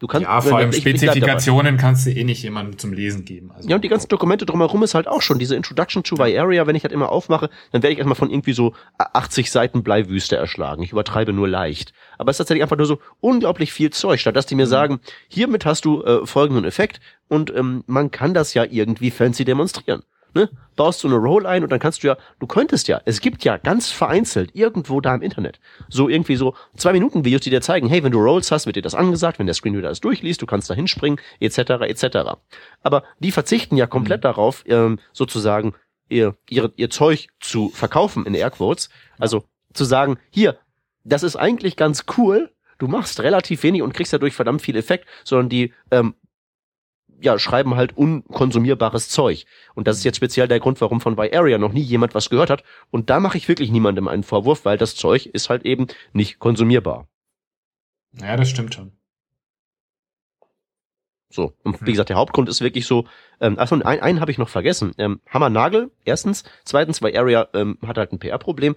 Du 0.00 0.06
kannst, 0.06 0.26
ja, 0.26 0.40
vor 0.40 0.56
allem 0.56 0.72
Spezifikationen 0.72 1.76
kannst 1.76 2.06
du 2.06 2.10
eh 2.10 2.24
nicht 2.24 2.42
jemandem 2.42 2.78
zum 2.78 2.94
Lesen 2.94 3.26
geben. 3.26 3.52
Also 3.54 3.68
ja, 3.68 3.76
und 3.76 3.84
die 3.84 3.88
ganzen 3.88 4.08
Dokumente 4.08 4.46
drumherum 4.46 4.82
ist 4.82 4.94
halt 4.94 5.06
auch 5.06 5.20
schon. 5.20 5.38
Diese 5.38 5.54
Introduction 5.54 6.02
to 6.02 6.16
My 6.16 6.38
Area, 6.38 6.66
wenn 6.66 6.74
ich 6.74 6.84
halt 6.84 6.92
immer 6.92 7.12
aufmache, 7.12 7.50
dann 7.70 7.82
werde 7.82 7.92
ich 7.92 7.98
erstmal 7.98 8.16
von 8.16 8.30
irgendwie 8.30 8.54
so 8.54 8.72
80 8.96 9.50
Seiten 9.50 9.82
Bleiwüste 9.82 10.36
erschlagen. 10.36 10.82
Ich 10.82 10.92
übertreibe 10.92 11.34
nur 11.34 11.48
leicht. 11.48 11.92
Aber 12.16 12.30
es 12.30 12.36
ist 12.36 12.38
tatsächlich 12.38 12.62
einfach 12.62 12.78
nur 12.78 12.86
so 12.86 12.98
unglaublich 13.20 13.74
viel 13.74 13.90
Zeug, 13.90 14.20
statt 14.20 14.36
dass 14.36 14.46
die 14.46 14.54
mir 14.54 14.64
mhm. 14.64 14.70
sagen, 14.70 15.00
hiermit 15.28 15.66
hast 15.66 15.84
du 15.84 16.02
äh, 16.02 16.26
folgenden 16.26 16.64
Effekt 16.64 17.00
und 17.28 17.54
ähm, 17.54 17.84
man 17.86 18.10
kann 18.10 18.32
das 18.32 18.54
ja 18.54 18.64
irgendwie 18.64 19.10
fancy 19.10 19.44
demonstrieren 19.44 20.02
ne, 20.34 20.48
baust 20.76 21.02
du 21.02 21.08
eine 21.08 21.16
Roll 21.16 21.46
ein 21.46 21.62
und 21.62 21.70
dann 21.70 21.78
kannst 21.78 22.02
du 22.02 22.08
ja, 22.08 22.16
du 22.38 22.46
könntest 22.46 22.88
ja, 22.88 23.00
es 23.04 23.20
gibt 23.20 23.44
ja 23.44 23.56
ganz 23.56 23.90
vereinzelt 23.90 24.50
irgendwo 24.54 25.00
da 25.00 25.14
im 25.14 25.22
Internet 25.22 25.60
so 25.88 26.08
irgendwie 26.08 26.36
so 26.36 26.54
zwei 26.76 26.92
Minuten 26.92 27.24
Videos, 27.24 27.42
die 27.42 27.50
dir 27.50 27.60
zeigen, 27.60 27.88
hey, 27.88 28.02
wenn 28.02 28.12
du 28.12 28.18
Rolls 28.18 28.50
hast, 28.50 28.66
wird 28.66 28.76
dir 28.76 28.82
das 28.82 28.94
angesagt, 28.94 29.38
wenn 29.38 29.46
der 29.46 29.54
Screenreader 29.54 29.88
das 29.88 30.00
durchliest, 30.00 30.40
du 30.42 30.46
kannst 30.46 30.70
da 30.70 30.74
hinspringen, 30.74 31.20
etc., 31.40 31.58
etc. 31.82 32.18
Aber 32.82 33.04
die 33.18 33.32
verzichten 33.32 33.76
ja 33.76 33.86
komplett 33.86 34.20
mhm. 34.20 34.22
darauf, 34.22 34.64
ähm, 34.66 34.98
sozusagen 35.12 35.74
ihr, 36.08 36.36
ihr, 36.48 36.72
ihr 36.76 36.90
Zeug 36.90 37.28
zu 37.40 37.70
verkaufen 37.70 38.26
in 38.26 38.34
Airquotes. 38.34 38.90
Also 39.18 39.44
zu 39.72 39.84
sagen, 39.84 40.18
hier, 40.30 40.58
das 41.04 41.22
ist 41.22 41.36
eigentlich 41.36 41.76
ganz 41.76 42.04
cool, 42.18 42.50
du 42.78 42.88
machst 42.88 43.20
relativ 43.20 43.62
wenig 43.62 43.82
und 43.82 43.94
kriegst 43.94 44.12
dadurch 44.12 44.34
verdammt 44.34 44.62
viel 44.62 44.76
Effekt, 44.76 45.06
sondern 45.24 45.48
die 45.48 45.72
ähm, 45.90 46.14
ja, 47.20 47.38
schreiben 47.38 47.76
halt 47.76 47.96
unkonsumierbares 47.96 49.08
Zeug. 49.08 49.44
Und 49.74 49.86
das 49.86 49.98
ist 49.98 50.04
jetzt 50.04 50.16
speziell 50.16 50.48
der 50.48 50.60
Grund, 50.60 50.80
warum 50.80 51.00
von 51.00 51.16
By 51.16 51.30
Area 51.32 51.58
noch 51.58 51.72
nie 51.72 51.82
jemand 51.82 52.14
was 52.14 52.30
gehört 52.30 52.50
hat. 52.50 52.64
Und 52.90 53.10
da 53.10 53.20
mache 53.20 53.38
ich 53.38 53.48
wirklich 53.48 53.70
niemandem 53.70 54.08
einen 54.08 54.22
Vorwurf, 54.22 54.64
weil 54.64 54.78
das 54.78 54.96
Zeug 54.96 55.26
ist 55.26 55.50
halt 55.50 55.64
eben 55.64 55.86
nicht 56.12 56.38
konsumierbar. 56.38 57.08
Ja, 58.12 58.36
das 58.36 58.50
stimmt 58.50 58.74
schon. 58.74 58.92
So, 61.32 61.54
und 61.62 61.80
wie 61.82 61.86
hm. 61.86 61.92
gesagt, 61.92 62.08
der 62.08 62.16
Hauptgrund 62.16 62.48
ist 62.48 62.60
wirklich 62.60 62.86
so, 62.86 63.06
ähm, 63.40 63.56
achso, 63.58 63.76
ein, 63.76 63.84
einen 63.84 64.20
habe 64.20 64.32
ich 64.32 64.38
noch 64.38 64.48
vergessen. 64.48 64.92
Ähm, 64.98 65.20
Hammer 65.28 65.48
Nagel, 65.48 65.92
erstens. 66.04 66.42
Zweitens, 66.64 67.02
weil 67.02 67.16
Area 67.16 67.48
ähm, 67.54 67.78
hat 67.86 67.98
halt 67.98 68.12
ein 68.12 68.18
PR-Problem. 68.18 68.74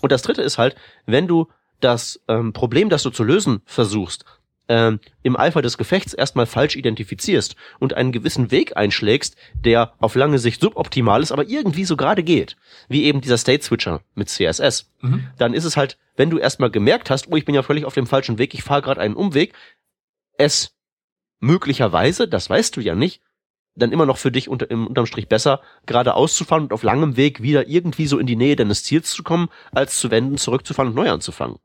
Und 0.00 0.12
das 0.12 0.22
dritte 0.22 0.42
ist 0.42 0.56
halt, 0.56 0.76
wenn 1.04 1.26
du 1.26 1.48
das 1.80 2.22
ähm, 2.28 2.54
Problem, 2.54 2.88
das 2.88 3.02
du 3.02 3.10
zu 3.10 3.22
lösen 3.22 3.60
versuchst, 3.66 4.24
ähm, 4.68 5.00
im 5.22 5.36
Eifer 5.36 5.62
des 5.62 5.78
Gefechts 5.78 6.14
erstmal 6.14 6.46
falsch 6.46 6.76
identifizierst 6.76 7.56
und 7.78 7.94
einen 7.94 8.12
gewissen 8.12 8.50
Weg 8.50 8.76
einschlägst, 8.76 9.36
der 9.54 9.92
auf 9.98 10.14
lange 10.14 10.38
Sicht 10.38 10.60
suboptimal 10.60 11.22
ist, 11.22 11.32
aber 11.32 11.46
irgendwie 11.46 11.84
so 11.84 11.96
gerade 11.96 12.22
geht, 12.22 12.56
wie 12.88 13.04
eben 13.04 13.20
dieser 13.20 13.38
State 13.38 13.62
Switcher 13.62 14.00
mit 14.14 14.28
CSS, 14.28 14.90
mhm. 15.00 15.28
dann 15.38 15.54
ist 15.54 15.64
es 15.64 15.76
halt, 15.76 15.98
wenn 16.16 16.30
du 16.30 16.38
erstmal 16.38 16.70
gemerkt 16.70 17.10
hast, 17.10 17.28
oh, 17.30 17.36
ich 17.36 17.44
bin 17.44 17.54
ja 17.54 17.62
völlig 17.62 17.84
auf 17.84 17.94
dem 17.94 18.06
falschen 18.06 18.38
Weg, 18.38 18.54
ich 18.54 18.62
fahre 18.62 18.82
gerade 18.82 19.00
einen 19.00 19.16
Umweg, 19.16 19.52
es 20.38 20.74
möglicherweise, 21.40 22.26
das 22.26 22.48
weißt 22.48 22.76
du 22.76 22.80
ja 22.80 22.94
nicht, 22.94 23.20
dann 23.76 23.92
immer 23.92 24.06
noch 24.06 24.18
für 24.18 24.30
dich 24.30 24.48
unter, 24.48 24.70
im, 24.70 24.86
unterm 24.86 25.06
Strich 25.06 25.28
besser, 25.28 25.60
gerade 25.86 26.14
auszufahren 26.14 26.64
und 26.64 26.72
auf 26.72 26.82
langem 26.82 27.16
Weg 27.16 27.42
wieder 27.42 27.68
irgendwie 27.68 28.06
so 28.06 28.18
in 28.18 28.26
die 28.26 28.36
Nähe 28.36 28.56
deines 28.56 28.84
Ziels 28.84 29.10
zu 29.10 29.22
kommen, 29.22 29.48
als 29.72 29.98
zu 29.98 30.10
wenden, 30.10 30.38
zurückzufahren 30.38 30.90
und 30.90 30.96
neu 30.96 31.10
anzufangen. 31.10 31.58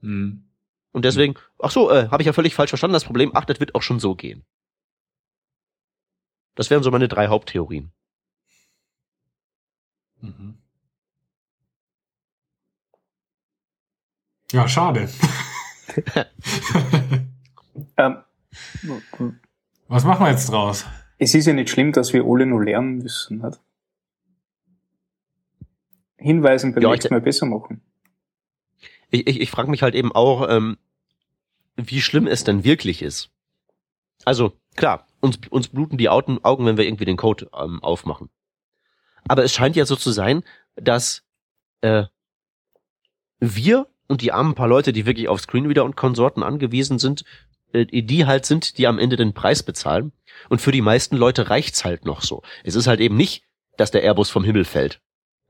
Mhm. 0.00 0.47
Und 0.92 1.04
deswegen, 1.04 1.34
ach 1.58 1.70
so, 1.70 1.90
äh, 1.90 2.08
habe 2.08 2.22
ich 2.22 2.26
ja 2.26 2.32
völlig 2.32 2.54
falsch 2.54 2.70
verstanden, 2.70 2.94
das 2.94 3.04
Problem, 3.04 3.30
ach, 3.34 3.44
das 3.44 3.60
wird 3.60 3.74
auch 3.74 3.82
schon 3.82 4.00
so 4.00 4.14
gehen. 4.14 4.44
Das 6.54 6.70
wären 6.70 6.82
so 6.82 6.90
meine 6.90 7.08
drei 7.08 7.28
Haupttheorien. 7.28 7.92
Mhm. 10.20 10.58
Ja, 14.52 14.66
schade. 14.68 15.08
Ähm, 17.96 18.18
Was 19.88 20.04
machen 20.04 20.24
wir 20.24 20.30
jetzt 20.30 20.50
draus? 20.50 20.84
es 21.18 21.34
ist 21.34 21.46
ja 21.46 21.52
nicht 21.52 21.70
schlimm, 21.70 21.92
dass 21.92 22.12
wir 22.12 22.24
alle 22.24 22.44
nur 22.46 22.64
lernen 22.64 22.98
müssen. 22.98 23.38
Nicht? 23.38 23.60
Hinweisen 26.16 26.74
beim 26.74 26.82
Ja, 26.82 26.90
nächsten 26.90 27.14
Mal 27.14 27.20
besser 27.20 27.46
machen. 27.46 27.80
Ich, 29.10 29.26
ich, 29.26 29.40
ich 29.40 29.50
frage 29.50 29.70
mich 29.70 29.82
halt 29.82 29.94
eben 29.94 30.12
auch, 30.12 30.48
ähm, 30.48 30.78
wie 31.76 32.00
schlimm 32.00 32.26
es 32.26 32.44
denn 32.44 32.64
wirklich 32.64 33.02
ist. 33.02 33.30
Also, 34.24 34.52
klar, 34.76 35.06
uns, 35.20 35.38
uns 35.50 35.68
bluten 35.68 35.96
die 35.96 36.08
Augen, 36.08 36.38
wenn 36.42 36.76
wir 36.76 36.84
irgendwie 36.84 37.04
den 37.04 37.16
Code 37.16 37.50
ähm, 37.56 37.82
aufmachen. 37.82 38.30
Aber 39.28 39.44
es 39.44 39.52
scheint 39.52 39.76
ja 39.76 39.86
so 39.86 39.96
zu 39.96 40.10
sein, 40.10 40.42
dass 40.74 41.22
äh, 41.80 42.04
wir 43.38 43.86
und 44.08 44.22
die 44.22 44.32
armen 44.32 44.54
paar 44.54 44.68
Leute, 44.68 44.92
die 44.92 45.06
wirklich 45.06 45.28
auf 45.28 45.40
Screenreader 45.40 45.84
und 45.84 45.96
Konsorten 45.96 46.42
angewiesen 46.42 46.98
sind, 46.98 47.24
äh, 47.72 47.84
die 47.86 48.26
halt 48.26 48.46
sind, 48.46 48.78
die 48.78 48.86
am 48.86 48.98
Ende 48.98 49.16
den 49.16 49.34
Preis 49.34 49.62
bezahlen. 49.62 50.12
Und 50.48 50.60
für 50.60 50.72
die 50.72 50.82
meisten 50.82 51.16
Leute 51.16 51.50
reicht's 51.50 51.84
halt 51.84 52.04
noch 52.04 52.22
so. 52.22 52.42
Es 52.64 52.74
ist 52.74 52.86
halt 52.86 53.00
eben 53.00 53.16
nicht, 53.16 53.44
dass 53.76 53.90
der 53.90 54.02
Airbus 54.02 54.30
vom 54.30 54.44
Himmel 54.44 54.64
fällt. 54.64 55.00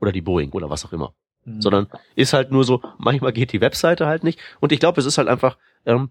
Oder 0.01 0.13
die 0.13 0.21
Boeing 0.21 0.53
oder 0.53 0.71
was 0.71 0.85
auch 0.85 0.93
immer 0.93 1.15
sondern 1.45 1.89
ist 2.15 2.33
halt 2.33 2.51
nur 2.51 2.65
so, 2.65 2.83
manchmal 2.99 3.33
geht 3.33 3.53
die 3.53 3.61
Webseite 3.61 4.07
halt 4.07 4.25
nicht. 4.25 4.39
Und 4.61 4.73
ich 4.73 4.81
glaube, 4.81 5.01
es 5.01 5.07
ist 5.07 5.19
halt 5.19 5.29
einfach, 5.29 5.57
ähm, 5.87 6.11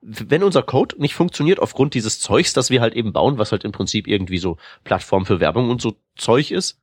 wenn 0.00 0.44
unser 0.44 0.62
Code 0.62 0.96
nicht 0.98 1.14
funktioniert 1.14 1.58
aufgrund 1.58 1.94
dieses 1.94 2.20
Zeugs, 2.20 2.52
das 2.52 2.70
wir 2.70 2.80
halt 2.80 2.94
eben 2.94 3.12
bauen, 3.12 3.38
was 3.38 3.52
halt 3.52 3.64
im 3.64 3.72
Prinzip 3.72 4.06
irgendwie 4.06 4.38
so 4.38 4.56
Plattform 4.84 5.26
für 5.26 5.40
Werbung 5.40 5.70
und 5.70 5.82
so 5.82 5.96
Zeug 6.16 6.50
ist, 6.50 6.80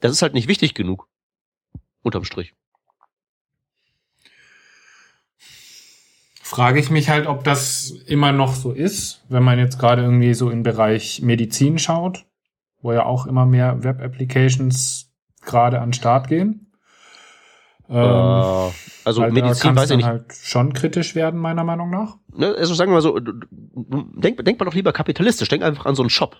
das 0.00 0.12
ist 0.12 0.22
halt 0.22 0.34
nicht 0.34 0.48
wichtig 0.48 0.74
genug. 0.74 1.06
Unterm 2.02 2.24
Strich. 2.24 2.54
frage 6.54 6.78
ich 6.78 6.90
mich 6.90 7.08
halt, 7.08 7.26
ob 7.26 7.42
das 7.42 7.90
immer 8.06 8.30
noch 8.30 8.54
so 8.54 8.70
ist, 8.70 9.24
wenn 9.28 9.42
man 9.42 9.58
jetzt 9.58 9.78
gerade 9.78 10.02
irgendwie 10.02 10.34
so 10.34 10.50
im 10.50 10.62
Bereich 10.62 11.20
Medizin 11.20 11.80
schaut, 11.80 12.26
wo 12.80 12.92
ja 12.92 13.04
auch 13.06 13.26
immer 13.26 13.44
mehr 13.44 13.82
Web-Applications 13.82 15.10
gerade 15.40 15.80
an 15.80 15.88
den 15.88 15.94
Start 15.94 16.28
gehen. 16.28 16.70
Ähm, 17.88 17.96
äh, 17.96 18.70
also 19.04 19.20
da 19.22 19.30
Medizin 19.30 19.76
weiß 19.76 19.90
ich 19.90 19.96
nicht. 19.98 20.06
halt 20.06 20.32
schon 20.42 20.72
kritisch 20.72 21.14
werden, 21.14 21.38
meiner 21.38 21.64
Meinung 21.64 21.90
nach. 21.90 22.16
Ne? 22.34 22.54
Also 22.58 22.74
sagen 22.74 22.90
wir 22.90 22.94
mal 22.94 23.02
so, 23.02 23.18
denk, 23.20 24.44
denk 24.44 24.58
mal 24.58 24.64
doch 24.66 24.74
lieber 24.74 24.92
kapitalistisch, 24.92 25.48
denk 25.48 25.62
einfach 25.62 25.86
an 25.86 25.94
so 25.94 26.02
einen 26.02 26.10
Shop. 26.10 26.36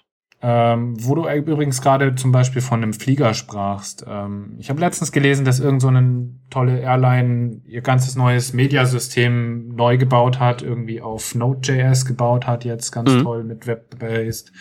Ähm, 0.46 0.94
wo 1.02 1.14
du 1.14 1.26
übrigens 1.28 1.80
gerade 1.80 2.16
zum 2.16 2.30
Beispiel 2.30 2.60
von 2.60 2.82
einem 2.82 2.92
Flieger 2.92 3.32
sprachst. 3.32 4.04
Ähm, 4.06 4.56
ich 4.58 4.68
habe 4.68 4.78
letztens 4.80 5.10
gelesen, 5.10 5.46
dass 5.46 5.58
irgend 5.58 5.80
so 5.80 5.88
eine 5.88 6.28
tolle 6.50 6.80
Airline 6.80 7.62
ihr 7.66 7.80
ganzes 7.80 8.14
neues 8.14 8.52
Mediasystem 8.52 9.68
neu 9.74 9.96
gebaut 9.96 10.40
hat, 10.40 10.60
irgendwie 10.60 11.00
auf 11.00 11.34
Node.js 11.34 12.04
gebaut 12.04 12.46
hat, 12.46 12.64
jetzt 12.66 12.90
ganz 12.90 13.10
Mhm. 13.12 13.22
toll 13.22 13.44
mit 13.44 13.66
Web-based 13.66 14.52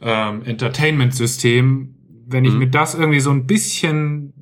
ähm, 0.00 0.42
Entertainment-System. 0.44 1.94
Wenn 2.28 2.44
ich 2.44 2.52
Mhm. 2.52 2.58
mir 2.58 2.70
das 2.70 2.94
irgendwie 2.94 3.20
so 3.20 3.30
ein 3.30 3.46
bisschen 3.46 4.34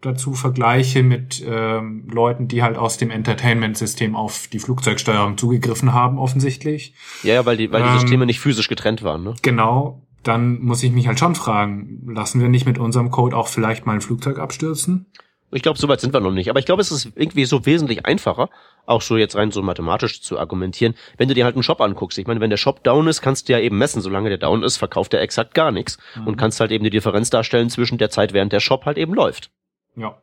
dazu 0.00 0.34
vergleiche 0.34 1.02
mit 1.02 1.42
ähm, 1.46 2.06
Leuten, 2.10 2.48
die 2.48 2.62
halt 2.62 2.76
aus 2.76 2.98
dem 2.98 3.10
Entertainment-System 3.10 4.14
auf 4.14 4.48
die 4.52 4.58
Flugzeugsteuerung 4.58 5.38
zugegriffen 5.38 5.92
haben, 5.92 6.18
offensichtlich, 6.18 6.94
Ja, 7.22 7.34
ja, 7.34 7.46
weil 7.46 7.56
die, 7.56 7.72
weil 7.72 7.82
die 7.82 7.88
Ähm, 7.88 7.98
Systeme 7.98 8.26
nicht 8.26 8.40
physisch 8.40 8.68
getrennt 8.68 9.02
waren. 9.02 9.24
Ne? 9.24 9.34
Genau, 9.42 10.02
dann 10.22 10.60
muss 10.60 10.82
ich 10.82 10.92
mich 10.92 11.06
halt 11.06 11.18
schon 11.18 11.34
fragen, 11.34 12.02
lassen 12.06 12.40
wir 12.40 12.48
nicht 12.48 12.66
mit 12.66 12.78
unserem 12.78 13.10
Code 13.10 13.36
auch 13.36 13.48
vielleicht 13.48 13.86
mal 13.86 13.94
ein 13.94 14.00
Flugzeug 14.00 14.38
abstürzen? 14.38 15.06
Ich 15.52 15.62
glaube, 15.62 15.78
so 15.78 15.88
weit 15.88 16.00
sind 16.00 16.12
wir 16.12 16.20
noch 16.20 16.32
nicht. 16.32 16.50
Aber 16.50 16.58
ich 16.58 16.66
glaube, 16.66 16.82
es 16.82 16.90
ist 16.90 17.12
irgendwie 17.14 17.44
so 17.44 17.64
wesentlich 17.64 18.04
einfacher, 18.04 18.50
auch 18.84 19.00
so 19.00 19.16
jetzt 19.16 19.36
rein 19.36 19.52
so 19.52 19.62
mathematisch 19.62 20.20
zu 20.20 20.38
argumentieren, 20.38 20.94
wenn 21.18 21.28
du 21.28 21.34
dir 21.34 21.44
halt 21.44 21.54
einen 21.54 21.62
Shop 21.62 21.80
anguckst. 21.80 22.18
Ich 22.18 22.26
meine, 22.26 22.40
wenn 22.40 22.50
der 22.50 22.56
Shop 22.56 22.82
down 22.82 23.06
ist, 23.06 23.22
kannst 23.22 23.48
du 23.48 23.52
ja 23.52 23.60
eben 23.60 23.78
messen, 23.78 24.02
solange 24.02 24.28
der 24.28 24.38
down 24.38 24.64
ist, 24.64 24.76
verkauft 24.76 25.14
er 25.14 25.20
exakt 25.20 25.54
gar 25.54 25.70
nichts 25.70 25.98
und 26.24 26.36
kannst 26.36 26.58
halt 26.58 26.72
eben 26.72 26.82
die 26.82 26.90
Differenz 26.90 27.30
darstellen 27.30 27.70
zwischen 27.70 27.96
der 27.96 28.10
Zeit, 28.10 28.32
während 28.32 28.52
der 28.52 28.60
Shop 28.60 28.84
halt 28.86 28.98
eben 28.98 29.14
läuft. 29.14 29.50
Ja. 29.96 30.16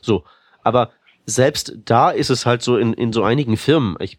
So. 0.00 0.24
Aber 0.62 0.92
selbst 1.26 1.74
da 1.84 2.10
ist 2.10 2.30
es 2.30 2.46
halt 2.46 2.62
so 2.62 2.76
in, 2.76 2.92
in 2.92 3.12
so 3.12 3.22
einigen 3.22 3.56
Firmen, 3.56 3.96
ich 4.00 4.18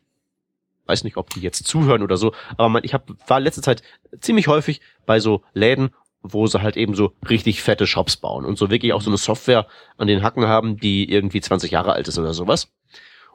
weiß 0.86 1.04
nicht, 1.04 1.18
ob 1.18 1.30
die 1.30 1.41
jetzt 1.41 1.66
zuhören 1.66 2.02
oder 2.02 2.18
so, 2.18 2.34
aber 2.58 2.70
man, 2.70 2.84
ich 2.84 2.94
hab, 2.94 3.10
war 3.30 3.39
letzte 3.39 3.62
Zeit 3.62 3.84
ziemlich 4.20 4.48
häufig 4.48 4.82
bei 5.06 5.20
so 5.20 5.44
Läden, 5.54 5.91
wo 6.22 6.48
sie 6.48 6.62
halt 6.62 6.78
eben 6.78 6.96
so 6.96 7.14
richtig 7.30 7.62
fette 7.62 7.88
Shops 7.88 8.18
bauen 8.18 8.46
und 8.46 8.58
so 8.58 8.70
wirklich 8.70 8.94
auch 8.94 9.02
so 9.02 9.10
eine 9.10 9.18
Software 9.18 9.68
an 9.98 10.08
den 10.08 10.24
Hacken 10.24 10.48
haben, 10.48 10.78
die 10.78 11.10
irgendwie 11.10 11.41
20 11.41 11.72
Jahre 11.72 11.94
alt 11.94 12.08
ist 12.08 12.18
oder 12.18 12.34
sowas. 12.34 12.72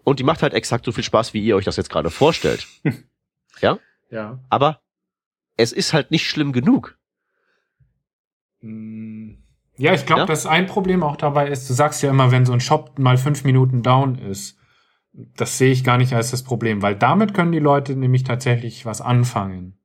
Und 0.05 0.19
die 0.19 0.25
macht 0.25 0.43
halt 0.43 0.55
exakt 0.55 0.87
so 0.87 0.93
viel 0.93 1.05
Spaß, 1.05 1.35
wie 1.35 1.45
ihr 1.45 1.57
euch 1.57 1.67
das 1.67 1.77
jetzt 1.77 1.91
gerade 1.91 2.11
vorstellt. 2.11 2.67
ja? 3.61 3.79
Ja. 4.11 4.39
Aber 4.49 4.81
es 5.57 5.73
ist 5.73 5.93
halt 5.93 6.11
nicht 6.11 6.27
schlimm 6.27 6.53
genug. 6.53 6.97
Mm, 8.61 9.28
Ja, 9.79 9.95
ich 9.95 10.07
glaube, 10.07 10.21
Ja? 10.23 10.27
dass 10.27 10.45
ein 10.47 10.67
Problem 10.67 11.03
auch 11.03 11.17
dabei 11.17 11.49
ist, 11.49 11.69
du 11.71 11.75
sagst 11.75 12.03
ja 12.03 12.11
immer, 12.11 12.31
wenn 12.31 12.45
so 12.45 12.53
ein 12.53 12.61
Shop 12.61 12.99
mal 12.99 13.17
fünf 13.17 13.45
Minuten 13.45 13.83
down 13.83 14.17
ist, 14.17 14.59
das 15.13 15.57
sehe 15.59 15.73
ich 15.73 15.85
gar 15.85 15.99
nicht 15.99 16.13
als 16.13 16.31
das 16.31 16.43
Problem, 16.43 16.83
weil 16.83 16.95
damit 16.95 17.33
können 17.33 17.53
die 17.53 17.59
Leute 17.59 17.97
nämlich 17.97 18.25
tatsächlich 18.25 18.85
was 18.87 19.01
anfangen. 19.01 19.79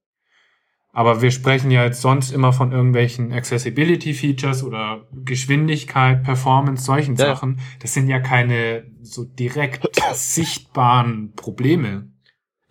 Aber 0.95 1.23
wir 1.23 1.31
sprechen 1.31 1.71
ja 1.71 1.83
jetzt 1.83 2.01
sonst 2.01 2.31
immer 2.31 2.53
von 2.53 2.71
irgendwelchen 2.71 3.33
Accessibility-Features 3.33 4.63
oder 4.63 5.07
Geschwindigkeit, 5.11 6.23
Performance, 6.23 6.85
solchen 6.85 7.15
ja. 7.15 7.25
Sachen. 7.25 7.59
Das 7.81 7.95
sind 7.95 8.07
ja 8.07 8.19
keine 8.19 8.85
so 9.01 9.23
direkt 9.23 9.89
sichtbaren 10.13 11.33
Probleme. 11.35 12.12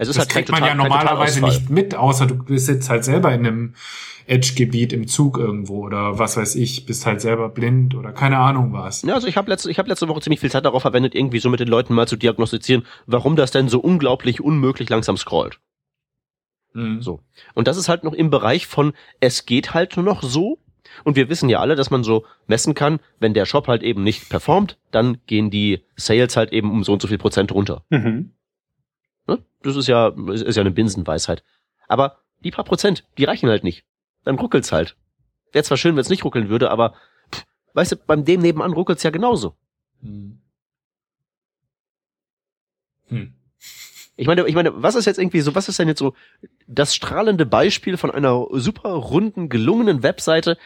Es 0.03 0.09
ist 0.09 0.17
das 0.17 0.25
halt 0.27 0.47
kriegt 0.47 0.51
man 0.51 0.63
ja 0.63 0.75
total- 0.75 0.89
normalerweise 0.89 1.45
nicht 1.45 1.71
mit, 1.71 1.95
außer 1.95 2.27
du 2.27 2.57
sitzt 2.59 2.91
halt 2.91 3.05
selber 3.05 3.33
in 3.33 3.47
einem 3.47 3.75
Edge-Gebiet 4.27 4.93
im 4.93 5.09
Zug 5.09 5.39
irgendwo 5.39 5.85
oder 5.85 6.19
was 6.19 6.37
weiß 6.37 6.55
ich, 6.55 6.87
bist 6.87 7.07
halt 7.07 7.21
selber 7.21 7.49
blind 7.49 7.95
oder 7.95 8.13
keine 8.13 8.39
Ahnung 8.39 8.73
was. 8.73 9.03
Ja, 9.03 9.15
also 9.15 9.27
ich 9.27 9.37
habe 9.37 9.51
letzte, 9.51 9.71
ich 9.71 9.79
hab 9.79 9.89
letzte 9.89 10.09
Woche 10.09 10.21
ziemlich 10.21 10.41
viel 10.41 10.51
Zeit 10.51 10.65
darauf 10.65 10.83
verwendet, 10.83 11.15
irgendwie 11.15 11.39
so 11.41 11.51
mit 11.51 11.61
den 11.61 11.69
Leuten 11.69 11.95
mal 11.95 12.07
zu 12.07 12.17
diagnostizieren, 12.17 12.85
warum 13.07 13.37
das 13.37 13.51
denn 13.51 13.69
so 13.69 13.81
unglaublich 13.81 14.41
unmöglich 14.41 14.89
langsam 14.89 15.17
scrollt. 15.17 15.59
Mhm. 16.75 17.03
So. 17.03 17.21
Und 17.55 17.69
das 17.69 17.77
ist 17.77 17.89
halt 17.89 18.05
noch 18.05 18.13
im 18.13 18.31
Bereich 18.31 18.67
von, 18.67 18.93
es 19.21 19.45
geht 19.47 19.75
halt 19.75 19.97
nur 19.97 20.05
noch 20.05 20.23
so. 20.23 20.59
Und 21.05 21.17
wir 21.17 21.29
wissen 21.29 21.49
ja 21.49 21.59
alle, 21.61 21.75
dass 21.75 21.91
man 21.91 22.05
so 22.05 22.25
messen 22.47 22.75
kann, 22.75 23.01
wenn 23.19 23.35
der 23.35 23.47
Shop 23.47 23.67
halt 23.67 23.83
eben 23.83 24.03
nicht 24.03 24.29
performt, 24.29 24.79
dann 24.91 25.19
gehen 25.27 25.51
die 25.51 25.85
Sales 25.97 26.37
halt 26.37 26.53
eben 26.53 26.71
um 26.71 26.85
so 26.85 26.93
und 26.93 27.03
so 27.03 27.09
viel 27.09 27.19
Prozent 27.19 27.53
runter. 27.53 27.85
Mhm. 27.91 28.33
Ne? 29.33 29.43
Das 29.63 29.77
ist 29.77 29.87
ja, 29.87 30.09
ist 30.09 30.57
ja 30.57 30.61
eine 30.61 30.71
Binsenweisheit. 30.71 31.43
Aber 31.89 32.19
die 32.41 32.51
paar 32.51 32.65
Prozent, 32.65 33.05
die 33.19 33.25
reichen 33.25 33.49
halt 33.49 33.65
nicht. 33.65 33.85
Dann 34.25 34.39
ruckelt's 34.39 34.73
halt. 34.73 34.97
Wäre 35.53 35.65
zwar 35.65 35.77
schön, 35.77 35.95
wenn 35.95 36.01
es 36.01 36.09
nicht 36.09 36.25
ruckeln 36.25 36.49
würde, 36.49 36.71
aber 36.71 36.95
pff, 37.33 37.45
weißt 37.75 37.93
du, 37.93 37.97
beim 37.97 38.25
dem 38.25 38.41
nebenan 38.41 38.73
ruckelt's 38.73 39.03
ja 39.03 39.11
genauso. 39.11 39.57
Hm. 40.03 40.41
Hm. 43.09 43.35
Ich 44.17 44.27
meine, 44.27 44.47
ich 44.47 44.55
meine, 44.55 44.83
was 44.83 44.95
ist 44.95 45.07
jetzt 45.07 45.19
irgendwie 45.19 45.41
so, 45.41 45.55
was 45.55 45.69
ist 45.69 45.79
denn 45.79 45.89
jetzt 45.89 45.99
so 45.99 46.15
das 46.67 46.95
strahlende 46.95 47.47
Beispiel 47.47 47.97
von 47.97 48.11
einer 48.11 48.47
super 48.53 48.91
runden, 48.91 49.49
gelungenen 49.49 50.03
Webseite, 50.03 50.59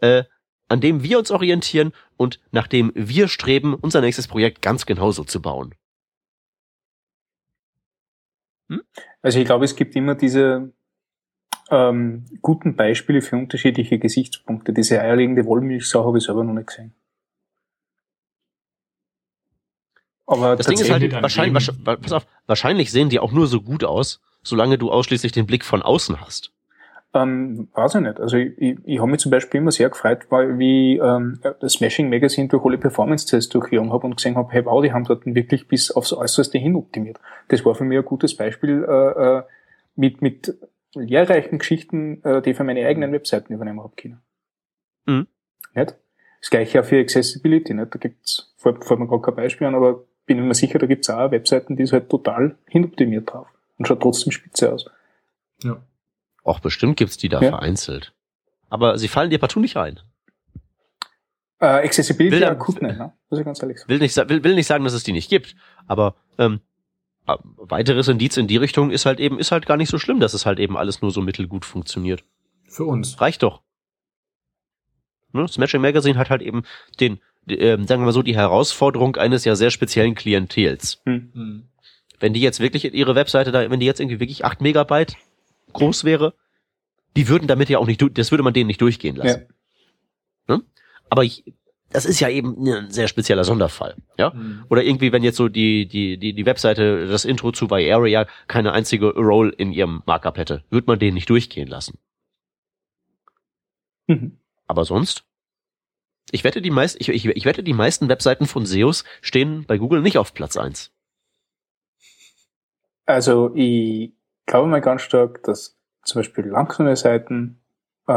äh, 0.00 0.24
an 0.68 0.80
dem 0.80 1.02
wir 1.02 1.18
uns 1.18 1.30
orientieren 1.30 1.92
und 2.16 2.40
nach 2.50 2.66
dem 2.66 2.92
wir 2.94 3.28
streben, 3.28 3.74
unser 3.74 4.00
nächstes 4.00 4.26
Projekt 4.26 4.62
ganz 4.62 4.86
genauso 4.86 5.24
zu 5.24 5.40
bauen? 5.40 5.74
Also 9.22 9.38
ich 9.38 9.46
glaube, 9.46 9.64
es 9.64 9.76
gibt 9.76 9.96
immer 9.96 10.14
diese 10.14 10.72
ähm, 11.70 12.24
guten 12.42 12.76
Beispiele 12.76 13.22
für 13.22 13.36
unterschiedliche 13.36 13.98
Gesichtspunkte. 13.98 14.72
Diese 14.72 15.00
eierlegende 15.00 15.44
Wollmilchsau 15.44 16.04
habe 16.04 16.18
ich 16.18 16.24
selber 16.24 16.44
noch 16.44 16.54
nicht 16.54 16.68
gesehen. 16.68 16.94
Aber 20.26 20.56
Das 20.56 20.66
Ding 20.66 20.78
ist 20.78 20.90
halt, 20.90 21.10
wahrscheinlich, 21.10 21.54
wahrscheinlich, 21.54 22.00
pass 22.02 22.12
auf, 22.12 22.26
wahrscheinlich 22.46 22.92
sehen 22.92 23.08
die 23.08 23.18
auch 23.18 23.32
nur 23.32 23.46
so 23.46 23.62
gut 23.62 23.82
aus, 23.82 24.20
solange 24.42 24.76
du 24.76 24.90
ausschließlich 24.90 25.32
den 25.32 25.46
Blick 25.46 25.64
von 25.64 25.82
außen 25.82 26.20
hast. 26.20 26.52
Ähm, 27.14 27.68
weiß 27.72 27.94
ich 27.94 28.00
nicht. 28.02 28.20
Also 28.20 28.36
ich, 28.36 28.52
ich, 28.58 28.78
ich 28.84 28.98
habe 28.98 29.10
mich 29.10 29.20
zum 29.20 29.30
Beispiel 29.30 29.60
immer 29.60 29.72
sehr 29.72 29.88
gefreut, 29.88 30.26
weil 30.28 30.58
wie 30.58 30.98
ähm, 30.98 31.40
das 31.60 31.74
Smashing 31.74 32.10
Magazine 32.10 32.48
durch 32.48 32.64
alle 32.64 32.76
Performance-Tests 32.76 33.48
durchgegangen 33.48 33.92
habe 33.92 34.06
und 34.06 34.16
gesehen 34.16 34.36
habe, 34.36 34.52
hey 34.52 34.64
wow, 34.66 34.82
die 34.82 34.92
haben 34.92 35.04
dort 35.04 35.24
wirklich 35.24 35.68
bis 35.68 35.90
aufs 35.90 36.12
Äußerste 36.12 36.58
hin 36.58 36.76
optimiert. 36.76 37.18
Das 37.48 37.64
war 37.64 37.74
für 37.74 37.84
mich 37.84 37.98
ein 37.98 38.04
gutes 38.04 38.36
Beispiel 38.36 38.84
äh, 38.86 39.38
äh, 39.38 39.42
mit, 39.96 40.20
mit 40.20 40.54
lehrreichen 40.94 41.58
Geschichten, 41.58 42.22
äh, 42.24 42.42
die 42.42 42.50
ich 42.50 42.56
für 42.56 42.64
meine 42.64 42.86
eigenen 42.86 43.12
Webseiten 43.12 43.54
übernehmen 43.54 43.82
habe 43.82 43.94
können. 43.96 44.20
Mhm. 45.06 45.26
Nicht? 45.74 45.96
Das 46.40 46.50
gleiche 46.50 46.80
auch 46.80 46.84
für 46.84 47.00
Accessibility. 47.00 47.72
Nicht? 47.72 47.94
Da 47.94 47.98
gibt's, 47.98 48.54
fällt, 48.58 48.84
fällt 48.84 49.00
mir 49.00 49.06
gerade 49.06 49.22
kein 49.22 49.34
Beispiel 49.34 49.66
an, 49.66 49.74
aber 49.74 50.04
bin 50.26 50.46
mir 50.46 50.54
sicher, 50.54 50.78
da 50.78 50.86
gibt's 50.86 51.08
auch 51.08 51.30
Webseiten, 51.30 51.74
die 51.74 51.84
ist 51.84 51.92
halt 51.94 52.10
total 52.10 52.56
hinoptimiert 52.66 53.32
drauf 53.32 53.48
und 53.78 53.88
schaut 53.88 54.02
trotzdem 54.02 54.30
spitze 54.30 54.72
aus. 54.72 54.90
Ja. 55.62 55.82
Auch 56.48 56.60
bestimmt 56.60 56.96
gibt's 56.96 57.18
die 57.18 57.28
da 57.28 57.40
Ja. 57.40 57.50
vereinzelt. 57.50 58.14
Aber 58.70 58.98
sie 58.98 59.08
fallen 59.08 59.30
dir 59.30 59.38
partout 59.38 59.60
nicht 59.60 59.76
rein. 59.76 60.00
Äh, 61.60 61.66
Accessibility 61.66 62.36
Will 62.36 62.44
akut 62.44 62.80
nicht, 62.80 62.96
ne? 62.96 63.12
Muss 63.28 63.40
ich 63.40 63.44
ganz 63.44 63.62
ehrlich 63.62 63.78
sagen. 63.78 63.90
Will 63.90 63.98
nicht, 63.98 64.16
will, 64.16 64.44
will 64.44 64.54
nicht 64.54 64.66
sagen, 64.66 64.84
dass 64.84 64.92
es 64.92 65.02
die 65.02 65.12
nicht 65.12 65.28
gibt. 65.28 65.56
Aber 65.86 66.14
ähm, 66.38 66.60
äh, 67.26 67.36
weiteres 67.56 68.08
Indiz 68.08 68.36
in 68.36 68.46
die 68.46 68.56
Richtung 68.56 68.90
ist 68.90 69.06
halt 69.06 69.20
eben, 69.20 69.38
ist 69.38 69.52
halt 69.52 69.66
gar 69.66 69.76
nicht 69.76 69.90
so 69.90 69.98
schlimm, 69.98 70.20
dass 70.20 70.34
es 70.34 70.46
halt 70.46 70.58
eben 70.58 70.76
alles 70.76 71.02
nur 71.02 71.10
so 71.10 71.20
mittelgut 71.20 71.64
funktioniert. 71.64 72.24
Für 72.68 72.84
uns. 72.84 73.20
Reicht 73.20 73.42
doch. 73.42 73.62
Ne? 75.32 75.46
Smashing 75.48 75.82
Magazine 75.82 76.18
hat 76.18 76.30
halt 76.30 76.42
eben 76.42 76.62
den, 77.00 77.20
die, 77.44 77.58
ähm, 77.58 77.86
sagen 77.86 78.00
wir 78.00 78.06
mal 78.06 78.12
so, 78.12 78.22
die 78.22 78.36
Herausforderung 78.36 79.16
eines 79.16 79.44
ja 79.44 79.54
sehr 79.56 79.70
speziellen 79.70 80.14
Klientels. 80.14 81.02
Hm. 81.04 81.30
Hm. 81.34 81.68
Wenn 82.20 82.32
die 82.32 82.40
jetzt 82.40 82.60
wirklich 82.60 82.84
ihre 82.94 83.14
Webseite 83.14 83.52
da, 83.52 83.70
wenn 83.70 83.80
die 83.80 83.86
jetzt 83.86 84.00
irgendwie 84.00 84.20
wirklich 84.20 84.44
8 84.44 84.60
Megabyte 84.60 85.16
groß 85.72 86.04
wäre, 86.04 86.34
die 87.16 87.28
würden 87.28 87.48
damit 87.48 87.68
ja 87.68 87.78
auch 87.78 87.86
nicht, 87.86 88.02
das 88.16 88.30
würde 88.30 88.42
man 88.42 88.54
denen 88.54 88.68
nicht 88.68 88.80
durchgehen 88.80 89.16
lassen. 89.16 89.48
Ne? 90.46 90.62
Aber 91.10 91.24
ich, 91.24 91.44
das 91.90 92.04
ist 92.04 92.20
ja 92.20 92.28
eben 92.28 92.66
ein 92.66 92.90
sehr 92.90 93.08
spezieller 93.08 93.44
Sonderfall, 93.44 93.96
ja? 94.18 94.32
Hm. 94.32 94.64
Oder 94.68 94.84
irgendwie, 94.84 95.12
wenn 95.12 95.22
jetzt 95.22 95.36
so 95.36 95.48
die, 95.48 95.86
die, 95.86 96.18
die, 96.18 96.34
die 96.34 96.46
Webseite, 96.46 97.06
das 97.06 97.24
Intro 97.24 97.50
zu 97.52 97.68
Area 97.70 98.26
keine 98.46 98.72
einzige 98.72 99.14
Role 99.14 99.50
in 99.50 99.72
ihrem 99.72 100.02
Markup 100.06 100.36
hätte, 100.36 100.64
würde 100.70 100.86
man 100.86 100.98
den 100.98 101.14
nicht 101.14 101.30
durchgehen 101.30 101.68
lassen. 101.68 101.98
Mhm. 104.06 104.38
Aber 104.66 104.84
sonst? 104.84 105.24
Ich 106.30 106.44
wette, 106.44 106.60
die 106.60 106.70
meist, 106.70 107.00
ich, 107.00 107.08
ich, 107.08 107.24
ich 107.24 107.44
wette, 107.46 107.62
die 107.62 107.72
meisten 107.72 108.08
Webseiten 108.08 108.46
von 108.46 108.66
SEOs 108.66 109.04
stehen 109.22 109.64
bei 109.66 109.78
Google 109.78 110.02
nicht 110.02 110.18
auf 110.18 110.34
Platz 110.34 110.58
eins. 110.58 110.92
Also 113.06 113.54
ich 113.54 114.12
glaube 114.48 114.68
mal 114.68 114.80
ganz 114.80 115.02
stark, 115.02 115.42
dass 115.44 115.78
zum 116.04 116.18
Beispiel 116.20 116.44
langsame 116.46 116.96
Seiten 116.96 117.60
äh, 118.08 118.12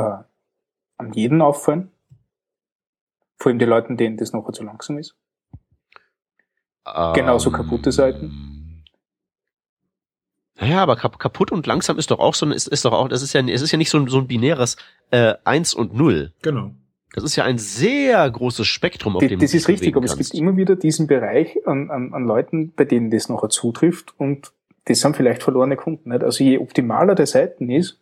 an 0.98 1.14
jeden 1.14 1.42
auffallen. 1.42 1.92
Vor 3.38 3.50
allem 3.52 3.60
die 3.60 3.66
Leuten, 3.66 3.98
denen 3.98 4.18
das 4.18 4.34
noch 4.34 4.52
zu 4.52 4.64
langsam 4.64 4.98
ist. 4.98 5.16
Genauso 7.14 7.50
Ähm, 7.50 7.56
kaputte 7.56 7.92
Seiten. 7.92 8.84
Naja, 10.60 10.82
aber 10.84 10.96
kap 10.96 11.18
kaputt 11.20 11.52
und 11.52 11.66
langsam 11.66 11.98
ist 11.98 12.12
doch 12.12 12.20
auch 12.20 12.36
so 12.36 12.46
ein, 12.46 12.52
ist, 12.52 12.68
ist 12.68 12.86
doch 12.86 12.94
auch, 12.94 13.08
das 13.08 13.22
ist 13.24 13.34
ja, 13.34 13.42
es 13.48 13.62
ist 13.62 13.72
ja 13.72 13.78
nicht 13.78 13.90
so 13.90 13.98
ein, 14.00 14.08
so 14.08 14.20
ein 14.20 14.28
binäres 14.28 14.78
äh, 15.10 15.36
Eins 15.44 15.74
und 15.74 15.94
Null. 15.94 16.34
Genau. 16.44 16.72
Das 17.14 17.24
ist 17.24 17.36
ja 17.36 17.44
ein 17.44 17.58
sehr 17.58 18.30
großes 18.30 18.66
Spektrum, 18.68 19.16
auf 19.16 19.22
Die- 19.22 19.28
dem 19.28 19.40
du 19.40 19.46
das 19.46 19.54
ist 19.54 19.68
richtig, 19.68 19.96
aber 19.96 20.06
es 20.06 20.16
kannst. 20.16 20.32
gibt 20.32 20.40
immer 20.42 20.56
wieder 20.56 20.76
diesen 20.76 21.08
Bereich 21.08 21.58
an, 21.68 21.90
an, 21.90 22.14
an 22.14 22.26
Leuten, 22.26 22.74
bei 22.74 22.86
denen 22.86 23.10
das 23.12 23.28
nachher 23.28 23.50
zutrifft 23.50 24.14
und 24.20 24.54
das 24.86 25.00
sind 25.00 25.16
vielleicht 25.16 25.44
verlorene 25.44 25.76
Kunden. 25.76 26.10
Nicht? 26.10 26.24
Also 26.24 26.44
je 26.44 26.58
optimaler 26.58 27.16
der 27.16 27.28
Seiten 27.28 27.70
ist, 27.70 28.00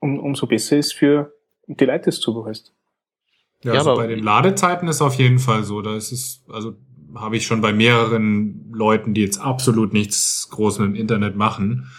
um, 0.00 0.18
umso 0.18 0.46
besser 0.46 0.76
ist 0.76 0.92
für 0.94 1.32
die 1.66 1.84
Leute, 1.84 2.06
das 2.06 2.20
zubereist. 2.20 2.72
Ja, 3.62 3.72
Ja, 3.74 3.78
also 3.80 3.96
bei 3.96 4.06
den 4.06 4.22
Ladezeiten 4.22 4.88
ist 4.88 5.02
auf 5.02 5.14
jeden 5.14 5.38
Fall 5.38 5.64
so. 5.64 5.82
Da 5.82 5.96
ist 5.96 6.12
es, 6.12 6.44
also 6.48 6.74
habe 7.14 7.36
ich 7.36 7.46
schon 7.46 7.60
bei 7.60 7.72
mehreren 7.72 8.70
Leuten, 8.72 9.14
die 9.14 9.22
jetzt 9.22 9.40
absolut 9.40 9.92
nichts 9.92 10.48
groß 10.50 10.78
mit 10.78 10.88
dem 10.90 10.94
Internet 10.94 11.36
machen, 11.36 11.90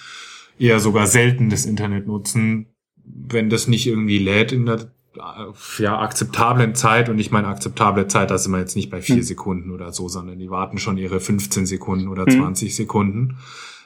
eher 0.57 0.79
sogar 0.79 1.07
selten 1.07 1.49
das 1.49 1.65
Internet 1.65 2.07
nutzen, 2.07 2.67
wenn 3.03 3.49
das 3.49 3.67
nicht 3.67 3.87
irgendwie 3.87 4.19
lädt 4.19 4.51
in 4.51 4.65
der 4.67 4.91
äh, 5.15 5.81
ja, 5.83 5.99
akzeptablen 5.99 6.75
Zeit. 6.75 7.09
Und 7.09 7.19
ich 7.19 7.31
meine 7.31 7.47
akzeptable 7.47 8.07
Zeit, 8.07 8.29
da 8.31 8.37
sind 8.37 8.51
wir 8.51 8.59
jetzt 8.59 8.75
nicht 8.75 8.89
bei 8.91 9.01
vier 9.01 9.17
Hm. 9.17 9.23
Sekunden 9.23 9.71
oder 9.71 9.91
so, 9.91 10.07
sondern 10.07 10.37
die 10.39 10.49
warten 10.49 10.77
schon 10.77 10.97
ihre 10.97 11.19
15 11.19 11.65
Sekunden 11.65 12.07
oder 12.07 12.25
Hm. 12.25 12.39
20 12.39 12.75
Sekunden. 12.75 13.37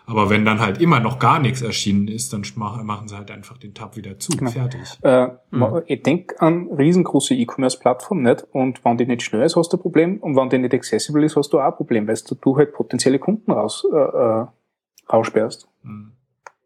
Aber 0.06 0.30
wenn 0.30 0.44
dann 0.44 0.60
halt 0.60 0.82
immer 0.82 1.00
noch 1.00 1.18
gar 1.18 1.40
nichts 1.40 1.62
erschienen 1.62 2.08
ist, 2.10 2.34
dann 2.34 2.44
mach- 2.56 2.82
machen 2.84 3.08
sie 3.08 3.16
halt 3.16 3.32
einfach 3.32 3.58
den 3.58 3.74
Tab 3.74 3.96
wieder 3.96 4.20
zu. 4.20 4.36
Genau. 4.36 4.52
Fertig. 4.52 4.82
Äh, 5.02 5.28
Mhm. 5.52 5.82
Ich 5.86 6.04
denke 6.04 6.42
an 6.42 6.68
riesengroße 6.72 7.34
E-Commerce-Plattformen, 7.36 8.24
nicht? 8.24 8.46
Und 8.52 8.84
wenn 8.84 8.98
die 8.98 9.06
nicht 9.06 9.22
schnell 9.22 9.44
ist, 9.44 9.56
hast 9.56 9.72
du 9.72 9.78
ein 9.78 9.82
Problem. 9.82 10.18
Und 10.18 10.36
wenn 10.36 10.50
die 10.50 10.58
nicht 10.58 10.74
accessible 10.74 11.24
ist, 11.26 11.36
hast 11.38 11.52
du 11.54 11.60
auch 11.60 11.66
ein 11.72 11.76
Problem, 11.76 12.08
weil 12.08 12.18
du, 12.28 12.36
du 12.36 12.58
halt 12.58 12.74
potenzielle 12.74 13.18
Kunden 13.20 13.52
raus, 13.52 13.86
äh, 13.94 13.96
äh, 13.98 14.46
raussperrst. 15.12 15.68
Hm. 15.84 16.12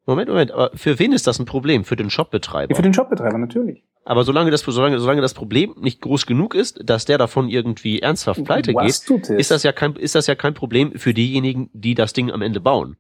Moment, 0.06 0.30
Moment, 0.30 0.52
aber 0.52 0.72
für 0.74 0.98
wen 1.00 1.12
ist 1.12 1.28
das 1.28 1.38
ein 1.38 1.46
Problem? 1.46 1.84
Für 1.84 1.98
den 1.98 2.10
Shopbetreiber. 2.10 2.72
Ja, 2.72 2.76
für 2.78 2.82
den 2.82 2.94
Shopbetreiber 2.94 3.38
natürlich. 3.38 3.84
aber 4.06 4.24
solange 4.24 4.52
das, 4.52 4.62
solange, 4.62 5.00
solange 5.00 5.20
das 5.22 5.34
Problem 5.34 5.76
nicht 5.82 6.00
groß 6.02 6.26
genug 6.26 6.56
ist, 6.56 6.80
dass 6.90 7.04
der 7.04 7.18
davon 7.18 7.50
irgendwie 7.50 8.00
ernsthaft 8.00 8.44
pleite 8.46 8.74
geht, 8.74 8.82
Was 8.84 9.04
das? 9.04 9.30
ist 9.32 9.52
das 9.52 9.64
ja 9.64 9.74
kein, 9.74 9.96
ist 9.98 10.16
das 10.16 10.28
ja 10.28 10.36
kein 10.36 10.54
Problem 10.54 10.94
für 10.96 11.14
diejenigen, 11.14 11.70
die 11.74 11.94
das 11.94 12.14
Ding 12.14 12.32
am 12.32 12.42
Ende 12.42 12.62
bauen. 12.62 12.96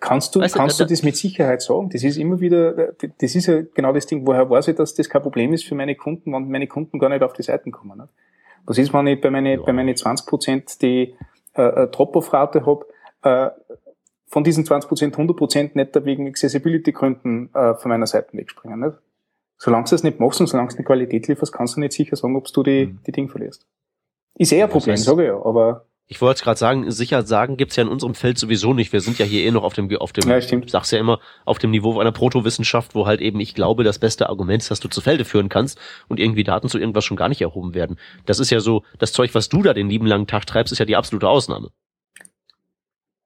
Kannst 0.00 0.34
du, 0.34 0.40
Weißt 0.40 0.54
du, 0.54 0.58
kannst 0.58 0.80
du 0.80 0.84
das 0.86 1.02
mit 1.02 1.16
Sicherheit 1.16 1.60
sagen? 1.60 1.90
Das 1.90 2.02
ist 2.02 2.16
immer 2.16 2.40
wieder, 2.40 2.92
das 3.18 3.34
ist 3.34 3.46
ja 3.46 3.60
genau 3.74 3.92
das 3.92 4.06
Ding, 4.06 4.26
woher 4.26 4.48
weiß 4.48 4.68
ich, 4.68 4.76
dass 4.76 4.94
das 4.94 5.08
kein 5.10 5.20
Problem 5.22 5.52
ist 5.52 5.64
für 5.64 5.74
meine 5.74 5.94
Kunden, 5.96 6.32
wenn 6.32 6.48
meine 6.50 6.66
Kunden 6.66 6.98
gar 6.98 7.10
nicht 7.10 7.22
auf 7.22 7.34
die 7.34 7.42
Seiten 7.42 7.70
kommen. 7.70 7.98
Nicht? 7.98 8.12
Was 8.64 8.78
ist, 8.78 8.94
wenn 8.94 9.06
ich 9.06 9.20
bei 9.20 9.30
meine, 9.30 9.56
Ja. 9.56 9.62
bei 9.62 9.72
meine 9.74 9.94
20 9.94 10.26
Prozent 10.26 10.80
die 10.82 11.14
äh, 11.54 11.62
äh, 11.62 11.86
Drop-off-Rate 11.88 12.64
habe, 12.64 12.86
äh, 13.22 13.50
von 14.28 14.44
diesen 14.44 14.64
20 14.64 14.88
Prozent 14.88 15.14
100 15.18 15.36
Prozent 15.36 15.76
nicht 15.76 15.94
da 15.94 16.04
wegen 16.04 16.26
Accessibility-Gründen 16.28 17.50
äh, 17.52 17.74
von 17.74 17.88
meiner 17.90 18.06
Seite 18.06 18.28
wegspringen. 18.36 18.80
Nicht? 18.80 18.96
Solange 19.58 19.84
du 19.84 19.90
das 19.90 20.02
nicht 20.04 20.20
machst 20.20 20.40
und 20.40 20.46
solange 20.46 20.70
du 20.70 20.76
eine 20.76 20.84
Qualität 20.84 21.28
lieferst, 21.28 21.52
kannst 21.52 21.76
du 21.76 21.80
nicht 21.80 21.92
sicher 21.92 22.16
sagen, 22.16 22.36
ob 22.36 22.46
du 22.46 22.62
die, 22.62 22.86
Mhm. 22.86 23.00
die 23.06 23.12
Dinge 23.12 23.28
verlierst. 23.28 23.66
Ist 24.36 24.52
eher 24.52 24.64
ein 24.64 24.70
Das 24.70 24.78
Problem, 24.78 24.94
heißt- 24.96 25.04
sage 25.04 25.22
ich 25.22 25.28
ja, 25.28 25.44
aber 25.44 25.84
Ich 26.12 26.20
wollte 26.20 26.42
gerade 26.42 26.58
sagen, 26.58 26.90
sicher 26.90 27.22
sagen 27.22 27.56
gibt's 27.56 27.76
ja 27.76 27.84
in 27.84 27.88
unserem 27.88 28.16
Feld 28.16 28.36
sowieso 28.36 28.74
nicht. 28.74 28.92
Wir 28.92 29.00
sind 29.00 29.20
ja 29.20 29.24
hier 29.24 29.44
eh 29.44 29.50
noch 29.52 29.62
auf 29.62 29.74
dem, 29.74 29.96
auf 29.96 30.12
dem, 30.12 30.28
Ja, 30.28 30.40
stimmt. 30.40 30.68
sag's 30.68 30.90
ja 30.90 30.98
immer, 30.98 31.20
auf 31.44 31.58
dem 31.60 31.70
Niveau 31.70 32.00
einer 32.00 32.10
Protowissenschaft, 32.10 32.96
wo 32.96 33.06
halt 33.06 33.20
eben, 33.20 33.38
ich 33.38 33.54
glaube, 33.54 33.84
das 33.84 34.00
beste 34.00 34.28
Argument 34.28 34.60
ist, 34.60 34.72
dass 34.72 34.80
du 34.80 34.88
zu 34.88 35.00
Felde 35.00 35.24
führen 35.24 35.48
kannst 35.48 35.78
und 36.08 36.18
irgendwie 36.18 36.42
Daten 36.42 36.68
zu 36.68 36.78
irgendwas 36.80 37.04
schon 37.04 37.16
gar 37.16 37.28
nicht 37.28 37.40
erhoben 37.42 37.74
werden. 37.74 37.96
Das 38.26 38.40
ist 38.40 38.50
ja 38.50 38.58
so, 38.58 38.82
das 38.98 39.12
Zeug, 39.12 39.36
was 39.36 39.48
du 39.48 39.62
da 39.62 39.72
den 39.72 39.88
lieben 39.88 40.06
langen 40.06 40.26
Tag 40.26 40.46
treibst, 40.46 40.72
ist 40.72 40.80
ja 40.80 40.84
die 40.84 40.96
absolute 40.96 41.28
Ausnahme. 41.28 41.70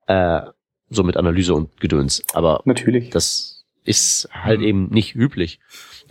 Äh, 0.06 0.42
so 0.90 1.02
mit 1.04 1.16
Analyse 1.16 1.54
und 1.54 1.80
Gedöns. 1.80 2.22
Aber 2.34 2.60
natürlich. 2.66 3.08
das 3.08 3.64
ist 3.84 4.28
halt 4.30 4.60
Mhm. 4.60 4.66
eben 4.66 4.88
nicht 4.90 5.14
üblich. 5.14 5.58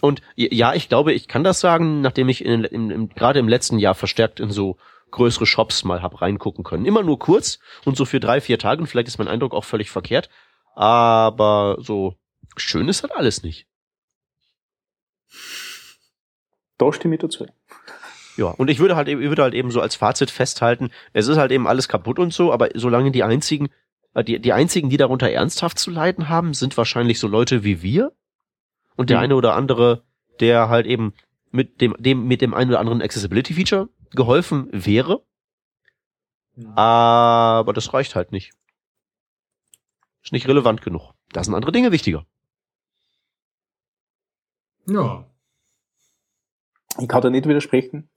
Und 0.02 0.22
ja, 0.36 0.74
ich 0.74 0.90
glaube, 0.90 1.14
ich 1.14 1.28
kann 1.28 1.44
das 1.44 1.60
sagen, 1.60 2.02
nachdem 2.02 2.30
ich 2.30 2.44
in, 2.44 2.64
in, 2.64 2.90
in, 2.90 3.10
gerade 3.10 3.38
im 3.40 3.48
letzten 3.48 3.78
Jahr 3.78 3.94
verstärkt 3.96 4.40
in 4.40 4.50
so 4.50 4.78
größere 5.14 5.46
Shops 5.46 5.84
mal 5.84 6.02
hab 6.02 6.22
reingucken 6.22 6.64
können. 6.64 6.86
Immer 6.86 7.04
nur 7.04 7.18
kurz 7.20 7.60
und 7.86 7.96
so 7.96 8.06
für 8.06 8.20
drei, 8.20 8.42
vier 8.42 8.60
Tage. 8.60 8.82
Und 8.82 8.88
vielleicht 8.88 9.08
ist 9.08 9.18
mein 9.18 9.28
Eindruck 9.28 9.54
auch 9.54 9.64
völlig 9.64 9.90
verkehrt. 9.90 10.30
Aber 10.76 11.78
so 11.80 12.16
schön 12.58 12.88
ist 12.90 13.04
halt 13.04 13.16
alles 13.16 13.44
nicht. 13.44 13.68
Da 16.78 16.92
stimme 16.92 17.16
ich 17.16 17.22
dazu. 17.22 17.46
Ja, 18.36 18.48
und 18.48 18.70
ich 18.70 18.80
würde 18.80 18.96
halt 18.96 19.08
eben, 19.08 19.22
ich 19.22 19.30
würde 19.30 19.44
halt 19.44 19.54
eben 19.54 19.72
so 19.72 19.80
als 19.80 19.96
Fazit 19.96 20.32
festhalten, 20.32 20.90
es 21.14 21.28
ist 21.28 21.38
halt 21.38 21.52
eben 21.52 21.68
alles 21.68 21.88
kaputt 21.88 22.18
und 22.18 22.34
so, 22.34 22.52
aber 22.52 22.70
solange 22.74 23.12
die 23.12 23.24
einzigen, 23.24 23.70
äh, 24.16 24.24
die, 24.24 24.40
die 24.40 24.54
einzigen, 24.54 24.90
die 24.90 24.98
darunter 24.98 25.30
ernsthaft 25.30 25.78
zu 25.78 25.92
leiden 25.92 26.30
haben, 26.30 26.56
sind 26.56 26.76
wahrscheinlich 26.76 27.20
so 27.20 27.28
Leute 27.28 27.64
wie 27.64 27.84
wir 27.84 28.12
und 28.96 29.12
der 29.12 29.18
Mhm. 29.18 29.24
eine 29.24 29.36
oder 29.36 29.54
andere, 29.56 30.04
der 30.40 30.68
halt 30.70 30.88
eben 30.88 31.14
mit 31.52 31.80
dem, 31.80 31.96
dem, 32.00 32.28
mit 32.28 32.42
dem 32.42 32.56
einen 32.56 32.72
oder 32.72 32.80
anderen 32.80 33.04
Accessibility 33.04 33.54
Feature 33.54 33.90
geholfen 34.14 34.70
wäre, 34.72 35.24
aber 36.76 37.74
das 37.74 37.94
reicht 37.94 38.16
halt 38.16 38.32
nicht. 38.32 38.54
Ist 40.24 40.32
nicht 40.32 40.48
relevant 40.48 40.82
genug. 40.82 41.14
Da 41.32 41.44
sind 41.44 41.56
andere 41.56 41.72
Dinge 41.72 41.92
wichtiger. 41.92 42.26
Ja. 44.86 45.26
Ich 47.00 47.08
kann 47.08 47.22
da 47.22 47.30
nicht 47.30 47.48
widersprechen. 47.48 48.10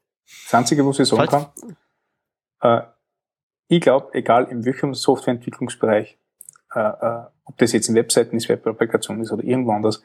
Das 0.44 0.54
Einzige, 0.54 0.86
was 0.86 0.98
ich 0.98 1.08
sagen 1.08 1.28
Falls- 1.28 1.54
kann, 1.60 1.76
äh, 2.60 2.86
ich 3.68 3.80
glaube, 3.80 4.12
egal 4.14 4.44
in 4.44 4.64
welchem 4.64 4.94
Softwareentwicklungsbereich, 4.94 6.18
äh, 6.74 6.80
äh, 6.80 7.24
ob 7.44 7.56
das 7.58 7.72
jetzt 7.72 7.88
in 7.88 7.94
Webseiten 7.94 8.36
ist, 8.36 8.48
Web-Applikation 8.48 9.20
ist 9.20 9.32
oder 9.32 9.44
irgendwo 9.44 9.72
anders, 9.72 10.02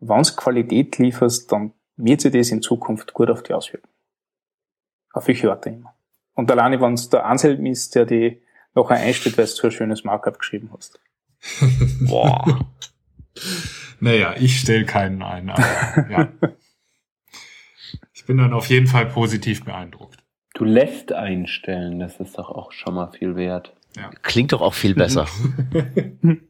wenn 0.00 0.22
du 0.22 0.32
Qualität 0.34 0.98
lieferst, 0.98 1.52
dann 1.52 1.72
wird 1.96 2.22
sich 2.22 2.32
das 2.32 2.50
in 2.50 2.62
Zukunft 2.62 3.12
gut 3.12 3.30
auf 3.30 3.42
die 3.42 3.52
auswirken. 3.52 3.88
Auf 5.12 5.28
welche 5.28 5.50
Orte 5.50 5.70
immer. 5.70 5.94
Und 6.34 6.50
alleine, 6.50 6.80
wenn 6.80 6.94
es 6.94 7.08
der 7.08 7.26
Anselm 7.26 7.66
ist, 7.66 7.94
der 7.94 8.06
die 8.06 8.40
nachher 8.74 8.96
einstellt, 8.96 9.36
weil 9.36 9.46
du 9.46 9.50
so 9.50 9.66
ein 9.66 9.72
schönes 9.72 10.04
Markup 10.04 10.38
geschrieben 10.38 10.70
hast. 10.76 11.00
Boah. 12.00 12.66
Naja, 14.00 14.34
ich 14.38 14.60
stelle 14.60 14.84
keinen 14.84 15.22
ein, 15.22 15.50
aber 15.50 16.10
ja. 16.10 16.28
Ich 18.12 18.24
bin 18.26 18.38
dann 18.38 18.52
auf 18.52 18.66
jeden 18.66 18.86
Fall 18.86 19.06
positiv 19.06 19.64
beeindruckt. 19.64 20.22
Du 20.54 20.64
lässt 20.64 21.12
einstellen, 21.12 21.98
das 21.98 22.20
ist 22.20 22.38
doch 22.38 22.50
auch 22.50 22.72
schon 22.72 22.94
mal 22.94 23.10
viel 23.10 23.36
wert. 23.36 23.74
Klingt 24.22 24.52
doch 24.52 24.60
auch 24.60 24.74
viel 24.74 24.94
besser. 24.94 25.26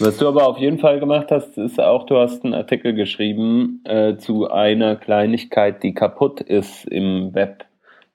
Was 0.00 0.16
du 0.16 0.26
aber 0.26 0.46
auf 0.46 0.58
jeden 0.58 0.78
Fall 0.78 0.98
gemacht 0.98 1.28
hast, 1.30 1.56
ist 1.56 1.80
auch, 1.80 2.04
du 2.04 2.16
hast 2.16 2.44
einen 2.44 2.54
Artikel 2.54 2.94
geschrieben 2.94 3.80
äh, 3.84 4.16
zu 4.16 4.50
einer 4.50 4.96
Kleinigkeit, 4.96 5.84
die 5.84 5.94
kaputt 5.94 6.40
ist 6.40 6.84
im 6.86 7.32
Web, 7.32 7.64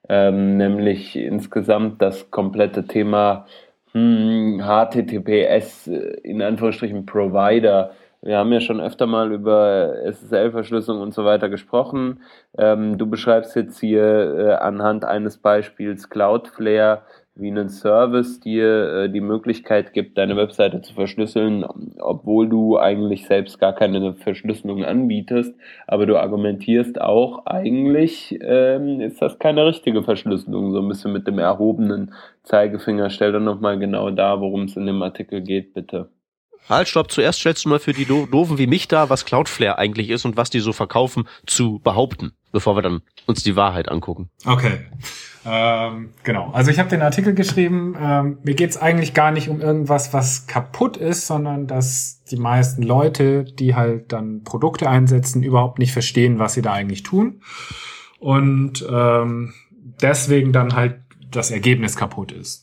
ähm, 0.10 0.58
nämlich 0.58 1.16
insgesamt 1.16 2.02
das 2.02 2.30
komplette 2.32 2.86
Thema 2.86 3.46
hm, 3.94 4.62
HTTPS 4.62 5.88
äh, 5.88 6.18
in 6.24 6.42
Anführungsstrichen 6.42 7.06
Provider. 7.06 7.92
Wir 8.22 8.38
haben 8.38 8.52
ja 8.52 8.60
schon 8.60 8.82
öfter 8.82 9.06
mal 9.06 9.32
über 9.32 9.96
SSL-Verschlüsselung 10.04 11.02
und 11.02 11.14
so 11.14 11.24
weiter 11.24 11.48
gesprochen. 11.48 12.24
Ähm, 12.58 12.98
du 12.98 13.08
beschreibst 13.08 13.56
jetzt 13.56 13.80
hier 13.80 14.04
äh, 14.04 14.54
anhand 14.56 15.06
eines 15.06 15.38
Beispiels 15.38 16.10
Cloudflare 16.10 17.04
wie 17.36 17.50
einen 17.50 17.70
Service 17.70 18.40
dir 18.40 19.06
äh, 19.06 19.10
die 19.10 19.22
Möglichkeit 19.22 19.94
gibt, 19.94 20.18
deine 20.18 20.38
Webseite 20.38 20.82
zu 20.82 20.94
verschlüsseln, 20.94 21.66
obwohl 22.00 22.48
du 22.48 22.78
eigentlich 22.78 23.26
selbst 23.26 23.60
gar 23.60 23.74
keine 23.74 24.14
Verschlüsselung 24.14 24.84
anbietest. 24.84 25.56
Aber 25.88 26.06
du 26.06 26.18
argumentierst 26.18 27.02
auch, 27.02 27.46
eigentlich 27.46 28.38
ähm, 28.42 29.02
ist 29.02 29.22
das 29.22 29.40
keine 29.40 29.66
richtige 29.66 30.04
Verschlüsselung, 30.04 30.72
so 30.72 30.80
ein 30.80 30.88
bisschen 30.88 31.12
mit 31.12 31.28
dem 31.28 31.40
erhobenen 31.40 32.14
Zeigefinger. 32.44 33.10
Stell 33.10 33.32
doch 33.32 33.40
nochmal 33.40 33.80
genau 33.80 34.12
da, 34.12 34.40
worum 34.40 34.64
es 34.64 34.78
in 34.78 34.86
dem 34.86 35.02
Artikel 35.02 35.42
geht, 35.42 35.74
bitte. 35.74 36.10
Halt, 36.70 36.88
stopp. 36.88 37.12
Zuerst 37.12 37.40
stellst 37.40 37.66
du 37.66 37.70
mal 37.70 37.80
für 37.80 37.94
die 37.94 38.06
Do 38.06 38.26
Doofen 38.26 38.58
wie 38.58 38.68
mich 38.68 38.88
da, 38.88 39.10
was 39.10 39.26
Cloudflare 39.26 39.78
eigentlich 39.78 40.10
ist 40.10 40.26
und 40.26 40.38
was 40.38 40.50
die 40.50 40.60
so 40.60 40.74
verkaufen, 40.74 41.28
zu 41.46 41.80
behaupten, 41.84 42.34
bevor 42.52 42.76
wir 42.76 42.82
dann 42.82 43.02
uns 43.26 43.44
die 43.44 43.56
Wahrheit 43.56 43.90
angucken. 43.90 44.30
Okay. 44.46 44.80
Ähm, 45.46 46.12
genau. 46.24 46.52
Also 46.52 46.72
ich 46.72 46.80
habe 46.80 46.90
den 46.90 47.02
Artikel 47.02 47.34
geschrieben. 47.34 47.96
Ähm, 48.00 48.38
mir 48.44 48.56
geht's 48.56 48.78
eigentlich 48.78 49.14
gar 49.14 49.32
nicht 49.32 49.50
um 49.50 49.60
irgendwas, 49.60 50.14
was 50.14 50.48
kaputt 50.48 50.96
ist, 50.96 51.28
sondern 51.28 51.68
dass 51.68 52.24
die 52.32 52.38
meisten 52.38 52.82
Leute, 52.82 53.44
die 53.44 53.76
halt 53.76 54.14
dann 54.14 54.44
Produkte 54.44 54.90
einsetzen, 54.90 55.44
überhaupt 55.44 55.80
nicht 55.80 55.92
verstehen, 55.92 56.40
was 56.40 56.54
sie 56.54 56.62
da 56.62 56.72
eigentlich 56.72 57.04
tun. 57.04 57.42
Und 58.20 58.86
ähm, 58.90 59.54
deswegen 60.02 60.54
dann 60.54 60.76
halt 60.76 61.02
das 61.30 61.52
Ergebnis 61.52 61.98
kaputt 61.98 62.32
ist. 62.32 62.63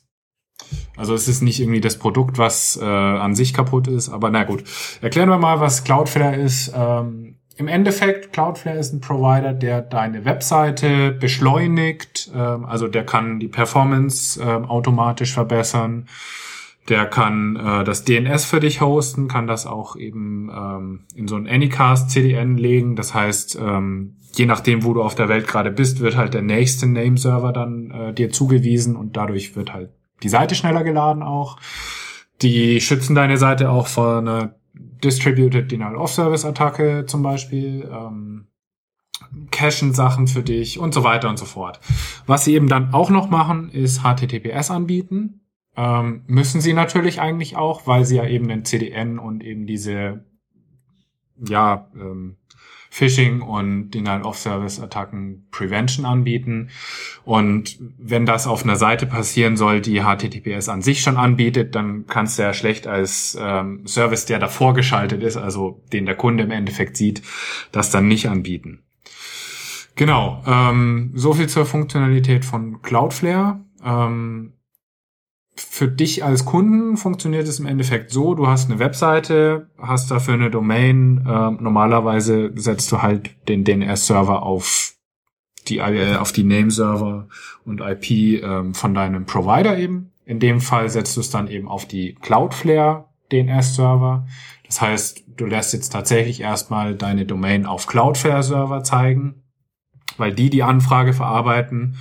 Also 0.97 1.15
es 1.15 1.29
ist 1.29 1.43
nicht 1.43 1.61
irgendwie 1.61 1.81
das 1.81 1.99
Produkt, 1.99 2.39
was 2.39 2.79
äh, 2.81 2.85
an 2.85 3.35
sich 3.35 3.55
kaputt 3.55 3.89
ist, 3.89 4.09
aber 4.11 4.31
na 4.31 4.45
gut. 4.45 4.65
Erklären 5.01 5.29
wir 5.29 5.39
mal, 5.39 5.61
was 5.61 5.85
Cloudflare 5.85 6.37
ist. 6.37 6.73
Ähm, 6.77 7.37
Im 7.57 7.69
Endeffekt, 7.69 8.33
Cloudflare 8.33 8.79
ist 8.79 8.93
ein 8.93 9.01
Provider, 9.01 9.53
der 9.53 9.81
deine 9.83 10.25
Webseite 10.25 11.13
beschleunigt. 11.13 12.31
Ähm, 12.35 12.65
also 12.65 12.87
der 12.87 13.05
kann 13.05 13.41
die 13.41 13.49
Performance 13.49 14.41
ähm, 14.43 14.67
automatisch 14.67 15.33
verbessern. 15.33 16.07
Der 16.89 17.07
kann 17.07 17.57
äh, 17.57 17.85
das 17.85 18.05
DNS 18.05 18.45
für 18.45 18.61
dich 18.61 18.81
hosten, 18.81 19.29
kann 19.29 19.47
das 19.47 19.67
auch 19.67 19.97
eben 19.97 20.51
ähm, 20.55 21.01
in 21.15 21.29
so 21.29 21.37
ein 21.37 21.47
Anycast 21.47 22.11
CDN 22.11 22.57
legen. 22.57 22.97
Das 22.97 23.15
heißt, 23.15 23.59
ähm, 23.61 24.17
je 24.35 24.47
nachdem, 24.47 24.85
wo 24.85 24.93
du 24.93 25.03
auf 25.03 25.15
der 25.15 25.29
Welt 25.29 25.47
gerade 25.47 25.71
bist, 25.71 26.01
wird 26.01 26.17
halt 26.17 26.35
der 26.35 26.43
nächste 26.43 26.87
Nameserver 26.87 27.53
dann 27.53 27.91
äh, 27.91 28.13
dir 28.13 28.31
zugewiesen 28.31 28.97
und 28.97 29.17
dadurch 29.17 29.57
wird 29.57 29.73
halt 29.73 29.91
die 30.23 30.29
Seite 30.29 30.55
schneller 30.55 30.85
geladen 30.85 31.23
auch. 31.23 31.57
Die 32.43 32.81
schützen 32.81 33.15
deine 33.15 33.37
Seite 33.37 33.71
auch 33.71 33.87
vor 33.87 34.19
einer 34.19 34.55
Distributed 34.73 35.71
Denial 35.71 35.97
of 35.97 36.11
Service 36.11 36.45
Attacke 36.45 37.05
zum 37.07 37.23
Beispiel, 37.23 37.89
ähm, 37.91 38.47
cachen 39.51 39.93
Sachen 39.93 40.27
für 40.27 40.43
dich 40.43 40.79
und 40.79 40.95
so 40.95 41.05
weiter 41.05 41.29
und 41.29 41.39
so 41.39 41.45
fort. 41.45 41.81
Was 42.27 42.45
sie 42.45 42.55
eben 42.55 42.69
dann 42.69 42.95
auch 42.95 43.11
noch 43.11 43.29
machen, 43.31 43.71
ist 43.71 44.03
HTTPS 44.03 44.71
anbieten. 44.71 45.41
Ähm, 45.77 46.25
müssen 46.27 46.61
sie 46.61 46.73
natürlich 46.73 47.21
eigentlich 47.21 47.57
auch, 47.57 47.87
weil 47.87 48.05
sie 48.05 48.17
ja 48.17 48.27
eben 48.27 48.49
den 48.49 48.65
CDN 48.65 49.19
und 49.19 49.45
eben 49.45 49.67
diese 49.67 50.25
ja 51.39 51.89
ähm, 51.95 52.37
Phishing 52.93 53.41
und 53.41 53.93
Denial-of-Service-Attacken 53.93 55.47
Prevention 55.53 56.05
anbieten. 56.05 56.71
Und 57.25 57.79
wenn 57.99 58.27
das 58.27 58.49
auf 58.49 58.65
einer 58.65 58.75
Seite 58.75 59.07
passieren 59.07 59.57
soll, 59.57 59.81
die 59.81 60.03
HTTPS 60.03 60.69
an 60.69 60.83
sich 60.83 61.01
schon 61.01 61.17
anbietet, 61.17 61.77
dann 61.77 62.07
kannst 62.07 62.39
du 62.39 62.43
ja 62.43 62.53
schlecht 62.53 62.89
als 62.89 63.39
ähm, 63.41 63.87
Service, 63.87 64.27
der 64.27 64.41
davor 64.41 64.75
geschaltet 64.75 65.23
ist, 65.23 65.37
also 65.37 65.81
den 65.93 66.05
der 66.05 66.17
Kunde 66.17 66.43
im 66.43 66.51
Endeffekt 66.51 66.97
sieht, 66.97 67.23
das 67.71 67.91
dann 67.91 68.09
nicht 68.09 68.29
anbieten. 68.29 68.83
Genau, 69.95 70.43
ähm, 70.47 71.13
so 71.15 71.33
viel 71.33 71.49
zur 71.49 71.67
Funktionalität 71.67 72.45
von 72.45 72.83
Cloudflare. 72.83 73.61
Ähm, 73.85 74.55
für 75.69 75.89
dich 75.89 76.25
als 76.25 76.45
Kunden 76.45 76.97
funktioniert 76.97 77.47
es 77.47 77.61
im 77.61 77.67
Endeffekt 77.67 78.11
so, 78.11 78.35
du 78.35 78.47
hast 78.47 78.71
eine 78.71 78.79
Webseite, 78.79 79.69
hast 79.79 80.11
dafür 80.11 80.35
eine 80.35 80.51
Domain, 80.51 81.19
äh, 81.27 81.51
normalerweise 81.63 82.53
setzt 82.55 82.91
du 82.93 83.03
halt 83.03 83.31
den 83.49 83.65
DNS-Server 83.65 84.43
auf 84.43 84.95
die, 85.69 85.79
äh, 85.79 86.17
auf 86.17 86.33
die 86.33 86.45
Name-Server 86.45 87.29
und 87.65 87.81
IP 87.81 88.43
ähm, 88.43 88.75
von 88.75 88.95
deinem 88.95 89.27
Provider 89.27 89.77
eben. 89.79 90.13
In 90.25 90.41
dem 90.41 90.61
Fall 90.61 90.89
setzt 90.89 91.17
du 91.17 91.21
es 91.21 91.31
dann 91.31 91.49
eben 91.49 91.69
auf 91.69 91.87
die 91.87 92.15
Cloudflare 92.15 93.07
DNS-Server. 93.31 94.27
Das 94.67 94.81
heißt, 94.81 95.25
du 95.37 95.47
lässt 95.47 95.73
jetzt 95.73 95.91
tatsächlich 95.91 96.41
erstmal 96.41 96.95
deine 96.95 97.27
Domain 97.27 97.67
auf 97.67 97.87
Cloudflare-Server 97.87 98.83
zeigen, 98.83 99.43
weil 100.17 100.33
die 100.33 100.51
die 100.51 100.63
Anfrage 100.63 101.13
verarbeiten 101.13 101.97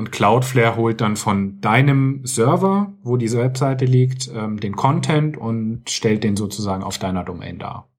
und 0.00 0.12
Cloudflare 0.12 0.76
holt 0.76 1.02
dann 1.02 1.14
von 1.16 1.60
deinem 1.60 2.24
Server, 2.24 2.90
wo 3.02 3.18
diese 3.18 3.36
Webseite 3.36 3.84
liegt, 3.84 4.30
ähm, 4.34 4.58
den 4.58 4.74
Content 4.74 5.36
und 5.36 5.90
stellt 5.90 6.24
den 6.24 6.36
sozusagen 6.36 6.82
auf 6.82 6.96
deiner 6.96 7.22
Domain 7.22 7.58
dar. 7.58 7.90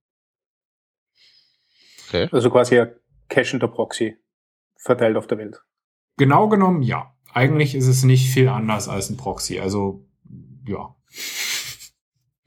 Okay. 2.08 2.28
Also 2.32 2.50
quasi 2.50 2.80
ein 2.80 2.90
cachender 3.30 3.68
Proxy 3.68 4.18
verteilt 4.78 5.16
auf 5.16 5.28
der 5.28 5.38
Welt. 5.38 5.62
Genau 6.18 6.50
genommen, 6.50 6.82
ja. 6.82 7.14
Eigentlich 7.34 7.76
ist 7.76 7.88
es 7.88 8.04
nicht 8.04 8.32
viel 8.32 8.50
anders 8.50 8.90
als 8.90 9.12
ein 9.12 9.18
Proxy. 9.18 9.60
Also, 9.60 10.04
ja. 10.66 10.96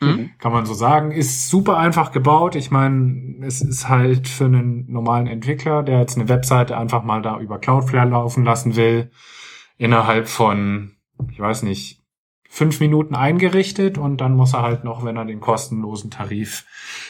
Mhm. 0.01 0.31
Kann 0.41 0.51
man 0.51 0.67
so 0.67 0.75
sagen. 0.75 1.13
Ist 1.13 1.49
super 1.49 1.79
einfach 1.79 2.11
gebaut. 2.11 2.57
Ich 2.57 2.73
meine, 2.73 3.47
es 3.47 3.63
ist 3.63 3.89
halt 3.89 4.27
für 4.27 4.47
einen 4.47 4.91
normalen 4.91 5.29
Entwickler, 5.29 5.85
der 5.85 6.01
jetzt 6.01 6.19
eine 6.19 6.29
Webseite 6.29 6.77
einfach 6.77 7.05
mal 7.05 7.23
da 7.23 7.39
über 7.39 7.61
Cloudflare 7.61 8.09
laufen 8.09 8.43
lassen 8.43 8.75
will, 8.75 9.13
innerhalb 9.77 10.29
von, 10.29 10.97
ich 11.31 11.41
weiß 11.41 11.63
nicht, 11.63 12.03
fünf 12.49 12.79
Minuten 12.79 13.17
eingerichtet 13.17 13.99
und 13.99 14.19
dann 14.19 14.37
muss 14.37 14.55
er 14.55 14.63
halt 14.63 14.85
noch, 14.85 15.05
wenn 15.05 15.17
er 15.17 15.25
den 15.25 15.41
kostenlosen 15.41 16.11
Tarif 16.11 16.65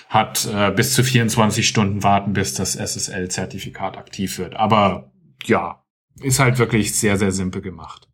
hat, 0.09 0.49
äh, 0.53 0.71
bis 0.71 0.95
zu 0.95 1.05
24 1.05 1.69
Stunden 1.69 2.03
warten, 2.03 2.33
bis 2.33 2.55
das 2.55 2.77
SSL-Zertifikat 2.77 3.99
aktiv 3.99 4.39
wird. 4.39 4.55
Aber 4.57 5.13
ja, 5.45 5.85
ist 6.23 6.39
halt 6.39 6.59
wirklich 6.59 6.95
sehr, 6.95 7.19
sehr 7.19 7.33
simpel 7.33 7.61
gemacht. 7.61 8.09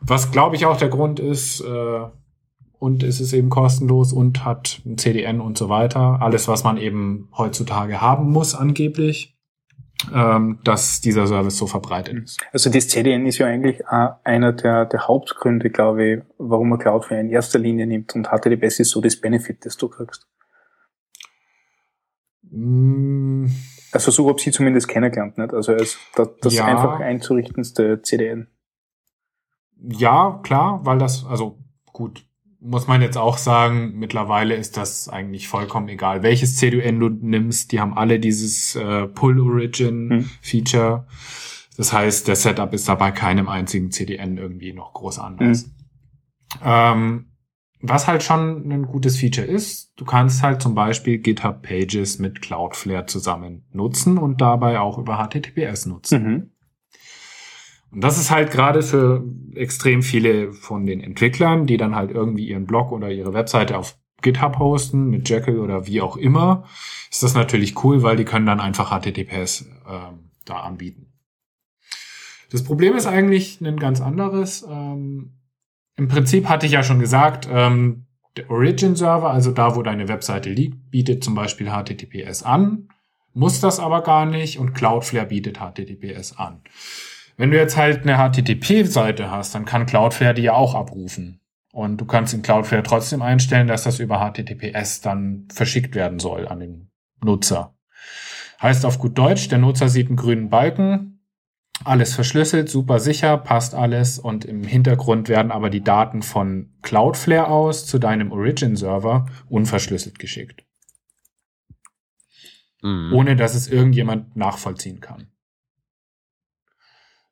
Was 0.00 0.30
glaube 0.30 0.56
ich 0.56 0.64
auch 0.64 0.78
der 0.78 0.88
Grund 0.88 1.20
ist, 1.20 1.60
äh, 1.60 2.00
und 2.80 3.02
es 3.02 3.20
ist 3.20 3.34
eben 3.34 3.50
kostenlos 3.50 4.12
und 4.14 4.42
hat 4.46 4.80
ein 4.86 4.96
CDN 4.96 5.42
und 5.42 5.58
so 5.58 5.68
weiter. 5.68 6.22
Alles, 6.22 6.48
was 6.48 6.64
man 6.64 6.78
eben 6.78 7.28
heutzutage 7.36 8.00
haben 8.00 8.30
muss, 8.30 8.54
angeblich 8.54 9.36
ähm, 10.14 10.58
dass 10.64 11.00
dieser 11.00 11.26
Service 11.26 11.56
so 11.56 11.66
verbreitet 11.66 12.24
ist. 12.24 12.40
Also 12.52 12.70
das 12.70 12.88
CDN 12.88 13.26
ist 13.26 13.38
ja 13.38 13.46
eigentlich 13.46 13.86
einer 13.86 14.52
der, 14.52 14.86
der 14.86 15.08
Hauptgründe, 15.08 15.70
glaube 15.70 16.04
ich, 16.04 16.22
warum 16.38 16.70
man 16.70 16.78
Cloudflare 16.78 17.20
in 17.20 17.30
erster 17.30 17.58
Linie 17.58 17.86
nimmt 17.86 18.14
und 18.14 18.28
HTTPS 18.28 18.80
ist 18.80 18.90
so 18.90 19.00
das 19.00 19.20
Benefit, 19.20 19.64
das 19.64 19.76
du 19.76 19.88
kriegst. 19.88 20.26
Mm. 22.50 23.46
Also 23.92 24.10
so 24.12 24.28
habe 24.28 24.40
sie 24.40 24.52
zumindest 24.52 24.88
kennengelernt, 24.88 25.36
nicht? 25.36 25.52
Also 25.52 25.72
als 25.72 25.98
das, 26.14 26.28
das 26.40 26.54
ja. 26.54 26.64
einfach 26.64 27.00
einzurichtendste 27.00 28.02
CDN. 28.02 28.46
Ja, 29.76 30.40
klar, 30.42 30.80
weil 30.84 30.98
das, 30.98 31.26
also 31.26 31.58
gut, 31.92 32.24
muss 32.60 32.86
man 32.86 33.00
jetzt 33.00 33.16
auch 33.16 33.38
sagen, 33.38 33.94
mittlerweile 33.98 34.54
ist 34.54 34.76
das 34.76 35.08
eigentlich 35.08 35.48
vollkommen 35.48 35.88
egal, 35.88 36.22
welches 36.22 36.56
CDN 36.56 37.00
du 37.00 37.08
nimmst. 37.08 37.72
Die 37.72 37.80
haben 37.80 37.96
alle 37.96 38.20
dieses 38.20 38.76
äh, 38.76 39.06
Pull 39.06 39.40
Origin 39.40 40.10
hm. 40.10 40.30
Feature. 40.42 41.06
Das 41.76 41.92
heißt, 41.92 42.28
der 42.28 42.36
Setup 42.36 42.72
ist 42.74 42.88
dabei 42.88 43.12
keinem 43.12 43.48
einzigen 43.48 43.90
CDN 43.90 44.36
irgendwie 44.36 44.74
noch 44.74 44.92
groß 44.92 45.18
anders. 45.18 45.62
Hm. 45.62 45.70
Ähm, 46.62 47.26
was 47.82 48.06
halt 48.06 48.22
schon 48.22 48.70
ein 48.70 48.86
gutes 48.86 49.18
Feature 49.18 49.46
ist, 49.46 49.92
du 49.96 50.04
kannst 50.04 50.42
halt 50.42 50.60
zum 50.60 50.74
Beispiel 50.74 51.18
GitHub 51.18 51.62
Pages 51.62 52.18
mit 52.18 52.42
Cloudflare 52.42 53.06
zusammen 53.06 53.64
nutzen 53.72 54.18
und 54.18 54.42
dabei 54.42 54.80
auch 54.80 54.98
über 54.98 55.16
HTTPS 55.16 55.86
nutzen. 55.86 56.22
Mhm. 56.22 56.50
Und 57.92 58.02
das 58.02 58.18
ist 58.18 58.30
halt 58.30 58.50
gerade 58.50 58.82
für 58.82 59.24
extrem 59.54 60.02
viele 60.02 60.52
von 60.52 60.86
den 60.86 61.00
Entwicklern, 61.00 61.66
die 61.66 61.76
dann 61.76 61.94
halt 61.94 62.10
irgendwie 62.10 62.48
ihren 62.48 62.66
Blog 62.66 62.92
oder 62.92 63.10
ihre 63.10 63.34
Webseite 63.34 63.76
auf 63.76 63.96
GitHub 64.22 64.58
hosten, 64.58 65.08
mit 65.08 65.28
Jekyll 65.28 65.58
oder 65.58 65.86
wie 65.86 66.00
auch 66.00 66.16
immer, 66.16 66.64
ist 67.10 67.22
das 67.22 67.34
natürlich 67.34 67.82
cool, 67.84 68.02
weil 68.02 68.16
die 68.16 68.24
können 68.24 68.46
dann 68.46 68.60
einfach 68.60 68.90
HTTPS 68.90 69.66
ähm, 69.88 70.30
da 70.44 70.60
anbieten. 70.60 71.06
Das 72.50 72.64
Problem 72.64 72.96
ist 72.96 73.06
eigentlich 73.06 73.60
ein 73.60 73.78
ganz 73.78 74.00
anderes. 74.00 74.66
Ähm, 74.68 75.38
Im 75.96 76.08
Prinzip 76.08 76.48
hatte 76.48 76.66
ich 76.66 76.72
ja 76.72 76.82
schon 76.82 76.98
gesagt, 76.98 77.48
ähm, 77.50 78.06
der 78.36 78.50
Origin-Server, 78.50 79.30
also 79.30 79.50
da, 79.52 79.74
wo 79.76 79.82
deine 79.82 80.08
Webseite 80.08 80.50
liegt, 80.50 80.90
bietet 80.90 81.24
zum 81.24 81.34
Beispiel 81.34 81.70
HTTPS 81.70 82.42
an, 82.42 82.88
muss 83.32 83.60
das 83.60 83.80
aber 83.80 84.02
gar 84.02 84.26
nicht 84.26 84.58
und 84.58 84.74
Cloudflare 84.74 85.26
bietet 85.26 85.58
HTTPS 85.58 86.36
an. 86.36 86.62
Wenn 87.40 87.52
du 87.52 87.56
jetzt 87.56 87.78
halt 87.78 88.06
eine 88.06 88.18
HTTP-Seite 88.18 89.30
hast, 89.30 89.54
dann 89.54 89.64
kann 89.64 89.86
Cloudflare 89.86 90.34
die 90.34 90.42
ja 90.42 90.52
auch 90.52 90.74
abrufen. 90.74 91.40
Und 91.72 91.96
du 91.98 92.04
kannst 92.04 92.34
in 92.34 92.42
Cloudflare 92.42 92.82
trotzdem 92.82 93.22
einstellen, 93.22 93.66
dass 93.66 93.84
das 93.84 93.98
über 93.98 94.18
HTTPS 94.18 95.00
dann 95.00 95.48
verschickt 95.50 95.94
werden 95.94 96.18
soll 96.18 96.46
an 96.46 96.60
den 96.60 96.90
Nutzer. 97.24 97.74
Heißt 98.60 98.84
auf 98.84 98.98
gut 98.98 99.16
Deutsch, 99.16 99.48
der 99.48 99.56
Nutzer 99.56 99.88
sieht 99.88 100.08
einen 100.08 100.16
grünen 100.16 100.50
Balken, 100.50 101.22
alles 101.82 102.12
verschlüsselt, 102.14 102.68
super 102.68 103.00
sicher, 103.00 103.38
passt 103.38 103.74
alles 103.74 104.18
und 104.18 104.44
im 104.44 104.62
Hintergrund 104.62 105.30
werden 105.30 105.50
aber 105.50 105.70
die 105.70 105.82
Daten 105.82 106.20
von 106.20 106.74
Cloudflare 106.82 107.48
aus 107.48 107.86
zu 107.86 107.98
deinem 107.98 108.32
Origin-Server 108.32 109.24
unverschlüsselt 109.48 110.18
geschickt. 110.18 110.66
Mhm. 112.82 113.14
Ohne 113.14 113.34
dass 113.34 113.54
es 113.54 113.66
irgendjemand 113.66 114.36
nachvollziehen 114.36 115.00
kann. 115.00 115.29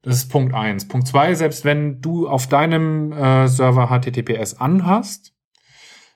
Das 0.02 0.16
ist 0.16 0.28
Punkt 0.28 0.54
eins. 0.54 0.86
Punkt 0.86 1.08
zwei: 1.08 1.34
selbst 1.34 1.64
wenn 1.64 2.00
du 2.00 2.28
auf 2.28 2.46
deinem 2.46 3.12
äh, 3.12 3.48
Server 3.48 3.88
HTTPS 3.88 4.54
anhast, 4.54 5.34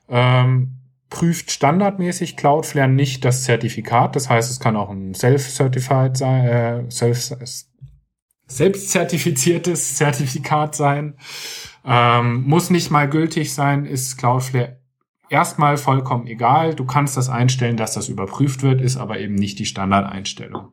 ähm, 0.09 0.79
prüft 1.11 1.51
standardmäßig 1.51 2.37
Cloudflare 2.37 2.89
nicht 2.89 3.25
das 3.25 3.45
Zertifikat. 3.45 4.17
Das 4.17 4.31
heißt, 4.31 4.51
es 4.51 4.61
kann 4.61 4.77
auch 4.77 4.91
ein 4.91 5.15
Self-Certified 5.15 6.17
sein, 6.17 6.45
äh, 6.47 6.91
Self 6.91 7.35
selbstzertifiziertes 8.47 9.97
Zertifikat 9.97 10.75
sein. 10.75 11.17
Ähm, 11.85 12.45
muss 12.45 12.71
nicht 12.71 12.91
mal 12.91 13.09
gültig 13.09 13.55
sein, 13.55 13.87
ist 13.87 14.17
Cloudflare 14.19 14.83
erstmal 15.29 15.77
vollkommen 15.77 16.27
egal. 16.27 16.75
Du 16.75 16.85
kannst 16.85 17.17
das 17.17 17.29
einstellen, 17.29 17.77
dass 17.77 17.95
das 17.95 18.09
überprüft 18.09 18.63
wird, 18.63 18.81
ist 18.81 18.97
aber 18.97 19.19
eben 19.19 19.35
nicht 19.35 19.59
die 19.59 19.67
Standardeinstellung. 19.67 20.73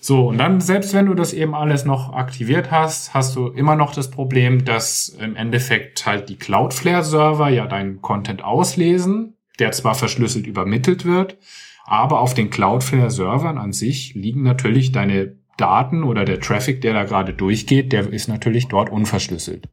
So, 0.00 0.28
und 0.28 0.38
dann, 0.38 0.60
selbst 0.60 0.94
wenn 0.94 1.06
du 1.06 1.14
das 1.14 1.34
eben 1.34 1.54
alles 1.54 1.84
noch 1.84 2.14
aktiviert 2.14 2.70
hast, 2.70 3.12
hast 3.12 3.36
du 3.36 3.48
immer 3.48 3.76
noch 3.76 3.94
das 3.94 4.10
Problem, 4.10 4.64
dass 4.64 5.10
im 5.10 5.36
Endeffekt 5.36 6.06
halt 6.06 6.30
die 6.30 6.36
Cloudflare-Server 6.36 7.50
ja 7.50 7.66
deinen 7.66 8.00
Content 8.00 8.42
auslesen, 8.42 9.36
der 9.58 9.72
zwar 9.72 9.94
verschlüsselt 9.94 10.46
übermittelt 10.46 11.04
wird, 11.04 11.36
aber 11.84 12.20
auf 12.20 12.32
den 12.32 12.48
Cloudflare-Servern 12.48 13.58
an 13.58 13.72
sich 13.72 14.14
liegen 14.14 14.42
natürlich 14.42 14.92
deine 14.92 15.36
Daten 15.58 16.02
oder 16.02 16.24
der 16.24 16.40
Traffic, 16.40 16.80
der 16.80 16.94
da 16.94 17.04
gerade 17.04 17.34
durchgeht, 17.34 17.92
der 17.92 18.10
ist 18.10 18.28
natürlich 18.28 18.68
dort 18.68 18.90
unverschlüsselt. 18.90 19.68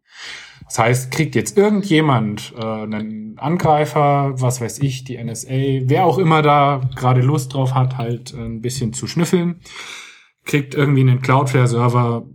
Das 0.66 0.80
heißt, 0.80 1.12
kriegt 1.12 1.36
jetzt 1.36 1.58
irgendjemand, 1.58 2.54
äh, 2.58 2.66
einen 2.66 3.40
Angreifer, 3.40 4.34
was 4.36 4.60
weiß 4.60 4.80
ich, 4.80 5.06
die 5.06 5.18
NSA, 5.18 5.50
wer 5.84 6.06
auch 6.06 6.18
immer 6.18 6.42
da 6.42 6.82
gerade 6.96 7.22
Lust 7.22 7.54
drauf 7.54 7.74
hat, 7.74 7.98
halt 7.98 8.34
ein 8.34 8.60
bisschen 8.60 8.92
zu 8.92 9.08
schnüffeln, 9.08 9.62
kriegt 10.48 10.74
irgendwie 10.74 11.02
einen 11.02 11.22
Cloudflare-Server 11.22 12.26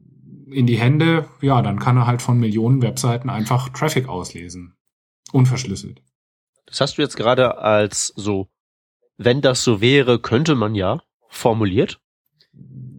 in 0.51 0.67
die 0.67 0.79
Hände, 0.79 1.29
ja, 1.41 1.63
dann 1.63 1.79
kann 1.79 1.97
er 1.97 2.07
halt 2.07 2.23
von 2.23 2.39
Millionen 2.39 2.83
Webseiten 2.83 3.31
einfach 3.31 3.71
Traffic 3.71 4.09
auslesen. 4.09 4.77
Unverschlüsselt. 5.33 6.03
Das 6.67 6.81
hast 6.81 6.99
du 6.99 7.03
jetzt 7.03 7.17
gerade 7.17 7.59
als 7.59 8.13
so, 8.17 8.49
wenn 9.17 9.41
das 9.41 9.65
so 9.65 9.81
wäre, 9.81 10.19
könnte 10.19 10.55
man 10.55 10.75
ja 10.75 11.01
formuliert. 11.29 12.01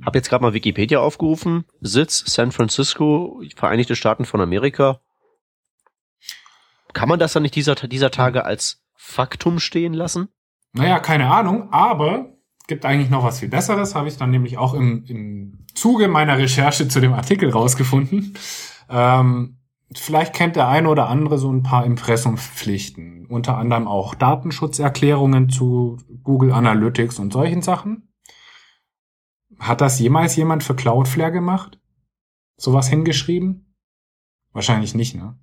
Hab 0.04 0.16
jetzt 0.16 0.30
gerade 0.30 0.42
mal 0.42 0.54
Wikipedia 0.54 1.00
aufgerufen. 1.00 1.66
Sitz 1.80 2.24
San 2.26 2.52
Francisco, 2.52 3.42
Vereinigte 3.56 3.96
Staaten 3.96 4.26
von 4.26 4.42
Amerika. 4.42 5.00
Kann 6.94 7.10
man 7.10 7.20
das 7.20 7.34
dann 7.34 7.44
nicht 7.44 7.56
dieser, 7.56 7.76
dieser 7.76 8.12
Tage 8.12 8.46
als 8.46 8.84
Faktum 8.96 9.60
stehen 9.60 9.94
lassen? 9.94 10.30
Naja, 10.74 11.00
keine 11.00 11.32
Ahnung, 11.32 11.72
aber 11.72 12.33
gibt 12.68 12.86
eigentlich 12.86 13.10
noch 13.10 13.24
was 13.24 13.40
viel 13.40 13.50
Besseres, 13.50 13.96
habe 13.96 14.08
ich 14.08 14.18
dann 14.18 14.32
nämlich 14.32 14.58
auch 14.58 14.74
im, 14.74 15.04
im 15.06 15.66
Zuge 15.74 16.08
meiner 16.08 16.38
Recherche 16.38 16.88
zu 16.88 17.00
dem 17.00 17.14
Artikel 17.14 17.50
rausgefunden. 17.50 18.38
Ähm, 18.90 19.58
vielleicht 19.94 20.34
kennt 20.34 20.56
der 20.56 20.68
eine 20.68 20.90
oder 20.90 21.10
andere 21.10 21.38
so 21.38 21.52
ein 21.52 21.64
paar 21.64 21.86
Impressumspflichten, 21.86 23.28
unter 23.28 23.58
anderem 23.58 23.88
auch 23.88 24.16
Datenschutzerklärungen 24.16 25.50
zu 25.50 25.98
Google 26.24 26.52
Analytics 26.52 27.20
und 27.20 27.34
solchen 27.34 27.62
Sachen. 27.62 28.14
Hat 29.60 29.82
das 29.82 30.00
jemals 30.00 30.36
jemand 30.36 30.64
für 30.64 30.76
Cloudflare 30.76 31.32
gemacht? 31.32 31.80
Sowas 32.58 32.88
hingeschrieben? 32.88 33.76
Wahrscheinlich 34.52 34.94
nicht, 34.94 35.16
ne? 35.16 35.38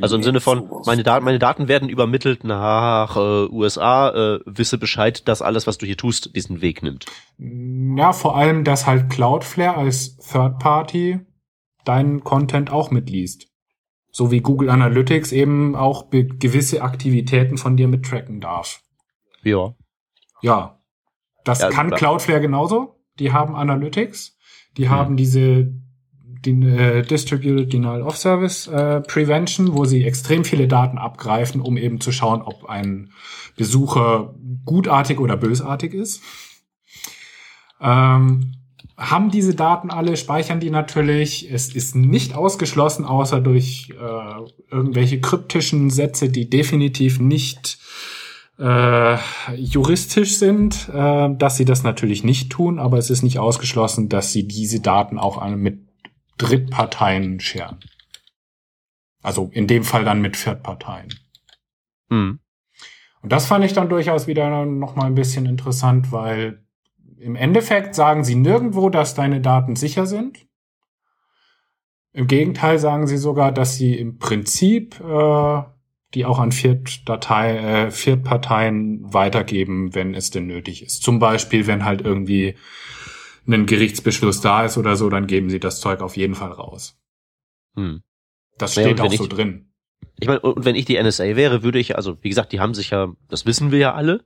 Also 0.00 0.16
im 0.16 0.22
Sinne 0.22 0.40
von, 0.40 0.68
meine 0.86 1.02
Daten, 1.02 1.24
meine 1.24 1.38
Daten 1.38 1.68
werden 1.68 1.88
übermittelt 1.88 2.44
nach 2.44 3.16
äh, 3.16 3.46
USA, 3.50 4.10
äh, 4.10 4.40
wisse 4.46 4.78
Bescheid, 4.78 5.28
dass 5.28 5.42
alles, 5.42 5.66
was 5.66 5.78
du 5.78 5.86
hier 5.86 5.96
tust, 5.96 6.34
diesen 6.34 6.60
Weg 6.60 6.82
nimmt. 6.82 7.06
Ja, 7.38 8.12
vor 8.12 8.36
allem, 8.36 8.64
dass 8.64 8.86
halt 8.86 9.10
Cloudflare 9.10 9.76
als 9.76 10.16
Third 10.16 10.58
Party 10.58 11.20
deinen 11.84 12.24
Content 12.24 12.72
auch 12.72 12.90
mitliest. 12.90 13.48
So 14.10 14.30
wie 14.30 14.40
Google 14.40 14.70
Analytics 14.70 15.32
eben 15.32 15.74
auch 15.76 16.10
gewisse 16.10 16.82
Aktivitäten 16.82 17.58
von 17.58 17.76
dir 17.76 17.88
mittracken 17.88 18.40
darf. 18.40 18.80
Ja. 19.42 19.74
Ja. 20.40 20.80
Das 21.44 21.60
ja, 21.60 21.70
kann. 21.70 21.90
Cloudflare 21.90 22.40
genauso. 22.40 23.00
Die 23.18 23.32
haben 23.32 23.54
Analytics. 23.54 24.36
Die 24.76 24.84
hm. 24.84 24.90
haben 24.90 25.16
diese 25.16 25.74
den 26.46 26.62
äh, 26.62 27.02
Distributed 27.02 27.72
Denial 27.72 28.02
of 28.02 28.16
Service 28.16 28.66
äh, 28.66 29.00
Prevention, 29.00 29.74
wo 29.74 29.84
sie 29.84 30.04
extrem 30.04 30.44
viele 30.44 30.68
Daten 30.68 30.98
abgreifen, 30.98 31.60
um 31.60 31.76
eben 31.76 32.00
zu 32.00 32.12
schauen, 32.12 32.42
ob 32.42 32.66
ein 32.66 33.10
Besucher 33.56 34.34
gutartig 34.64 35.20
oder 35.20 35.36
bösartig 35.36 35.94
ist. 35.94 36.22
Ähm, 37.80 38.54
haben 38.96 39.30
diese 39.30 39.54
Daten 39.54 39.90
alle, 39.90 40.16
speichern 40.16 40.60
die 40.60 40.70
natürlich. 40.70 41.50
Es 41.50 41.74
ist 41.74 41.96
nicht 41.96 42.34
ausgeschlossen, 42.34 43.04
außer 43.04 43.40
durch 43.40 43.90
äh, 43.90 44.74
irgendwelche 44.74 45.20
kryptischen 45.20 45.90
Sätze, 45.90 46.28
die 46.28 46.48
definitiv 46.48 47.18
nicht 47.18 47.78
äh, 48.58 49.16
juristisch 49.56 50.36
sind, 50.36 50.88
äh, 50.94 51.28
dass 51.36 51.56
sie 51.56 51.64
das 51.64 51.82
natürlich 51.82 52.22
nicht 52.22 52.50
tun, 52.50 52.78
aber 52.78 52.98
es 52.98 53.10
ist 53.10 53.22
nicht 53.22 53.40
ausgeschlossen, 53.40 54.08
dass 54.08 54.32
sie 54.32 54.46
diese 54.46 54.80
Daten 54.80 55.18
auch 55.18 55.44
mit 55.56 55.80
Drittparteien 56.38 57.40
scheren. 57.40 57.80
Also 59.22 59.50
in 59.52 59.66
dem 59.66 59.84
Fall 59.84 60.04
dann 60.04 60.20
mit 60.20 60.36
Viertparteien. 60.36 61.08
Mhm. 62.08 62.40
Und 63.22 63.32
das 63.32 63.46
fand 63.46 63.64
ich 63.64 63.72
dann 63.72 63.88
durchaus 63.88 64.26
wieder 64.26 64.66
noch 64.66 64.96
mal 64.96 65.06
ein 65.06 65.14
bisschen 65.14 65.46
interessant, 65.46 66.12
weil 66.12 66.62
im 67.18 67.36
Endeffekt 67.36 67.94
sagen 67.94 68.22
sie 68.22 68.34
nirgendwo, 68.34 68.90
dass 68.90 69.14
deine 69.14 69.40
Daten 69.40 69.76
sicher 69.76 70.06
sind. 70.06 70.46
Im 72.12 72.26
Gegenteil 72.26 72.78
sagen 72.78 73.06
sie 73.06 73.16
sogar, 73.16 73.50
dass 73.50 73.76
sie 73.76 73.96
im 73.96 74.18
Prinzip 74.18 75.00
äh, 75.00 75.62
die 76.14 76.24
auch 76.24 76.38
an 76.38 76.52
Viertdatei, 76.52 77.56
äh, 77.56 77.90
Viertparteien 77.90 79.12
weitergeben, 79.12 79.94
wenn 79.94 80.14
es 80.14 80.30
denn 80.30 80.46
nötig 80.46 80.82
ist. 80.82 81.02
Zum 81.02 81.18
Beispiel, 81.18 81.66
wenn 81.66 81.84
halt 81.84 82.02
irgendwie 82.02 82.54
ein 83.46 83.66
Gerichtsbeschluss 83.66 84.40
da 84.40 84.64
ist 84.64 84.78
oder 84.78 84.96
so, 84.96 85.08
dann 85.10 85.26
geben 85.26 85.50
sie 85.50 85.60
das 85.60 85.80
Zeug 85.80 86.00
auf 86.00 86.16
jeden 86.16 86.34
Fall 86.34 86.52
raus. 86.52 86.98
Hm. 87.74 88.02
Das 88.58 88.72
steht 88.72 88.98
naja, 88.98 89.10
auch 89.10 89.12
so 89.12 89.26
drin. 89.26 89.72
Ich 90.18 90.28
meine, 90.28 90.40
und 90.40 90.64
wenn 90.64 90.76
ich 90.76 90.84
die 90.84 91.02
NSA 91.02 91.36
wäre, 91.36 91.62
würde 91.62 91.78
ich, 91.78 91.96
also 91.96 92.16
wie 92.22 92.28
gesagt, 92.28 92.52
die 92.52 92.60
haben 92.60 92.74
sich 92.74 92.90
ja, 92.90 93.12
das 93.28 93.46
wissen 93.46 93.72
wir 93.72 93.78
ja 93.78 93.94
alle, 93.94 94.24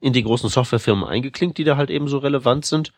in 0.00 0.12
die 0.12 0.24
großen 0.24 0.50
Softwarefirmen 0.50 1.04
eingeklinkt, 1.04 1.58
die 1.58 1.64
da 1.64 1.76
halt 1.76 1.90
eben 1.90 2.08
so 2.08 2.18
relevant 2.18 2.66
sind. 2.66 2.92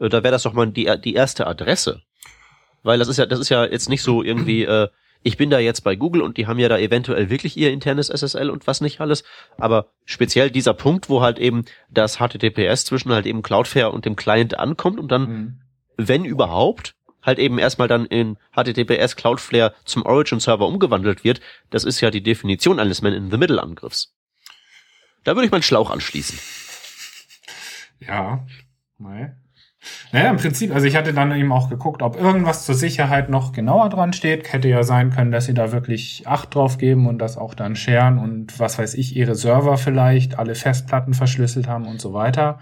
Äh, 0.00 0.08
da 0.08 0.22
wäre 0.24 0.32
das 0.32 0.42
doch 0.42 0.54
mal 0.54 0.66
die, 0.70 0.92
die 1.02 1.14
erste 1.14 1.46
Adresse. 1.46 2.02
Weil 2.82 2.98
das 2.98 3.08
ist 3.08 3.16
ja, 3.16 3.26
das 3.26 3.38
ist 3.38 3.48
ja 3.48 3.64
jetzt 3.64 3.88
nicht 3.88 4.02
so 4.02 4.22
irgendwie, 4.22 4.64
äh, 4.64 4.88
ich 5.22 5.36
bin 5.36 5.50
da 5.50 5.58
jetzt 5.58 5.82
bei 5.82 5.96
Google 5.96 6.22
und 6.22 6.36
die 6.36 6.46
haben 6.46 6.58
ja 6.58 6.68
da 6.68 6.78
eventuell 6.78 7.30
wirklich 7.30 7.56
ihr 7.56 7.70
internes 7.70 8.08
SSL 8.08 8.50
und 8.50 8.66
was 8.66 8.80
nicht 8.80 9.00
alles. 9.00 9.24
Aber 9.56 9.90
speziell 10.04 10.50
dieser 10.50 10.74
Punkt, 10.74 11.08
wo 11.08 11.20
halt 11.20 11.38
eben 11.38 11.64
das 11.90 12.18
HTTPS 12.18 12.84
zwischen 12.84 13.12
halt 13.12 13.26
eben 13.26 13.42
Cloudflare 13.42 13.90
und 13.90 14.04
dem 14.04 14.16
Client 14.16 14.58
ankommt 14.58 14.98
und 14.98 15.10
dann, 15.10 15.22
mhm. 15.28 15.60
wenn 15.96 16.24
überhaupt, 16.24 16.94
halt 17.22 17.38
eben 17.38 17.58
erstmal 17.58 17.88
dann 17.88 18.06
in 18.06 18.36
HTTPS 18.52 19.16
Cloudflare 19.16 19.74
zum 19.84 20.06
Origin 20.06 20.40
Server 20.40 20.66
umgewandelt 20.66 21.24
wird, 21.24 21.40
das 21.70 21.84
ist 21.84 22.00
ja 22.00 22.10
die 22.10 22.22
Definition 22.22 22.78
eines 22.78 23.02
Man-in-the-Middle-Angriffs. 23.02 24.14
Da 25.24 25.34
würde 25.34 25.46
ich 25.46 25.52
meinen 25.52 25.62
Schlauch 25.62 25.90
anschließen. 25.90 26.38
Ja, 28.00 28.46
nein. 28.98 29.36
Naja, 30.12 30.30
im 30.30 30.36
Prinzip, 30.36 30.74
also 30.74 30.86
ich 30.86 30.96
hatte 30.96 31.12
dann 31.12 31.32
eben 31.32 31.52
auch 31.52 31.70
geguckt, 31.70 32.02
ob 32.02 32.16
irgendwas 32.16 32.64
zur 32.64 32.74
Sicherheit 32.74 33.28
noch 33.28 33.52
genauer 33.52 33.88
dran 33.90 34.12
steht. 34.12 34.52
Hätte 34.52 34.68
ja 34.68 34.82
sein 34.82 35.10
können, 35.10 35.30
dass 35.30 35.44
sie 35.44 35.54
da 35.54 35.70
wirklich 35.70 36.26
Acht 36.26 36.54
drauf 36.54 36.78
geben 36.78 37.06
und 37.06 37.18
das 37.18 37.36
auch 37.36 37.54
dann 37.54 37.76
scheren 37.76 38.18
und 38.18 38.58
was 38.58 38.78
weiß 38.78 38.94
ich, 38.94 39.14
ihre 39.16 39.34
Server 39.34 39.76
vielleicht, 39.76 40.38
alle 40.38 40.54
Festplatten 40.54 41.14
verschlüsselt 41.14 41.68
haben 41.68 41.86
und 41.86 42.00
so 42.00 42.12
weiter. 42.12 42.58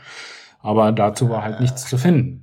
Aber 0.60 0.92
dazu 0.92 1.30
war 1.30 1.42
halt 1.42 1.60
nichts 1.60 1.86
zu 1.86 1.96
finden. 1.96 2.42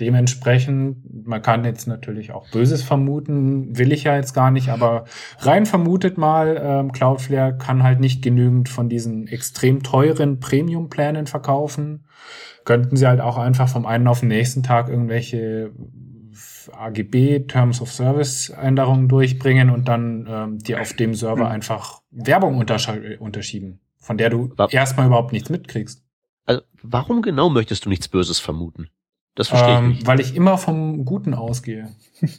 Dementsprechend, 0.00 1.26
man 1.26 1.42
kann 1.42 1.64
jetzt 1.64 1.86
natürlich 1.86 2.32
auch 2.32 2.50
Böses 2.50 2.82
vermuten, 2.82 3.76
will 3.76 3.92
ich 3.92 4.04
ja 4.04 4.16
jetzt 4.16 4.32
gar 4.32 4.50
nicht, 4.50 4.70
aber 4.70 5.04
rein 5.38 5.66
vermutet 5.66 6.16
mal, 6.16 6.60
ähm, 6.62 6.92
Cloudflare 6.92 7.56
kann 7.58 7.82
halt 7.82 8.00
nicht 8.00 8.22
genügend 8.22 8.68
von 8.68 8.88
diesen 8.88 9.26
extrem 9.26 9.82
teuren 9.82 10.40
Premium-Plänen 10.40 11.26
verkaufen 11.26 12.04
könnten 12.64 12.96
sie 12.96 13.06
halt 13.06 13.20
auch 13.20 13.38
einfach 13.38 13.68
vom 13.68 13.86
einen 13.86 14.06
auf 14.06 14.20
den 14.20 14.28
nächsten 14.28 14.62
Tag 14.62 14.88
irgendwelche 14.88 15.72
AGB, 16.72 17.40
Terms 17.40 17.80
of 17.80 17.90
Service 17.92 18.50
Änderungen 18.50 19.08
durchbringen 19.08 19.70
und 19.70 19.88
dann 19.88 20.26
ähm, 20.30 20.58
dir 20.58 20.80
auf 20.80 20.92
dem 20.94 21.14
Server 21.14 21.46
Hm. 21.46 21.52
einfach 21.52 22.00
Werbung 22.10 22.56
unterschieben, 22.56 23.80
von 23.98 24.16
der 24.16 24.30
du 24.30 24.54
erstmal 24.70 25.06
überhaupt 25.06 25.32
nichts 25.32 25.50
mitkriegst. 25.50 26.02
Also, 26.46 26.62
warum 26.82 27.22
genau 27.22 27.48
möchtest 27.50 27.84
du 27.84 27.88
nichts 27.88 28.08
Böses 28.08 28.38
vermuten? 28.38 28.88
Das 29.34 29.48
verstehe 29.48 29.72
ich 29.74 29.78
Ähm, 29.78 29.88
nicht. 29.90 30.06
weil 30.06 30.20
ich 30.20 30.34
immer 30.36 30.58
vom 30.58 31.04
Guten 31.04 31.34
ausgehe. 31.34 31.88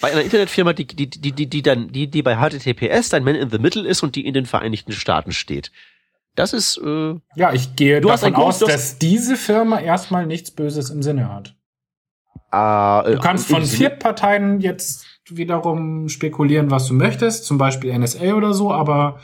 Bei 0.00 0.12
einer 0.12 0.22
Internetfirma, 0.22 0.72
die, 0.72 0.86
die, 0.86 1.08
die, 1.10 1.32
die, 1.32 1.48
die 1.48 1.62
dann, 1.62 1.88
die, 1.92 2.08
die 2.08 2.22
bei 2.22 2.36
HTTPS 2.36 3.08
dein 3.10 3.24
Man 3.24 3.34
in 3.34 3.50
the 3.50 3.58
Middle 3.58 3.86
ist 3.86 4.02
und 4.02 4.16
die 4.16 4.26
in 4.26 4.34
den 4.34 4.46
Vereinigten 4.46 4.92
Staaten 4.92 5.32
steht. 5.32 5.70
Das 6.34 6.52
ist, 6.52 6.78
äh, 6.78 7.14
Ja, 7.36 7.52
ich 7.52 7.76
gehe 7.76 8.00
davon 8.00 8.34
aus, 8.34 8.58
du 8.58 8.66
hast- 8.66 8.74
dass 8.74 8.98
diese 8.98 9.36
Firma 9.36 9.80
erstmal 9.80 10.26
nichts 10.26 10.50
Böses 10.50 10.90
im 10.90 11.02
Sinne 11.02 11.28
hat. 11.32 11.54
äh 12.52 13.12
Du 13.14 13.18
kannst 13.20 13.48
von 13.48 13.64
Viertparteien 13.64 14.60
jetzt 14.60 15.06
wiederum 15.30 16.08
spekulieren, 16.08 16.70
was 16.70 16.86
du 16.86 16.94
möchtest, 16.94 17.44
zum 17.46 17.56
Beispiel 17.58 17.90
NSA 17.92 18.34
oder 18.34 18.52
so, 18.54 18.72
aber 18.72 19.20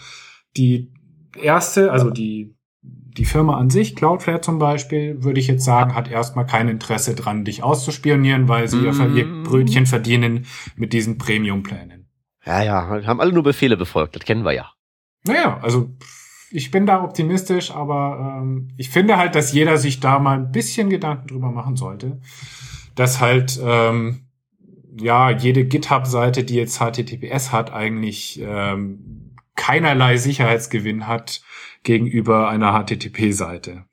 die 0.56 0.92
erste, 1.40 1.92
also 1.92 2.10
die, 2.10 2.54
die 2.82 3.24
Firma 3.24 3.56
an 3.58 3.68
sich, 3.68 3.96
Cloudflare 3.96 4.40
zum 4.40 4.58
Beispiel, 4.58 5.22
würde 5.24 5.40
ich 5.40 5.46
jetzt 5.48 5.64
sagen, 5.64 5.94
hat 5.94 6.08
erstmal 6.10 6.46
kein 6.46 6.68
Interesse 6.68 7.14
dran, 7.14 7.44
dich 7.44 7.62
auszuspionieren, 7.62 8.48
weil 8.48 8.68
sie 8.68 8.78
Mm. 8.78 9.16
ihr 9.16 9.42
Brötchen 9.42 9.86
verdienen 9.86 10.46
mit 10.76 10.92
diesen 10.92 11.18
Premium-Plänen. 11.18 12.08
Ja, 12.46 12.62
ja, 12.62 12.86
haben 13.06 13.20
alle 13.20 13.32
nur 13.32 13.42
Befehle 13.42 13.76
befolgt, 13.76 14.14
das 14.16 14.24
kennen 14.24 14.44
wir 14.44 14.52
ja. 14.52 14.70
Naja, 15.24 15.58
also 15.60 15.90
ich 16.50 16.70
bin 16.70 16.86
da 16.86 17.02
optimistisch, 17.02 17.70
aber 17.70 18.40
ähm, 18.40 18.68
ich 18.76 18.90
finde 18.90 19.16
halt, 19.16 19.34
dass 19.34 19.52
jeder 19.52 19.76
sich 19.76 20.00
da 20.00 20.18
mal 20.18 20.38
ein 20.38 20.52
bisschen 20.52 20.90
Gedanken 20.90 21.28
drüber 21.28 21.50
machen 21.50 21.76
sollte, 21.76 22.20
dass 22.94 23.20
halt 23.20 23.60
ähm, 23.62 24.26
ja 24.98 25.30
jede 25.30 25.64
GitHub-Seite, 25.64 26.44
die 26.44 26.54
jetzt 26.54 26.78
HTTPS 26.78 27.52
hat, 27.52 27.72
eigentlich 27.72 28.40
ähm, 28.42 29.34
keinerlei 29.56 30.16
Sicherheitsgewinn 30.16 31.06
hat 31.06 31.42
gegenüber 31.82 32.48
einer 32.48 32.72
HTTP-Seite. 32.72 33.84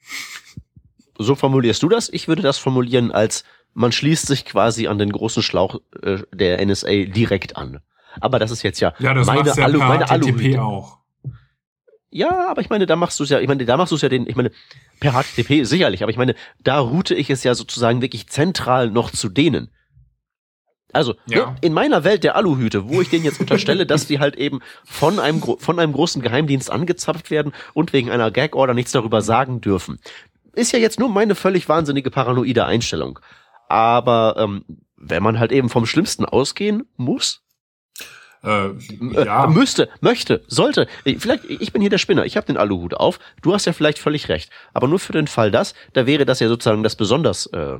So 1.17 1.35
formulierst 1.35 1.81
du 1.83 1.89
das? 1.89 2.09
Ich 2.09 2.27
würde 2.27 2.41
das 2.41 2.57
formulieren 2.57 3.11
als, 3.11 3.43
man 3.73 3.91
schließt 3.91 4.27
sich 4.27 4.45
quasi 4.45 4.87
an 4.87 4.99
den 4.99 5.11
großen 5.11 5.43
Schlauch 5.43 5.79
äh, 6.01 6.19
der 6.33 6.65
NSA 6.65 7.05
direkt 7.05 7.57
an. 7.57 7.79
Aber 8.19 8.39
das 8.39 8.51
ist 8.51 8.63
jetzt 8.63 8.79
ja, 8.79 8.93
Ja, 8.99 9.13
das 9.13 9.27
meine, 9.27 9.47
ja 9.47 9.65
Alu, 9.65 9.79
meine 9.79 10.05
HTTP 10.05 10.11
Aluhüte. 10.11 10.61
auch. 10.61 10.99
Ja, 12.15 12.47
aber 12.49 12.61
ich 12.61 12.69
meine, 12.69 12.85
da 12.85 12.95
machst 12.95 13.19
du 13.19 13.25
es 13.25 13.29
ja, 13.29 13.41
ich 13.41 13.47
meine, 13.49 13.65
da 13.65 13.75
machst 13.75 13.91
du 13.91 13.97
es 13.97 14.01
ja 14.01 14.07
den, 14.07 14.25
ich 14.25 14.37
meine, 14.37 14.49
per 15.01 15.11
HTTP 15.21 15.65
sicherlich, 15.65 16.01
aber 16.01 16.11
ich 16.11 16.17
meine, 16.17 16.33
da 16.63 16.79
route 16.79 17.13
ich 17.13 17.29
es 17.29 17.43
ja 17.43 17.53
sozusagen 17.55 18.01
wirklich 18.01 18.27
zentral 18.27 18.89
noch 18.89 19.11
zu 19.11 19.27
denen. 19.27 19.69
Also, 20.93 21.15
Ja. 21.25 21.47
ne, 21.51 21.55
in 21.59 21.73
meiner 21.73 22.05
Welt 22.05 22.23
der 22.23 22.37
Aluhüte, 22.37 22.87
wo 22.87 23.01
ich 23.01 23.09
denen 23.09 23.25
jetzt 23.25 23.41
unterstelle, 23.41 23.85
dass 23.85 24.07
die 24.07 24.19
halt 24.21 24.37
eben 24.37 24.61
von 24.85 25.19
einem, 25.19 25.41
von 25.41 25.77
einem 25.77 25.91
großen 25.91 26.21
Geheimdienst 26.21 26.71
angezapft 26.71 27.31
werden 27.31 27.51
und 27.73 27.91
wegen 27.91 28.09
einer 28.09 28.31
Gag-Order 28.31 28.73
nichts 28.73 28.93
darüber 28.93 29.21
sagen 29.21 29.59
dürfen. 29.59 29.99
Ist 30.53 30.71
ja 30.71 30.79
jetzt 30.79 31.01
nur 31.01 31.09
meine 31.09 31.35
völlig 31.35 31.67
wahnsinnige 31.67 32.11
paranoide 32.11 32.65
Einstellung. 32.65 33.19
Aber 33.67 34.35
ähm, 34.37 34.63
wenn 34.95 35.21
man 35.21 35.37
halt 35.37 35.51
eben 35.51 35.67
vom 35.67 35.85
Schlimmsten 35.85 36.23
ausgehen 36.23 36.83
muss, 36.95 37.41
Äh, 38.45 38.67
äh, 38.67 39.25
ja, 39.25 39.47
müsste, 39.47 39.89
möchte, 40.01 40.43
sollte. 40.47 40.87
Ich- 41.03 41.19
Vielleicht, 41.19 41.45
ich 41.45 41.71
bin 41.73 41.81
hier 41.81 41.89
der 41.89 41.97
Spinner, 41.97 42.25
ich 42.25 42.37
habe 42.37 42.47
den 42.47 42.57
Aluhut 42.57 42.93
auf. 42.93 43.19
Du 43.41 43.53
hast 43.53 43.65
ja 43.65 43.73
vielleicht 43.73 43.99
völlig 43.99 44.29
recht. 44.29 44.51
Aber 44.73 44.87
nur 44.87 44.99
für 44.99 45.13
den 45.13 45.27
Fall 45.27 45.51
das, 45.51 45.73
da 45.93 46.05
wäre 46.05 46.25
das 46.25 46.39
ja 46.39 46.47
sozusagen 46.47 46.83
das 46.83 46.95
besonders 46.95 47.47
äh, 47.47 47.77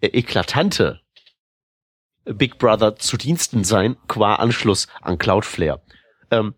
äh, 0.00 0.06
eklatante 0.06 1.00
Big 2.24 2.58
Brother 2.58 2.96
zu 2.96 3.16
Diensten 3.16 3.64
sein, 3.64 3.96
qua 4.06 4.34
Anschluss 4.36 4.86
an 5.00 5.16
Cloudflare. 5.18 5.80
Ähm, 6.30 6.54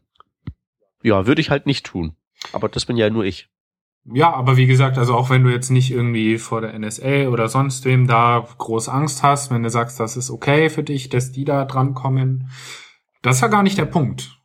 ja, 1.02 1.26
würde 1.26 1.40
ich 1.40 1.50
halt 1.50 1.66
nicht 1.66 1.86
tun. 1.86 2.16
Aber 2.52 2.68
das 2.68 2.86
bin 2.86 2.96
ja 2.96 3.08
nur 3.10 3.24
ich. 3.24 3.48
Ja, 4.06 4.32
aber 4.32 4.56
wie 4.56 4.66
gesagt, 4.66 4.96
also 4.98 5.14
auch 5.14 5.28
wenn 5.30 5.44
du 5.44 5.50
jetzt 5.50 5.70
nicht 5.70 5.90
irgendwie 5.90 6.38
vor 6.38 6.62
der 6.62 6.72
NSA 6.78 7.28
oder 7.28 7.48
sonst 7.48 7.84
wem 7.84 8.06
da 8.06 8.46
groß 8.58 8.88
Angst 8.88 9.22
hast, 9.22 9.50
wenn 9.50 9.62
du 9.62 9.68
sagst, 9.70 10.00
das 10.00 10.16
ist 10.16 10.30
okay 10.30 10.70
für 10.70 10.82
dich, 10.82 11.10
dass 11.10 11.32
die 11.32 11.44
da 11.44 11.66
drankommen, 11.66 12.50
das 13.22 13.36
ist 13.36 13.42
ja 13.42 13.48
gar 13.48 13.62
nicht 13.62 13.78
der 13.78 13.86
Punkt. 13.86 14.40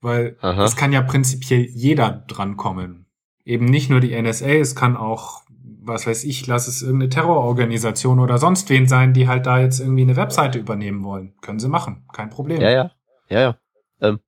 Weil 0.00 0.38
Aha. 0.40 0.64
es 0.64 0.76
kann 0.76 0.92
ja 0.92 1.02
prinzipiell 1.02 1.66
jeder 1.74 2.24
drankommen. 2.26 3.06
Eben 3.44 3.66
nicht 3.66 3.90
nur 3.90 4.00
die 4.00 4.20
NSA, 4.20 4.46
es 4.46 4.74
kann 4.74 4.96
auch, 4.96 5.42
was 5.82 6.06
weiß 6.06 6.24
ich, 6.24 6.46
lass 6.46 6.68
es 6.68 6.82
irgendeine 6.82 7.10
Terrororganisation 7.10 8.18
oder 8.18 8.38
sonst 8.38 8.70
wen 8.70 8.86
sein, 8.86 9.12
die 9.12 9.28
halt 9.28 9.46
da 9.46 9.60
jetzt 9.60 9.80
irgendwie 9.80 10.02
eine 10.02 10.16
Webseite 10.16 10.58
übernehmen 10.58 11.04
wollen. 11.04 11.34
Können 11.42 11.58
sie 11.58 11.68
machen, 11.68 12.04
kein 12.12 12.30
Problem. 12.30 12.60
Ja, 12.60 12.70
ja. 12.70 12.90
Ja, 13.28 13.40
ja. 13.40 13.58
Ähm, 14.00 14.20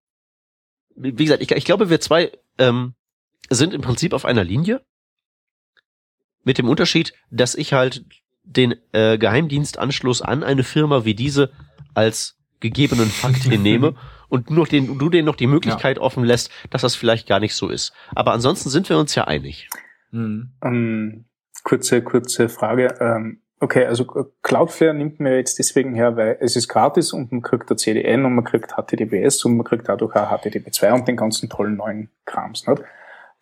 wie 0.94 1.18
wie 1.18 1.24
gesagt, 1.24 1.42
ich, 1.42 1.50
ich 1.50 1.64
glaube, 1.64 1.88
wir 1.88 2.00
zwei 2.00 2.32
ähm, 2.58 2.94
sind 3.48 3.72
im 3.72 3.80
Prinzip 3.80 4.12
auf 4.12 4.24
einer 4.24 4.44
Linie. 4.44 4.84
Mit 6.44 6.58
dem 6.58 6.68
Unterschied, 6.68 7.14
dass 7.30 7.54
ich 7.54 7.72
halt 7.72 8.04
den 8.42 8.74
äh, 8.92 9.16
Geheimdienstanschluss 9.16 10.22
an 10.22 10.42
eine 10.42 10.64
Firma 10.64 11.04
wie 11.04 11.14
diese 11.14 11.52
als 11.94 12.41
gegebenen 12.62 13.08
Fakt 13.10 13.42
hinnehme 13.44 13.94
und 14.30 14.48
nur 14.50 14.66
den, 14.66 14.98
du 14.98 15.10
denen 15.10 15.26
noch 15.26 15.36
die 15.36 15.46
Möglichkeit 15.46 15.98
offen 15.98 16.24
lässt, 16.24 16.50
dass 16.70 16.80
das 16.80 16.94
vielleicht 16.94 17.28
gar 17.28 17.40
nicht 17.40 17.54
so 17.54 17.68
ist. 17.68 17.92
Aber 18.14 18.32
ansonsten 18.32 18.70
sind 18.70 18.88
wir 18.88 18.96
uns 18.96 19.14
ja 19.14 19.24
einig. 19.24 19.68
Mhm. 20.12 20.52
Ähm, 20.64 21.24
kurze, 21.64 22.02
kurze 22.02 22.48
Frage. 22.48 22.94
Ähm, 23.00 23.42
okay, 23.60 23.84
also 23.84 24.06
Cloudflare 24.42 24.94
nimmt 24.94 25.20
mir 25.20 25.36
jetzt 25.36 25.58
deswegen 25.58 25.94
her, 25.94 26.16
weil 26.16 26.38
es 26.40 26.56
ist 26.56 26.68
gratis 26.68 27.12
und 27.12 27.32
man 27.32 27.42
kriegt 27.42 27.70
da 27.70 27.76
CDN 27.76 28.24
und 28.24 28.34
man 28.34 28.44
kriegt 28.44 28.72
HTTPS 28.72 29.44
und 29.44 29.56
man 29.58 29.66
kriegt 29.66 29.88
dadurch 29.88 30.14
auch 30.16 30.30
HTTP2 30.30 30.92
und 30.92 31.08
den 31.08 31.16
ganzen 31.16 31.50
tollen 31.50 31.76
neuen 31.76 32.08
Krams. 32.24 32.66
Nicht? 32.66 32.82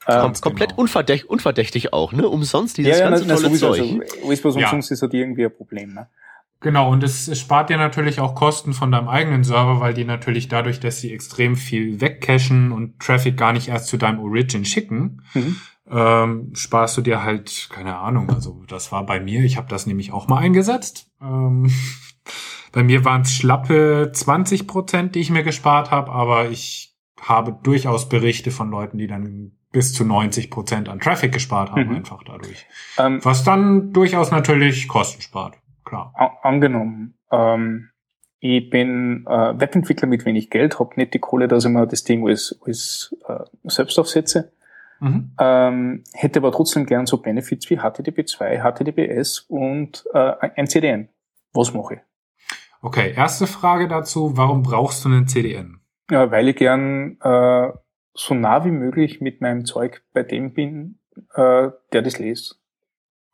Kom 0.07 0.15
Ganz 0.15 0.41
komplett 0.41 0.71
genau. 0.71 0.83
unverdächt, 0.83 1.27
unverdächtig 1.27 1.93
auch, 1.93 2.13
ne? 2.13 2.27
Umsonst 2.27 2.79
dieses 2.79 2.99
ganze 3.01 3.27
na, 3.27 3.35
tolle 3.35 3.49
sowieso, 3.49 3.75
Zeug. 3.75 3.81
Also, 3.81 4.27
alles, 4.27 4.45
was 4.45 4.55
Ja. 4.57 4.63
umsonst 4.63 4.91
ist, 4.93 5.03
hat 5.03 5.13
irgendwie 5.13 5.45
ein 5.45 5.55
Problem. 5.55 5.93
Ne? 5.93 6.09
Genau, 6.63 6.91
und 6.93 7.03
es, 7.03 7.27
es 7.27 7.41
spart 7.41 7.71
dir 7.71 7.79
natürlich 7.79 8.21
auch 8.21 8.35
Kosten 8.35 8.75
von 8.75 8.93
deinem 8.93 9.09
eigenen 9.09 9.45
Server, 9.45 9.81
weil 9.81 9.95
die 9.95 10.05
natürlich 10.05 10.49
dadurch, 10.49 10.79
dass 10.79 11.01
sie 11.01 11.13
extrem 11.13 11.57
viel 11.57 12.01
wegcachen 12.03 12.71
und 12.71 13.01
Traffic 13.01 13.37
gar 13.39 13.53
nicht 13.55 13.69
erst 13.69 13.87
zu 13.87 13.97
deinem 13.97 14.21
Origin 14.21 14.65
schicken, 14.67 15.23
Mhm. 15.35 15.57
ähm, 15.91 16.51
sparst 16.55 16.99
du 16.99 17.01
dir 17.01 17.23
halt, 17.23 17.69
keine 17.73 17.97
Ahnung, 17.97 18.29
also 18.31 18.63
das 18.69 18.93
war 18.93 19.07
bei 19.07 19.21
mir, 19.21 19.43
ich 19.43 19.57
habe 19.57 19.69
das 19.69 19.87
nämlich 19.87 20.13
auch 20.13 20.29
mal 20.29 20.37
eingesetzt. 20.39 21.11
Ähm, 21.23 21.71
bei 22.73 22.83
mir 22.83 23.07
waren 23.07 23.23
es 23.23 23.33
schlappe 23.33 24.11
20 24.13 24.67
Prozent, 24.67 25.15
die 25.15 25.21
ich 25.21 25.31
mir 25.31 25.43
gespart 25.43 25.91
habe, 25.91 26.13
aber 26.13 26.51
ich 26.51 26.95
habe 27.21 27.57
durchaus 27.63 28.09
Berichte 28.09 28.51
von 28.51 28.71
Leuten, 28.71 28.99
die 28.99 29.07
dann 29.07 29.53
bis 29.73 29.93
zu 29.95 30.05
90 30.05 30.51
Prozent 30.51 30.89
an 30.91 31.01
Traffic 31.01 31.33
gespart 31.33 31.71
haben, 31.71 31.89
Mhm. 31.89 31.97
einfach 31.97 32.23
dadurch. 32.25 32.67
Ähm, 32.99 33.21
Was 33.23 33.45
dann 33.45 33.93
durchaus 33.93 34.31
natürlich 34.31 34.89
Kosten 34.89 35.23
spart, 35.23 35.57
klar. 35.91 36.13
a- 36.17 36.49
angenommen, 36.49 37.19
ähm, 37.31 37.91
ich 38.39 38.71
bin 38.71 39.27
äh, 39.29 39.61
Webentwickler 39.61 40.09
mit 40.09 40.25
wenig 40.25 40.49
Geld, 40.49 40.79
habe 40.81 40.95
nicht 40.97 41.13
die 41.13 41.19
Kohle, 41.19 41.47
dass 41.47 41.65
ich 41.67 41.71
mir 41.71 41.87
das 41.87 42.05
Ding 42.05 42.25
alles, 42.25 42.59
alles 42.65 43.15
äh, 43.29 43.45
selbst 43.65 43.99
aufsetze, 43.99 44.53
Mhm. 45.03 45.33
ähm, 45.41 46.05
hätte 46.13 46.41
aber 46.41 46.53
trotzdem 46.53 46.85
gern 46.87 47.07
so 47.07 47.17
Benefits 47.23 47.69
wie 47.71 47.79
HTTP2, 47.79 48.61
HTTPS 48.63 49.41
und 49.49 50.05
äh, 50.13 50.35
ein 50.57 50.67
CDN. 50.67 51.09
Was 51.55 51.73
mache 51.75 51.95
ich? 51.95 52.01
Okay, 52.83 53.13
erste 53.17 53.47
Frage 53.47 53.89
dazu, 53.89 54.37
warum 54.37 54.63
brauchst 54.63 55.05
du 55.05 55.09
einen 55.09 55.27
CDN? 55.27 55.81
Ja, 56.11 56.31
weil 56.31 56.49
ich 56.49 56.57
gern 56.57 57.17
äh, 57.23 57.71
so 58.15 58.35
nah 58.35 58.65
wie 58.67 58.71
möglich 58.71 59.21
mit 59.23 59.41
meinem 59.41 59.65
Zeug 59.65 60.03
bei 60.13 60.23
dem 60.23 60.53
bin, 60.53 60.99
äh, 61.35 61.71
der 61.93 62.03
das 62.03 62.19
liest. 62.19 62.60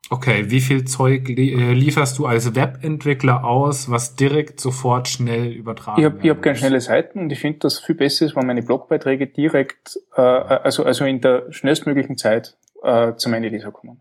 Okay, 0.09 0.45
wie 0.51 0.61
viel 0.61 0.85
Zeug 0.85 1.27
li 1.29 1.53
äh, 1.53 1.73
lieferst 1.73 2.17
du 2.19 2.27
als 2.27 2.55
Webentwickler 2.55 3.43
aus, 3.45 3.91
was 3.91 4.15
direkt 4.15 4.61
sofort 4.61 5.09
schnell 5.09 5.49
übertragen 5.51 6.01
Ich 6.01 6.05
habe 6.05 6.19
ich 6.23 6.31
hab 6.31 6.43
gerne 6.43 6.57
schnelle 6.59 6.81
Seiten 6.81 7.19
und 7.19 7.33
ich 7.33 7.41
finde, 7.41 7.59
dass 7.61 7.81
viel 7.81 7.97
besser 7.97 8.27
ist, 8.27 8.37
wenn 8.37 8.47
meine 8.47 8.63
Blogbeiträge 8.63 9.27
direkt, 9.27 9.99
äh, 10.17 10.21
also, 10.21 10.85
also 10.85 11.05
in 11.05 11.21
der 11.21 11.51
schnellstmöglichen 11.51 12.17
Zeit 12.17 12.57
äh, 12.85 13.15
zu 13.17 13.29
meinen 13.29 13.51
Leser 13.51 13.73
kommen. 13.73 14.01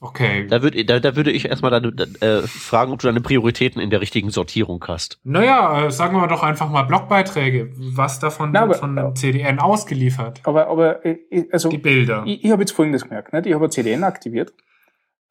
Okay. 0.00 0.46
Da, 0.48 0.62
würd, 0.62 0.88
da, 0.88 0.98
da 0.98 1.16
würde 1.16 1.30
ich 1.30 1.46
erstmal 1.48 1.70
deine, 1.70 1.88
äh, 2.20 2.42
fragen, 2.46 2.92
ob 2.92 2.98
du 3.00 3.06
deine 3.06 3.20
Prioritäten 3.20 3.80
in 3.80 3.90
der 3.90 4.00
richtigen 4.00 4.30
Sortierung 4.30 4.84
hast. 4.88 5.18
Naja, 5.24 5.86
äh, 5.86 5.90
sagen 5.90 6.16
wir 6.16 6.26
doch 6.26 6.42
einfach 6.42 6.68
mal 6.70 6.82
Blogbeiträge. 6.82 7.70
Was 7.76 8.18
davon 8.18 8.50
Na, 8.52 8.62
wird 8.62 8.70
aber- 8.70 8.78
von 8.78 8.98
einem 8.98 9.14
CDN 9.16 9.58
ausgeliefert? 9.58 10.40
Aber, 10.44 10.68
aber 10.68 11.04
äh, 11.06 11.18
also 11.52 11.68
Die 11.68 11.78
Bilder. 11.78 12.22
ich, 12.26 12.44
ich 12.44 12.50
habe 12.50 12.62
jetzt 12.62 12.72
Folgendes 12.72 13.02
gemerkt. 13.04 13.32
Nicht? 13.32 13.46
Ich 13.46 13.54
habe 13.54 13.64
ein 13.66 13.70
CDN 13.70 14.04
aktiviert 14.04 14.52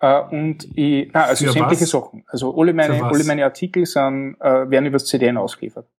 äh, 0.04 0.22
und 0.22 0.68
ich, 0.78 1.10
na, 1.14 1.24
also 1.24 1.45
Für 1.45 1.54
sämtliche 1.54 1.84
was? 1.84 1.89
Sachen. 1.91 2.26
Also 2.28 2.60
alle 2.60 2.74
meine, 2.74 3.01
alle 3.01 3.24
meine 3.24 3.45
Artikel 3.45 3.86
sind, 3.86 4.36
äh, 4.41 4.70
werden 4.70 4.86
über 4.86 4.97
das 4.97 5.06
CDN 5.06 5.38
ausgeliefert. 5.38 5.89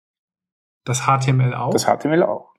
Das 0.84 1.06
HTML 1.06 1.54
auch? 1.54 1.70
Das 1.70 1.86
HTML 1.86 2.22
auch. 2.22 2.52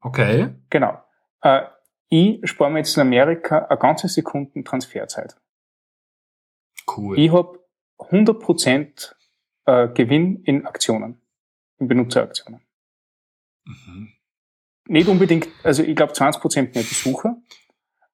okay. 0.00 0.56
Genau. 0.70 1.00
Äh, 1.42 1.66
ich 2.08 2.40
spare 2.50 2.68
mir 2.68 2.78
jetzt 2.78 2.96
in 2.96 3.02
Amerika 3.02 3.66
eine 3.66 3.78
ganze 3.78 4.08
Sekunden 4.08 4.64
Transferzeit. 4.64 5.36
Cool. 6.96 7.16
Ich 7.16 7.30
habe 7.30 7.64
100% 7.98 9.14
äh, 9.66 9.88
Gewinn 9.90 10.42
in 10.42 10.66
Aktionen, 10.66 11.20
in 11.78 11.86
Benutzeraktionen. 11.86 12.60
Mhm. 13.64 14.14
Nicht 14.88 15.06
unbedingt, 15.06 15.46
also 15.62 15.84
ich 15.84 15.94
glaube 15.94 16.14
20% 16.14 16.74
mehr 16.74 16.82
Besucher, 16.82 17.36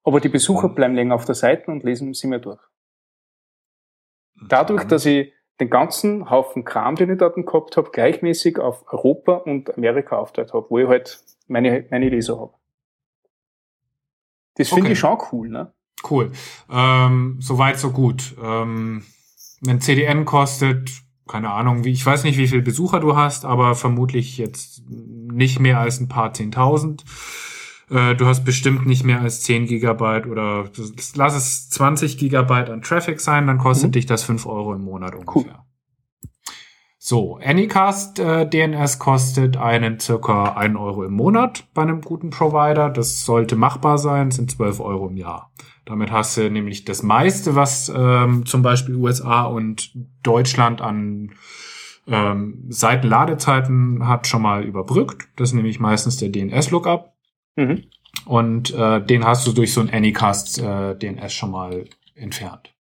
aber 0.05 0.19
die 0.21 0.29
Besucher 0.29 0.69
bleiben 0.69 0.95
länger 0.95 1.15
auf 1.15 1.25
der 1.25 1.35
Seite 1.35 1.71
und 1.71 1.83
lesen 1.83 2.13
sie 2.13 2.27
mehr 2.27 2.39
durch. 2.39 2.61
Dadurch, 4.47 4.83
dass 4.85 5.05
ich 5.05 5.33
den 5.59 5.69
ganzen 5.69 6.29
Haufen 6.29 6.65
Kram, 6.65 6.95
den 6.95 7.09
ich 7.11 7.17
dort 7.17 7.35
gehabt 7.35 7.77
habe, 7.77 7.89
gleichmäßig 7.91 8.59
auf 8.59 8.85
Europa 8.91 9.33
und 9.37 9.75
Amerika 9.77 10.17
aufteilt 10.17 10.53
habe, 10.53 10.67
wo 10.69 10.79
ich 10.79 10.87
halt 10.87 11.23
meine, 11.47 11.85
meine 11.89 12.09
Leser 12.09 12.39
habe. 12.39 12.53
Das 14.55 14.69
finde 14.69 14.83
Okay. 14.83 14.93
ich 14.93 14.99
schon 14.99 15.17
cool, 15.31 15.49
ne? 15.49 15.73
Cool. 16.09 16.31
Ähm, 16.69 17.37
Soweit, 17.39 17.79
so 17.79 17.91
gut. 17.91 18.35
Ähm, 18.41 19.03
ein 19.65 19.81
CDN 19.81 20.25
kostet, 20.25 20.91
keine 21.27 21.51
Ahnung, 21.51 21.83
wie, 21.83 21.91
ich 21.91 22.05
weiß 22.05 22.23
nicht, 22.23 22.37
wie 22.37 22.47
viele 22.47 22.61
Besucher 22.61 22.99
du 22.99 23.15
hast, 23.15 23.45
aber 23.45 23.75
vermutlich 23.75 24.37
jetzt 24.37 24.83
nicht 24.87 25.59
mehr 25.59 25.79
als 25.79 25.99
ein 25.99 26.07
paar 26.07 26.33
Zehntausend. 26.33 27.03
Äh, 27.89 28.15
du 28.15 28.25
hast 28.25 28.43
bestimmt 28.43 28.85
nicht 28.85 29.03
mehr 29.03 29.21
als 29.21 29.41
10 29.43 29.67
Gigabyte 29.67 30.25
oder 30.27 30.65
lass 31.15 31.35
es 31.35 31.69
20 31.69 32.17
Gigabyte 32.17 32.69
an 32.69 32.81
Traffic 32.81 33.19
sein, 33.19 33.47
dann 33.47 33.57
kostet 33.57 33.89
Mhm. 33.89 33.93
dich 33.93 34.05
das 34.05 34.23
5 34.23 34.45
Euro 34.45 34.73
im 34.73 34.81
Monat 34.83 35.15
ungefähr. 35.15 35.65
So, 36.97 37.37
Anycast 37.37 38.17
äh, 38.17 38.49
DNS 38.49 38.97
kostet 38.97 39.57
einen 39.57 39.99
circa 39.99 40.53
1 40.55 40.75
Euro 40.75 41.03
im 41.03 41.13
Monat 41.13 41.67
bei 41.75 41.83
einem 41.83 42.01
guten 42.01 42.31
Provider. 42.31 42.89
Das 42.89 43.23
sollte 43.25 43.55
machbar 43.55 43.99
sein, 43.99 44.31
sind 44.31 44.49
12 44.49 44.79
Euro 44.79 45.07
im 45.09 45.17
Jahr. 45.17 45.51
Damit 45.85 46.11
hast 46.11 46.35
du 46.37 46.49
nämlich 46.49 46.83
das 46.83 47.03
meiste, 47.03 47.53
was 47.53 47.93
ähm, 47.95 48.47
zum 48.47 48.63
Beispiel 48.63 48.95
USA 48.95 49.43
und 49.43 49.91
Deutschland 50.23 50.81
an 50.81 51.33
ähm, 52.07 52.65
Seitenladezeiten 52.69 54.07
hat, 54.07 54.25
schon 54.25 54.41
mal 54.41 54.63
überbrückt. 54.63 55.27
Das 55.35 55.49
ist 55.49 55.53
nämlich 55.53 55.79
meistens 55.79 56.17
der 56.17 56.29
DNS-Lookup. 56.29 57.11
Mhm. 57.55 57.83
Und 58.25 58.73
äh, 58.73 59.03
den 59.05 59.25
hast 59.25 59.45
du 59.45 59.51
durch 59.51 59.73
so 59.73 59.81
ein 59.81 59.89
Anycast 59.89 60.59
äh, 60.59 60.95
DNS 60.95 61.33
schon 61.33 61.51
mal 61.51 61.85
entfernt. 62.15 62.73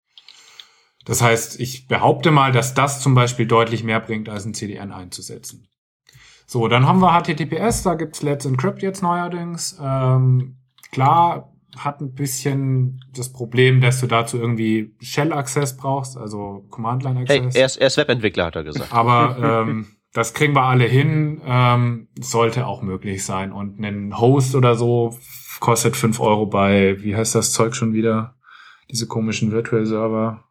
Das 1.05 1.21
heißt, 1.21 1.59
ich 1.59 1.87
behaupte 1.87 2.31
mal, 2.31 2.51
dass 2.51 2.73
das 2.73 3.01
zum 3.01 3.13
Beispiel 3.13 3.45
deutlich 3.45 3.83
mehr 3.83 3.99
bringt, 3.99 4.29
als 4.29 4.45
ein 4.45 4.53
CDN 4.53 4.91
einzusetzen. 4.91 5.67
So, 6.45 6.67
dann 6.67 6.87
haben 6.87 6.99
wir 6.99 7.11
HTTPS, 7.19 7.83
da 7.83 7.95
gibt's 7.95 8.21
Let's 8.21 8.45
Encrypt 8.45 8.81
jetzt 8.81 9.01
neuerdings. 9.01 9.77
Ähm, 9.81 10.57
klar, 10.91 11.53
hat 11.77 12.01
ein 12.01 12.13
bisschen 12.13 13.03
das 13.15 13.31
Problem, 13.33 13.81
dass 13.81 13.99
du 13.99 14.07
dazu 14.07 14.37
irgendwie 14.37 14.95
Shell-Access 15.01 15.77
brauchst, 15.77 16.17
also 16.17 16.61
Hey, 16.61 16.69
Command-Line-Access. 16.69 17.55
er 17.55 17.65
ist, 17.65 17.77
er 17.77 17.87
ist 17.87 17.97
Webentwickler, 17.97 18.45
hat 18.45 18.55
er 18.55 18.63
gesagt. 18.63 18.93
Aber 18.93 19.63
ähm, 19.67 19.87
das 20.13 20.33
kriegen 20.33 20.53
wir 20.55 20.63
alle 20.63 20.85
hin. 20.85 21.41
Ähm, 21.45 22.07
sollte 22.19 22.67
auch 22.67 22.81
möglich 22.81 23.25
sein. 23.25 23.51
Und 23.51 23.79
ein 23.79 24.17
Host 24.17 24.55
oder 24.55 24.75
so 24.75 25.17
kostet 25.59 25.95
5 25.95 26.19
Euro 26.19 26.45
bei, 26.45 27.01
wie 27.03 27.15
heißt 27.15 27.35
das 27.35 27.51
Zeug 27.51 27.75
schon 27.75 27.93
wieder? 27.93 28.35
Diese 28.91 29.07
komischen 29.07 29.51
Virtual-Server. 29.51 30.43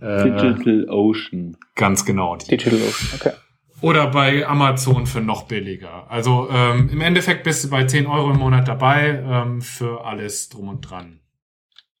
Äh, 0.00 0.24
Digital 0.30 0.88
Ocean. 0.90 1.56
ganz 1.74 2.04
genau. 2.04 2.36
Die. 2.36 2.48
Digital 2.48 2.80
Ocean, 2.80 3.08
okay. 3.14 3.32
Oder 3.80 4.06
bei 4.08 4.46
Amazon 4.46 5.06
für 5.06 5.20
noch 5.20 5.44
billiger. 5.44 6.10
Also 6.10 6.48
ähm, 6.50 6.88
im 6.90 7.00
Endeffekt 7.00 7.44
bist 7.44 7.64
du 7.64 7.70
bei 7.70 7.84
10 7.84 8.06
Euro 8.06 8.30
im 8.30 8.38
Monat 8.38 8.68
dabei 8.68 9.22
ähm, 9.26 9.60
für 9.60 10.04
alles 10.04 10.48
drum 10.48 10.68
und 10.68 10.80
dran. 10.80 11.20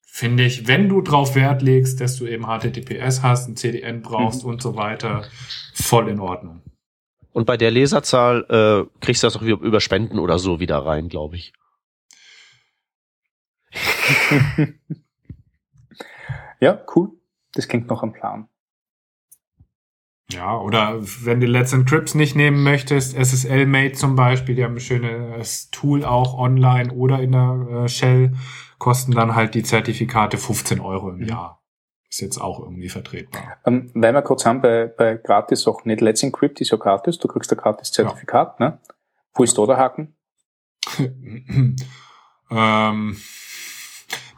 Finde 0.02 0.44
ich, 0.44 0.68
wenn 0.68 0.88
du 0.88 1.00
drauf 1.00 1.34
Wert 1.34 1.60
legst, 1.60 2.00
dass 2.00 2.16
du 2.16 2.26
eben 2.26 2.46
HTTPS 2.46 3.22
hast, 3.22 3.48
ein 3.48 3.56
CDN 3.56 4.00
brauchst 4.00 4.44
und 4.44 4.62
so 4.62 4.76
weiter, 4.76 5.24
voll 5.74 6.08
in 6.08 6.20
Ordnung. 6.20 6.62
Und 7.32 7.46
bei 7.46 7.56
der 7.56 7.70
Leserzahl 7.70 8.44
äh, 8.48 9.00
kriegst 9.04 9.22
du 9.22 9.26
das 9.26 9.36
auch 9.36 9.42
wieder 9.42 9.58
über 9.60 9.80
Spenden 9.80 10.18
oder 10.18 10.38
so 10.38 10.60
wieder 10.60 10.78
rein, 10.78 11.08
glaube 11.08 11.36
ich. 11.36 11.52
Ja, 16.60 16.80
cool. 16.94 17.10
Das 17.52 17.68
klingt 17.68 17.88
noch 17.88 18.02
am 18.02 18.12
Plan. 18.12 18.48
Ja, 20.30 20.56
oder 20.58 20.98
wenn 21.02 21.40
du 21.40 21.46
Let's 21.46 21.72
Encrypts 21.74 22.14
nicht 22.14 22.34
nehmen 22.34 22.62
möchtest, 22.62 23.14
SSL 23.14 23.66
Mate 23.66 23.92
zum 23.92 24.16
Beispiel, 24.16 24.54
die 24.54 24.64
haben 24.64 24.74
ein 24.74 24.80
schönes 24.80 25.70
Tool 25.70 26.04
auch 26.04 26.38
online 26.38 26.90
oder 26.94 27.20
in 27.20 27.32
der 27.32 27.82
äh, 27.84 27.88
Shell, 27.88 28.32
kosten 28.78 29.12
dann 29.12 29.34
halt 29.34 29.54
die 29.54 29.62
Zertifikate 29.62 30.38
15 30.38 30.80
Euro 30.80 31.10
im 31.10 31.18
Mhm. 31.18 31.28
Jahr. 31.28 31.63
Ist 32.14 32.20
jetzt 32.20 32.40
auch 32.40 32.60
irgendwie 32.60 32.88
vertretbar. 32.88 33.56
Ähm, 33.66 33.90
weil 33.92 34.12
wir 34.12 34.22
kurz 34.22 34.46
haben 34.46 34.62
bei, 34.62 34.86
bei 34.86 35.16
gratis 35.16 35.66
auch 35.66 35.84
nicht 35.84 36.00
Let's 36.00 36.22
Encrypt 36.22 36.60
ist 36.60 36.70
ja 36.70 36.76
gratis, 36.76 37.18
du 37.18 37.26
kriegst 37.26 37.50
ein 37.50 37.58
gratis 37.58 37.90
Zertifikat, 37.90 38.60
ne? 38.60 38.78
Wo 39.34 39.42
ist 39.42 39.58
da 39.58 39.66
der 39.66 39.78
Haken? 39.78 40.14
ähm, 42.52 43.16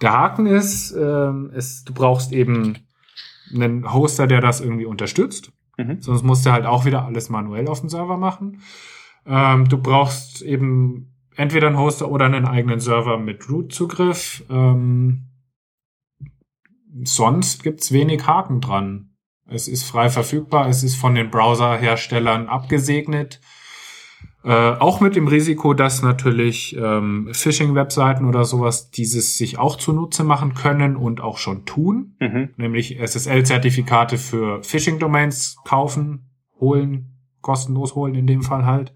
der 0.01 0.11
Haken 0.11 0.47
ist, 0.47 0.93
ähm, 0.93 1.51
ist, 1.55 1.87
du 1.87 1.93
brauchst 1.93 2.33
eben 2.33 2.79
einen 3.55 3.93
Hoster, 3.93 4.27
der 4.27 4.41
das 4.41 4.63
irgendwie 4.63 4.87
unterstützt. 4.87 5.53
Mhm. 5.77 6.01
Sonst 6.01 6.23
musst 6.23 6.47
du 6.47 6.53
halt 6.53 6.65
auch 6.65 6.87
wieder 6.87 7.05
alles 7.05 7.29
manuell 7.29 7.69
auf 7.69 7.81
dem 7.81 7.91
Server 7.91 8.17
machen. 8.17 8.63
Ähm, 9.27 9.69
du 9.69 9.77
brauchst 9.77 10.41
eben 10.41 11.15
entweder 11.37 11.67
einen 11.67 11.79
Hoster 11.79 12.11
oder 12.11 12.25
einen 12.25 12.47
eigenen 12.47 12.81
Server 12.81 13.19
mit 13.19 13.51
Root-Zugriff. 13.51 14.45
Ähm, 14.49 15.27
sonst 17.05 17.63
gibt's 17.63 17.93
wenig 17.93 18.27
Haken 18.27 18.61
dran. 18.61 19.11
Es 19.49 19.69
ist 19.69 19.85
frei 19.85 20.09
verfügbar, 20.09 20.69
es 20.69 20.83
ist 20.83 20.97
von 20.97 21.15
den 21.15 21.31
Browserherstellern 21.31 22.49
abgesegnet. 22.49 23.41
Äh, 24.45 24.51
auch 24.51 25.01
mit 25.01 25.17
dem 25.17 25.27
Risiko, 25.27 25.75
dass 25.75 26.03
natürlich 26.03 26.77
ähm, 26.77 27.31
Phishing-Webseiten 27.33 28.25
oder 28.25 28.45
sowas 28.45 28.91
dieses 28.91 29.37
sich 29.37 29.59
auch 29.59 29.77
zunutze 29.77 30.23
machen 30.23 30.55
können 30.55 30.95
und 30.95 31.21
auch 31.21 31.39
schon 31.39 31.65
tun 31.65 32.15
Mhm. 32.21 32.51
nämlich 32.57 33.01
SSL-Zertifikate 33.01 34.19
für 34.19 34.63
Phishing-Domains 34.63 35.57
kaufen, 35.65 36.31
holen, 36.61 37.17
kostenlos 37.41 37.95
holen 37.97 38.15
in 38.15 38.29
dem 38.29 38.43
Fall 38.43 38.67
halt. 38.67 38.95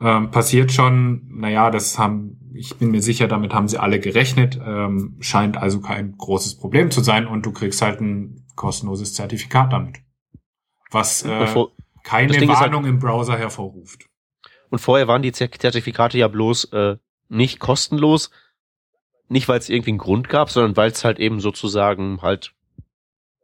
Ähm, 0.00 0.32
passiert 0.32 0.72
schon, 0.72 1.28
naja, 1.28 1.70
das 1.70 1.96
haben, 1.96 2.40
ich 2.54 2.76
bin 2.76 2.90
mir 2.90 3.02
sicher, 3.02 3.28
damit 3.28 3.52
haben 3.54 3.68
sie 3.68 3.78
alle 3.78 4.00
gerechnet, 4.00 4.58
ähm, 4.64 5.16
scheint 5.20 5.56
also 5.56 5.80
kein 5.80 6.16
großes 6.16 6.58
Problem 6.58 6.90
zu 6.90 7.00
sein 7.00 7.26
und 7.26 7.44
du 7.46 7.52
kriegst 7.52 7.82
halt 7.82 8.00
ein 8.00 8.46
kostenloses 8.56 9.14
Zertifikat 9.14 9.72
damit. 9.72 9.98
Was 10.90 11.24
äh, 11.24 11.46
vor, 11.46 11.72
keine 12.04 12.32
halt- 12.34 12.48
Warnung 12.48 12.84
im 12.84 12.98
Browser 12.98 13.36
hervorruft. 13.36 14.06
und 14.70 14.78
vorher 14.78 15.08
waren 15.08 15.22
die 15.22 15.32
Zer- 15.32 15.50
Zertifikate 15.58 16.18
ja 16.18 16.28
bloß 16.28 16.64
äh, 16.72 16.96
nicht 17.28 17.58
kostenlos. 17.60 18.30
Nicht, 19.28 19.48
weil 19.48 19.58
es 19.58 19.70
irgendwie 19.70 19.92
einen 19.92 19.98
Grund 19.98 20.28
gab, 20.28 20.50
sondern 20.50 20.76
weil 20.76 20.90
es 20.90 21.04
halt 21.04 21.18
eben 21.18 21.40
sozusagen 21.40 22.20
halt 22.20 22.52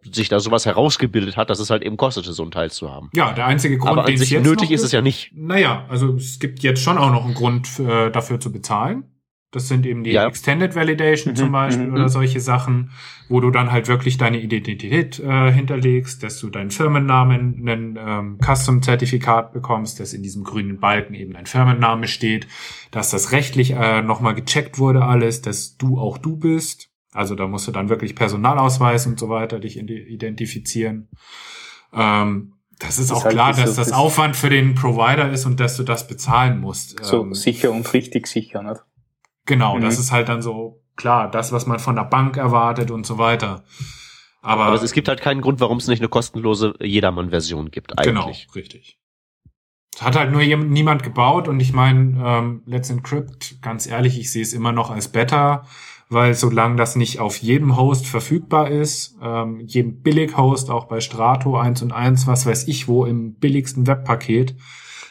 sich 0.03 0.29
da 0.29 0.41
sowas 0.41 0.67
herausgebildet 0.67 1.37
hat, 1.37 1.51
dass 1.51 1.59
es 1.59 1.71
halt 1.71 1.83
eben 1.83 1.97
kostete, 1.97 2.33
so 2.33 2.45
ein 2.45 2.51
Teil 2.51 2.71
zu 2.71 2.91
haben. 2.91 3.11
Ja, 3.15 3.33
der 3.33 3.47
einzige 3.47 3.79
Grund, 3.79 3.93
Aber 3.93 4.01
an 4.03 4.07
den 4.07 4.15
es 4.15 4.21
sich 4.21 4.31
jetzt 4.31 4.45
nötig 4.45 4.71
noch 4.71 4.75
ist 4.75 4.83
es 4.85 4.93
ja 4.93 5.03
nicht. 5.03 5.33
Naja, 5.35 5.87
also 5.89 6.15
es 6.15 6.39
gibt 6.39 6.61
jetzt 6.61 6.83
schon 6.83 6.99
auch 6.99 7.11
noch 7.11 7.25
einen 7.25 7.35
Grund 7.35 7.79
äh, 7.81 8.11
dafür 8.11 8.41
zu 8.41 8.53
bezahlen. 8.53 9.05
Das 9.51 9.67
sind 9.67 9.87
eben 9.87 10.05
die 10.05 10.11
Ja. 10.11 10.27
Extended 10.27 10.75
Validation 10.77 11.33
Mhm, 11.33 11.37
zum 11.37 11.53
Beispiel 11.53 11.87
mhm, 11.87 11.95
oder 11.95 12.03
mhm. 12.03 12.09
solche 12.09 12.39
Sachen, 12.39 12.91
wo 13.31 13.41
du 13.41 13.51
dann 13.51 13.73
halt 13.73 13.89
wirklich 13.89 14.19
deine 14.19 14.41
Identität 14.43 15.19
äh, 15.21 15.51
hinterlegst, 15.51 16.23
dass 16.23 16.39
du 16.39 16.51
deinen 16.51 16.71
Firmennamen, 16.71 17.67
ein 17.67 17.99
ähm, 17.99 18.39
Custom-Zertifikat 18.45 19.55
bekommst, 19.55 20.01
dass 20.01 20.13
in 20.13 20.23
diesem 20.23 20.45
grünen 20.45 20.81
Balken 20.81 21.15
eben 21.15 21.33
dein 21.33 21.47
Firmenname 21.47 22.09
steht, 22.09 22.47
dass 22.91 23.11
das 23.11 23.33
rechtlich 23.33 23.71
äh, 23.71 24.03
nochmal 24.03 24.35
gecheckt 24.35 24.79
wurde 24.79 25.05
alles, 25.05 25.41
dass 25.41 25.79
du 25.79 25.99
auch 25.99 26.19
du 26.19 26.37
bist. 26.37 26.91
Also 27.13 27.35
da 27.35 27.47
musst 27.47 27.67
du 27.67 27.73
dann 27.73 27.89
wirklich 27.89 28.15
Personalausweis 28.15 29.07
und 29.07 29.19
so 29.19 29.29
weiter 29.29 29.59
dich 29.61 29.77
ide- 29.79 29.99
identifizieren. 30.07 31.09
Ähm, 31.93 32.55
das 32.79 32.99
ist 32.99 33.11
Das 33.11 33.19
auch 33.19 33.25
halt 33.25 33.35
klar, 33.35 33.51
ist 33.51 33.57
so- 33.57 33.63
dass 33.65 33.75
das 33.77 33.93
Aufwand 33.93 34.37
für 34.37 34.51
den 34.51 34.75
Provider 34.75 35.31
ist 35.31 35.47
und 35.47 35.59
dass 35.59 35.77
du 35.77 35.83
das 35.83 36.07
bezahlen 36.07 36.61
musst. 36.61 37.03
So 37.05 37.23
Ähm, 37.23 37.35
sicher 37.35 37.73
und 37.73 37.93
richtig 37.93 38.27
sicher, 38.27 38.63
nicht? 38.63 38.81
Genau, 39.47 39.77
Mhm. 39.77 39.81
das 39.83 39.99
ist 39.99 40.13
halt 40.13 40.29
dann 40.29 40.43
so 40.43 40.83
klar, 40.97 41.31
das, 41.31 41.51
was 41.53 41.67
man 41.67 41.79
von 41.79 41.97
der 41.97 42.05
Bank 42.05 42.37
erwartet 42.37 42.91
und 42.91 43.07
so 43.07 43.19
weiter. 43.19 43.65
Aber, 44.43 44.67
Aber 44.67 44.83
es 44.83 44.93
gibt 44.93 45.09
halt 45.09 45.21
keinen 45.21 45.41
Grund, 45.41 45.59
warum 45.61 45.79
es 45.79 45.89
nicht 45.89 46.01
eine 46.01 46.09
kostenlose 46.09 46.75
Jedermann-Version 46.81 47.71
gibt, 47.71 47.97
genau, 47.97 48.25
eigentlich. 48.27 48.47
richtig. 48.55 48.99
Es 49.95 50.03
hat 50.03 50.15
halt 50.17 50.31
nur 50.31 50.43
niemand 50.43 51.03
gebaut 51.03 51.49
und 51.49 51.59
ich 51.59 51.73
meine, 51.73 52.23
ähm, 52.25 52.63
Let's 52.67 52.89
Encrypt, 52.91 53.61
ganz 53.63 53.87
ehrlich, 53.89 54.19
ich 54.21 54.31
sehe 54.31 54.43
es 54.43 54.53
immer 54.53 54.71
noch 54.71 54.91
als 54.91 55.09
Beta, 55.09 55.67
weil 56.11 56.35
solange 56.35 56.77
das 56.77 56.97
nicht 56.97 57.21
auf 57.21 57.37
jedem 57.37 57.77
Host 57.77 58.07
verfügbar 58.07 58.71
ist, 58.71 59.17
ähm, 59.23 59.61
jedem 59.67 60.01
Billig-Host, 60.01 60.71
auch 60.71 60.87
bei 60.87 61.01
Strato 61.01 61.57
1 61.57 61.83
und 61.83 61.93
1, 61.93 62.27
was 62.27 62.47
weiß 62.47 62.67
ich 62.69 62.89
wo, 62.89 63.05
im 63.05 63.35
billigsten 63.35 63.87
Webpaket, 63.87 64.57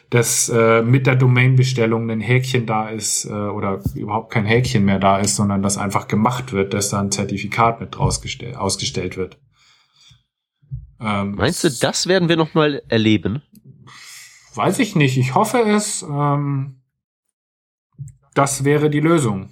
dass 0.10 0.50
äh, 0.50 0.82
mit 0.82 1.06
der 1.06 1.16
Domain-Bestellung 1.16 2.10
ein 2.10 2.22
Häkchen 2.22 2.66
da 2.66 2.90
ist 2.90 3.26
äh, 3.26 3.32
oder 3.32 3.82
überhaupt 3.94 4.32
kein 4.32 4.46
Häkchen 4.46 4.86
mehr 4.86 5.00
da 5.00 5.20
ist, 5.20 5.36
sondern 5.36 5.62
dass 5.62 5.78
einfach 5.78 6.08
gemacht 6.08 6.54
wird, 6.54 6.74
dass 6.74 6.90
da 6.90 7.00
ein 7.00 7.12
Zertifikat 7.12 7.80
mit 7.80 7.98
ausgestellt, 7.98 8.56
ausgestellt 8.56 9.18
wird. 9.18 9.38
Ähm, 11.00 11.36
Meinst 11.36 11.64
du, 11.64 11.70
das 11.70 12.08
werden 12.08 12.30
wir 12.30 12.38
noch 12.38 12.54
mal 12.54 12.82
erleben? 12.88 13.44
Weiß 14.56 14.80
ich 14.80 14.96
nicht. 14.96 15.18
Ich 15.18 15.36
hoffe 15.36 15.60
es. 15.60 16.04
Ähm, 16.04 16.82
das 18.34 18.64
wäre 18.64 18.90
die 18.90 19.00
Lösung. 19.00 19.50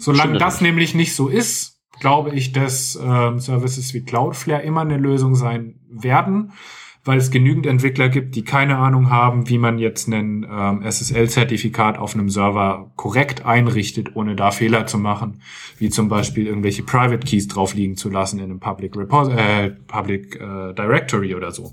Solange 0.00 0.30
Stimmt 0.30 0.40
das 0.40 0.60
nämlich 0.62 0.94
nicht 0.94 1.14
so 1.14 1.28
ist, 1.28 1.78
glaube 2.00 2.30
ich, 2.30 2.52
dass 2.52 2.98
ähm, 3.02 3.38
Services 3.38 3.92
wie 3.92 4.02
Cloudflare 4.02 4.62
immer 4.62 4.80
eine 4.80 4.96
Lösung 4.96 5.34
sein 5.34 5.78
werden, 5.90 6.52
weil 7.04 7.18
es 7.18 7.30
genügend 7.30 7.66
Entwickler 7.66 8.08
gibt, 8.08 8.34
die 8.34 8.42
keine 8.42 8.78
Ahnung 8.78 9.10
haben, 9.10 9.48
wie 9.50 9.58
man 9.58 9.78
jetzt 9.78 10.08
ein 10.08 10.46
ähm, 10.50 10.82
SSL-Zertifikat 10.82 11.98
auf 11.98 12.14
einem 12.14 12.30
Server 12.30 12.90
korrekt 12.96 13.44
einrichtet, 13.44 14.16
ohne 14.16 14.36
da 14.36 14.50
Fehler 14.50 14.86
zu 14.86 14.96
machen, 14.96 15.42
wie 15.78 15.90
zum 15.90 16.08
Beispiel 16.08 16.46
irgendwelche 16.46 16.82
Private 16.82 17.26
Keys 17.26 17.48
drauf 17.48 17.74
liegen 17.74 17.96
zu 17.96 18.08
lassen 18.08 18.38
in 18.38 18.46
einem 18.46 18.60
Public, 18.60 18.96
Repos 18.96 19.28
äh, 19.28 19.70
Public 19.86 20.36
äh, 20.36 20.72
Directory 20.72 21.34
oder 21.34 21.52
so. 21.52 21.72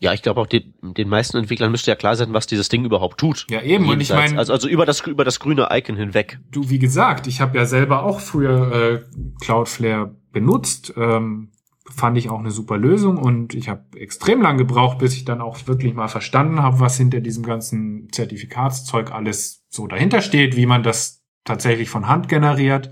Ja, 0.00 0.12
ich 0.12 0.22
glaube 0.22 0.40
auch 0.40 0.46
den, 0.46 0.74
den 0.82 1.08
meisten 1.08 1.36
Entwicklern 1.36 1.72
müsste 1.72 1.90
ja 1.90 1.96
klar 1.96 2.14
sein, 2.14 2.32
was 2.32 2.46
dieses 2.46 2.68
Ding 2.68 2.84
überhaupt 2.84 3.18
tut. 3.18 3.46
Ja, 3.50 3.62
eben. 3.62 3.88
Und 3.88 4.00
ich 4.00 4.10
meine, 4.10 4.38
also, 4.38 4.52
also 4.52 4.68
über 4.68 4.86
das 4.86 5.00
über 5.00 5.24
das 5.24 5.40
grüne 5.40 5.68
Icon 5.72 5.96
hinweg. 5.96 6.38
du, 6.52 6.70
wie 6.70 6.78
gesagt, 6.78 7.26
ich 7.26 7.40
habe 7.40 7.58
ja 7.58 7.66
selber 7.66 8.04
auch 8.04 8.20
früher 8.20 8.72
äh, 8.72 9.00
Cloudflare 9.40 10.14
benutzt. 10.32 10.94
Ähm, 10.96 11.50
fand 11.90 12.18
ich 12.18 12.28
auch 12.28 12.38
eine 12.38 12.50
super 12.50 12.76
Lösung 12.76 13.16
und 13.16 13.54
ich 13.54 13.68
habe 13.68 13.98
extrem 13.98 14.42
lang 14.42 14.58
gebraucht, 14.58 14.98
bis 14.98 15.14
ich 15.14 15.24
dann 15.24 15.40
auch 15.40 15.66
wirklich 15.66 15.94
mal 15.94 16.08
verstanden 16.08 16.62
habe, 16.62 16.80
was 16.80 16.96
hinter 16.96 17.20
diesem 17.20 17.44
ganzen 17.44 18.08
Zertifikatszeug 18.12 19.10
alles 19.10 19.64
so 19.68 19.86
dahinter 19.86 20.20
steht, 20.20 20.54
wie 20.54 20.66
man 20.66 20.82
das 20.82 21.24
tatsächlich 21.44 21.88
von 21.88 22.06
Hand 22.06 22.28
generiert 22.28 22.90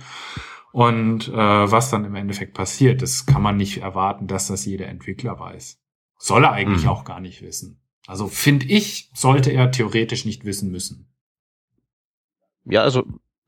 und 0.72 1.28
äh, 1.28 1.32
was 1.34 1.90
dann 1.90 2.04
im 2.04 2.14
Endeffekt 2.14 2.54
passiert. 2.54 3.02
Das 3.02 3.26
kann 3.26 3.42
man 3.42 3.56
nicht 3.56 3.82
erwarten, 3.82 4.26
dass 4.26 4.48
das 4.48 4.64
jeder 4.64 4.86
Entwickler 4.86 5.38
weiß. 5.38 5.78
Soll 6.18 6.44
er 6.44 6.52
eigentlich 6.52 6.84
Mhm. 6.84 6.88
auch 6.90 7.04
gar 7.04 7.20
nicht 7.20 7.42
wissen. 7.42 7.80
Also 8.06 8.28
finde 8.28 8.66
ich, 8.66 9.10
sollte 9.14 9.50
er 9.50 9.70
theoretisch 9.70 10.24
nicht 10.24 10.44
wissen 10.44 10.70
müssen. 10.70 11.08
Ja, 12.64 12.82
also 12.82 13.04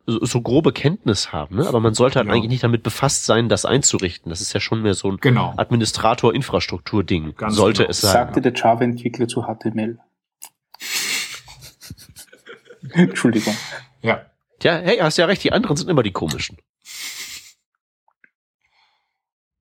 so, 0.07 0.25
so 0.25 0.41
grobe 0.41 0.73
Kenntnis 0.73 1.33
haben, 1.33 1.57
ne? 1.57 1.67
aber 1.69 1.81
man 1.81 1.95
sollte 1.95 2.19
halt 2.19 2.29
Ja. 2.29 2.35
eigentlich 2.35 2.51
nicht 2.51 2.65
damit 2.65 2.83
befasst 2.83 3.27
sein, 3.27 3.49
das 3.49 3.65
einzurichten. 3.65 4.31
Das 4.31 4.41
ist 4.41 4.53
ja 4.53 4.61
schon 4.61 4.83
mehr 4.83 4.95
so 4.95 5.11
ein 5.11 5.19
Genau. 5.19 5.55
Administrator-Infrastruktur-Ding. 5.57 7.35
Ganz 7.37 7.55
Sollte 7.57 7.83
genau. 7.83 7.91
es 7.91 8.01
sein. 8.01 8.13
Sagte 8.13 8.41
der 8.41 8.53
Java-Entwickler 8.55 9.29
zu 9.29 9.43
HTML. 9.45 9.99
Entschuldigung. 12.93 13.57
Ja. 14.03 14.27
Ja, 14.63 14.77
hey, 14.79 14.99
hast 14.99 15.19
ja 15.19 15.27
recht, 15.27 15.45
die 15.45 15.53
anderen 15.53 15.77
sind 15.77 15.89
immer 15.89 16.03
die 16.03 16.13
komischen. 16.13 16.59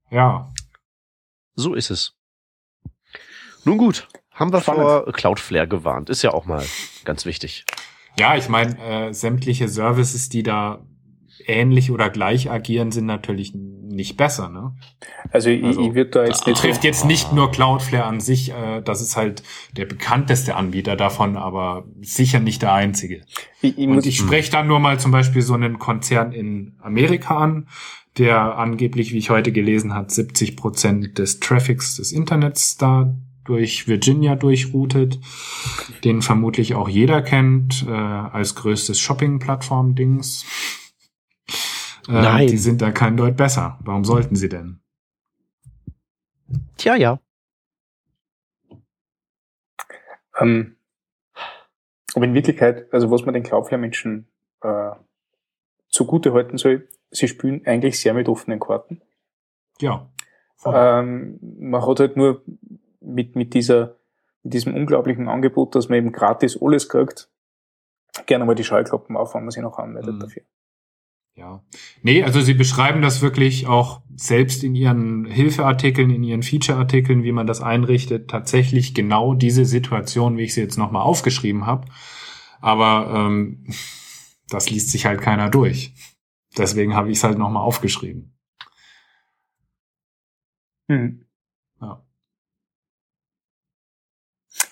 Ja. 0.09 0.51
So 1.55 1.73
ist 1.73 1.89
es. 1.91 2.13
Nun 3.67 3.77
gut, 3.77 4.07
haben 4.31 4.53
wir 4.53 4.61
Spannend. 4.61 4.81
vor 4.83 5.11
Cloudflare 5.11 5.67
gewarnt. 5.67 6.09
Ist 6.09 6.21
ja 6.21 6.33
auch 6.33 6.45
mal 6.45 6.63
ganz 7.03 7.25
wichtig. 7.25 7.65
Ja, 8.17 8.37
ich 8.37 8.47
meine, 8.47 8.79
äh, 8.79 9.13
sämtliche 9.13 9.67
Services, 9.67 10.29
die 10.29 10.41
da 10.41 10.85
ähnlich 11.45 11.91
oder 11.91 12.09
gleich 12.09 12.49
agieren, 12.49 12.93
sind 12.93 13.07
natürlich 13.07 13.53
nicht 13.53 14.15
besser. 14.15 14.47
Ne? 14.47 14.73
Also, 15.31 15.49
ich, 15.49 15.65
Also, 15.65 15.81
ich 15.81 15.95
würde 15.95 16.11
da 16.11 16.25
jetzt 16.25 16.47
nicht 16.47 16.61
Trifft 16.61 16.85
jetzt 16.85 17.03
nicht 17.03 17.33
nur 17.33 17.51
Cloudflare 17.51 18.05
an 18.05 18.21
sich, 18.21 18.53
äh, 18.53 18.81
das 18.81 19.01
ist 19.01 19.17
halt 19.17 19.43
der 19.73 19.85
bekannteste 19.85 20.55
Anbieter 20.55 20.95
davon, 20.95 21.35
aber 21.35 21.83
sicher 21.99 22.39
nicht 22.39 22.61
der 22.61 22.71
einzige. 22.71 23.23
Ich, 23.61 23.77
ich 23.77 23.87
Und 23.87 24.05
ich 24.05 24.17
spreche 24.17 24.49
dann 24.49 24.67
nur 24.67 24.79
mal 24.79 24.97
zum 24.97 25.11
Beispiel 25.11 25.41
so 25.41 25.55
einen 25.55 25.77
Konzern 25.77 26.31
in 26.31 26.77
Amerika 26.81 27.37
an, 27.37 27.67
der 28.17 28.57
angeblich, 28.57 29.11
wie 29.11 29.17
ich 29.17 29.29
heute 29.29 29.51
gelesen 29.51 29.93
habe, 29.93 30.09
70 30.09 30.55
Prozent 30.55 31.17
des 31.17 31.41
Traffics 31.41 31.97
des 31.97 32.13
Internets 32.13 32.77
da 32.77 33.13
durch 33.47 33.87
Virginia 33.87 34.35
durchroutet, 34.35 35.19
den 36.03 36.21
vermutlich 36.21 36.75
auch 36.75 36.89
jeder 36.89 37.21
kennt 37.21 37.85
äh, 37.87 37.91
als 37.91 38.55
größtes 38.55 38.99
Shopping-Plattform-Dings. 38.99 40.45
Äh, 42.07 42.11
Nein. 42.11 42.47
Die 42.47 42.57
sind 42.57 42.81
da 42.81 42.91
kein 42.91 43.17
Deut 43.17 43.37
besser. 43.37 43.79
Warum 43.81 44.05
sollten 44.05 44.35
sie 44.35 44.49
denn? 44.49 44.79
Tja, 46.77 46.95
ja. 46.95 47.19
ähm, 50.39 50.77
aber 52.13 52.25
in 52.25 52.33
Wirklichkeit, 52.33 52.91
also 52.93 53.11
was 53.11 53.25
man 53.25 53.33
den 53.33 53.43
Cloudflare-Menschen 53.43 54.27
äh, 54.61 54.91
zugute 55.89 56.33
halten 56.33 56.57
soll, 56.57 56.87
sie 57.11 57.27
spielen 57.27 57.65
eigentlich 57.65 57.99
sehr 57.99 58.13
mit 58.13 58.27
offenen 58.27 58.59
Karten. 58.59 59.01
Ja. 59.79 60.09
Voll. 60.55 60.73
Ähm, 60.75 61.39
man 61.59 61.85
hat 61.85 61.99
halt 61.99 62.17
nur 62.17 62.43
mit, 62.99 63.35
mit 63.35 63.53
dieser, 63.53 63.97
mit 64.43 64.53
diesem 64.53 64.73
unglaublichen 64.73 65.27
Angebot, 65.27 65.75
dass 65.75 65.89
man 65.89 65.99
eben 65.99 66.11
gratis 66.11 66.57
alles 66.61 66.89
kriegt, 66.89 67.29
gerne 68.25 68.45
mal 68.45 68.55
die 68.55 68.63
Scheuklappen 68.63 69.15
auf, 69.17 69.35
wenn 69.35 69.43
man 69.43 69.51
sich 69.51 69.61
noch 69.61 69.77
anmeldet 69.77 70.15
Mhm. 70.15 70.19
dafür. 70.19 70.43
Ja. 71.35 71.63
Nee, 72.01 72.23
also 72.23 72.41
sie 72.41 72.55
beschreiben 72.55 73.03
das 73.03 73.21
wirklich 73.21 73.67
auch 73.67 74.01
selbst 74.15 74.63
in 74.63 74.73
ihren 74.73 75.25
Hilfeartikeln, 75.25 76.09
in 76.09 76.23
ihren 76.23 76.41
Feature-Artikeln, 76.41 77.23
wie 77.23 77.31
man 77.31 77.45
das 77.45 77.61
einrichtet, 77.61 78.27
tatsächlich 78.27 78.95
genau 78.95 79.35
diese 79.35 79.63
Situation, 79.65 80.37
wie 80.37 80.43
ich 80.43 80.55
sie 80.55 80.61
jetzt 80.61 80.77
nochmal 80.79 81.03
aufgeschrieben 81.03 81.67
habe. 81.67 81.87
Aber 82.59 83.13
ähm, 83.15 83.67
das 84.49 84.71
liest 84.71 84.89
sich 84.89 85.05
halt 85.05 85.21
keiner 85.21 85.49
durch. 85.49 85.93
Deswegen 86.57 86.95
habe 86.95 87.11
ich 87.11 87.17
es 87.19 87.23
halt 87.23 87.37
nochmal 87.37 87.61
aufgeschrieben. 87.61 88.33
Mhm. 90.87 91.25
Ja. 91.81 92.03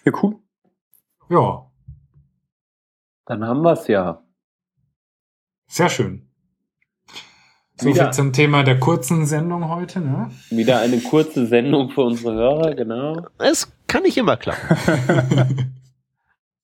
Ja, 0.06 0.12
cool. 0.22 0.36
ja, 1.30 1.72
Dann 3.26 3.44
haben 3.46 3.62
wir's 3.64 3.88
ja. 3.88 4.24
sehr 5.68 5.90
schön. 5.90 6.30
So 7.78 7.90
Wieder- 7.90 8.06
viel 8.06 8.14
zum 8.14 8.32
Thema 8.34 8.64
der 8.64 8.80
kurzen 8.80 9.26
Sendung 9.26 9.68
heute, 9.70 10.00
ne? 10.00 10.32
Wieder 10.50 10.80
eine 10.80 11.00
kurze 11.02 11.46
Sendung 11.48 11.90
für 11.90 12.02
unsere 12.04 12.34
Hörer, 12.34 12.74
genau. 12.76 13.26
Es 13.40 13.74
kann 13.88 14.04
nicht 14.04 14.18
immer 14.18 14.38
klappen. 14.38 14.62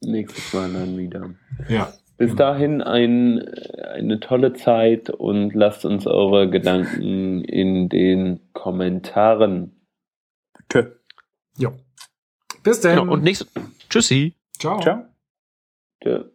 Nächstes 0.04 0.54
Mal 0.54 0.72
dann 0.72 0.98
wieder. 0.98 1.32
ja. 1.68 1.92
Bis 2.18 2.36
dahin 2.36 2.84
ein, 2.84 3.40
eine 3.96 4.20
tolle 4.20 4.54
Zeit 4.54 5.10
und 5.10 5.56
lasst 5.56 5.86
uns 5.86 6.06
eure 6.06 6.52
Gedanken 6.52 7.44
in 7.44 7.90
den 7.90 8.40
Kommentaren. 8.54 9.82
Tschö. 10.72 10.92
Jo. 11.58 11.72
Bis 12.64 12.82
dann. 12.82 12.98
Ja, 12.98 13.02
und 13.02 13.24
nächstes. 13.24 13.48
Tschüssi. 13.90 14.36
Ciao. 14.60 14.80
Ciao. 14.82 15.06
Tschö. 16.04 16.32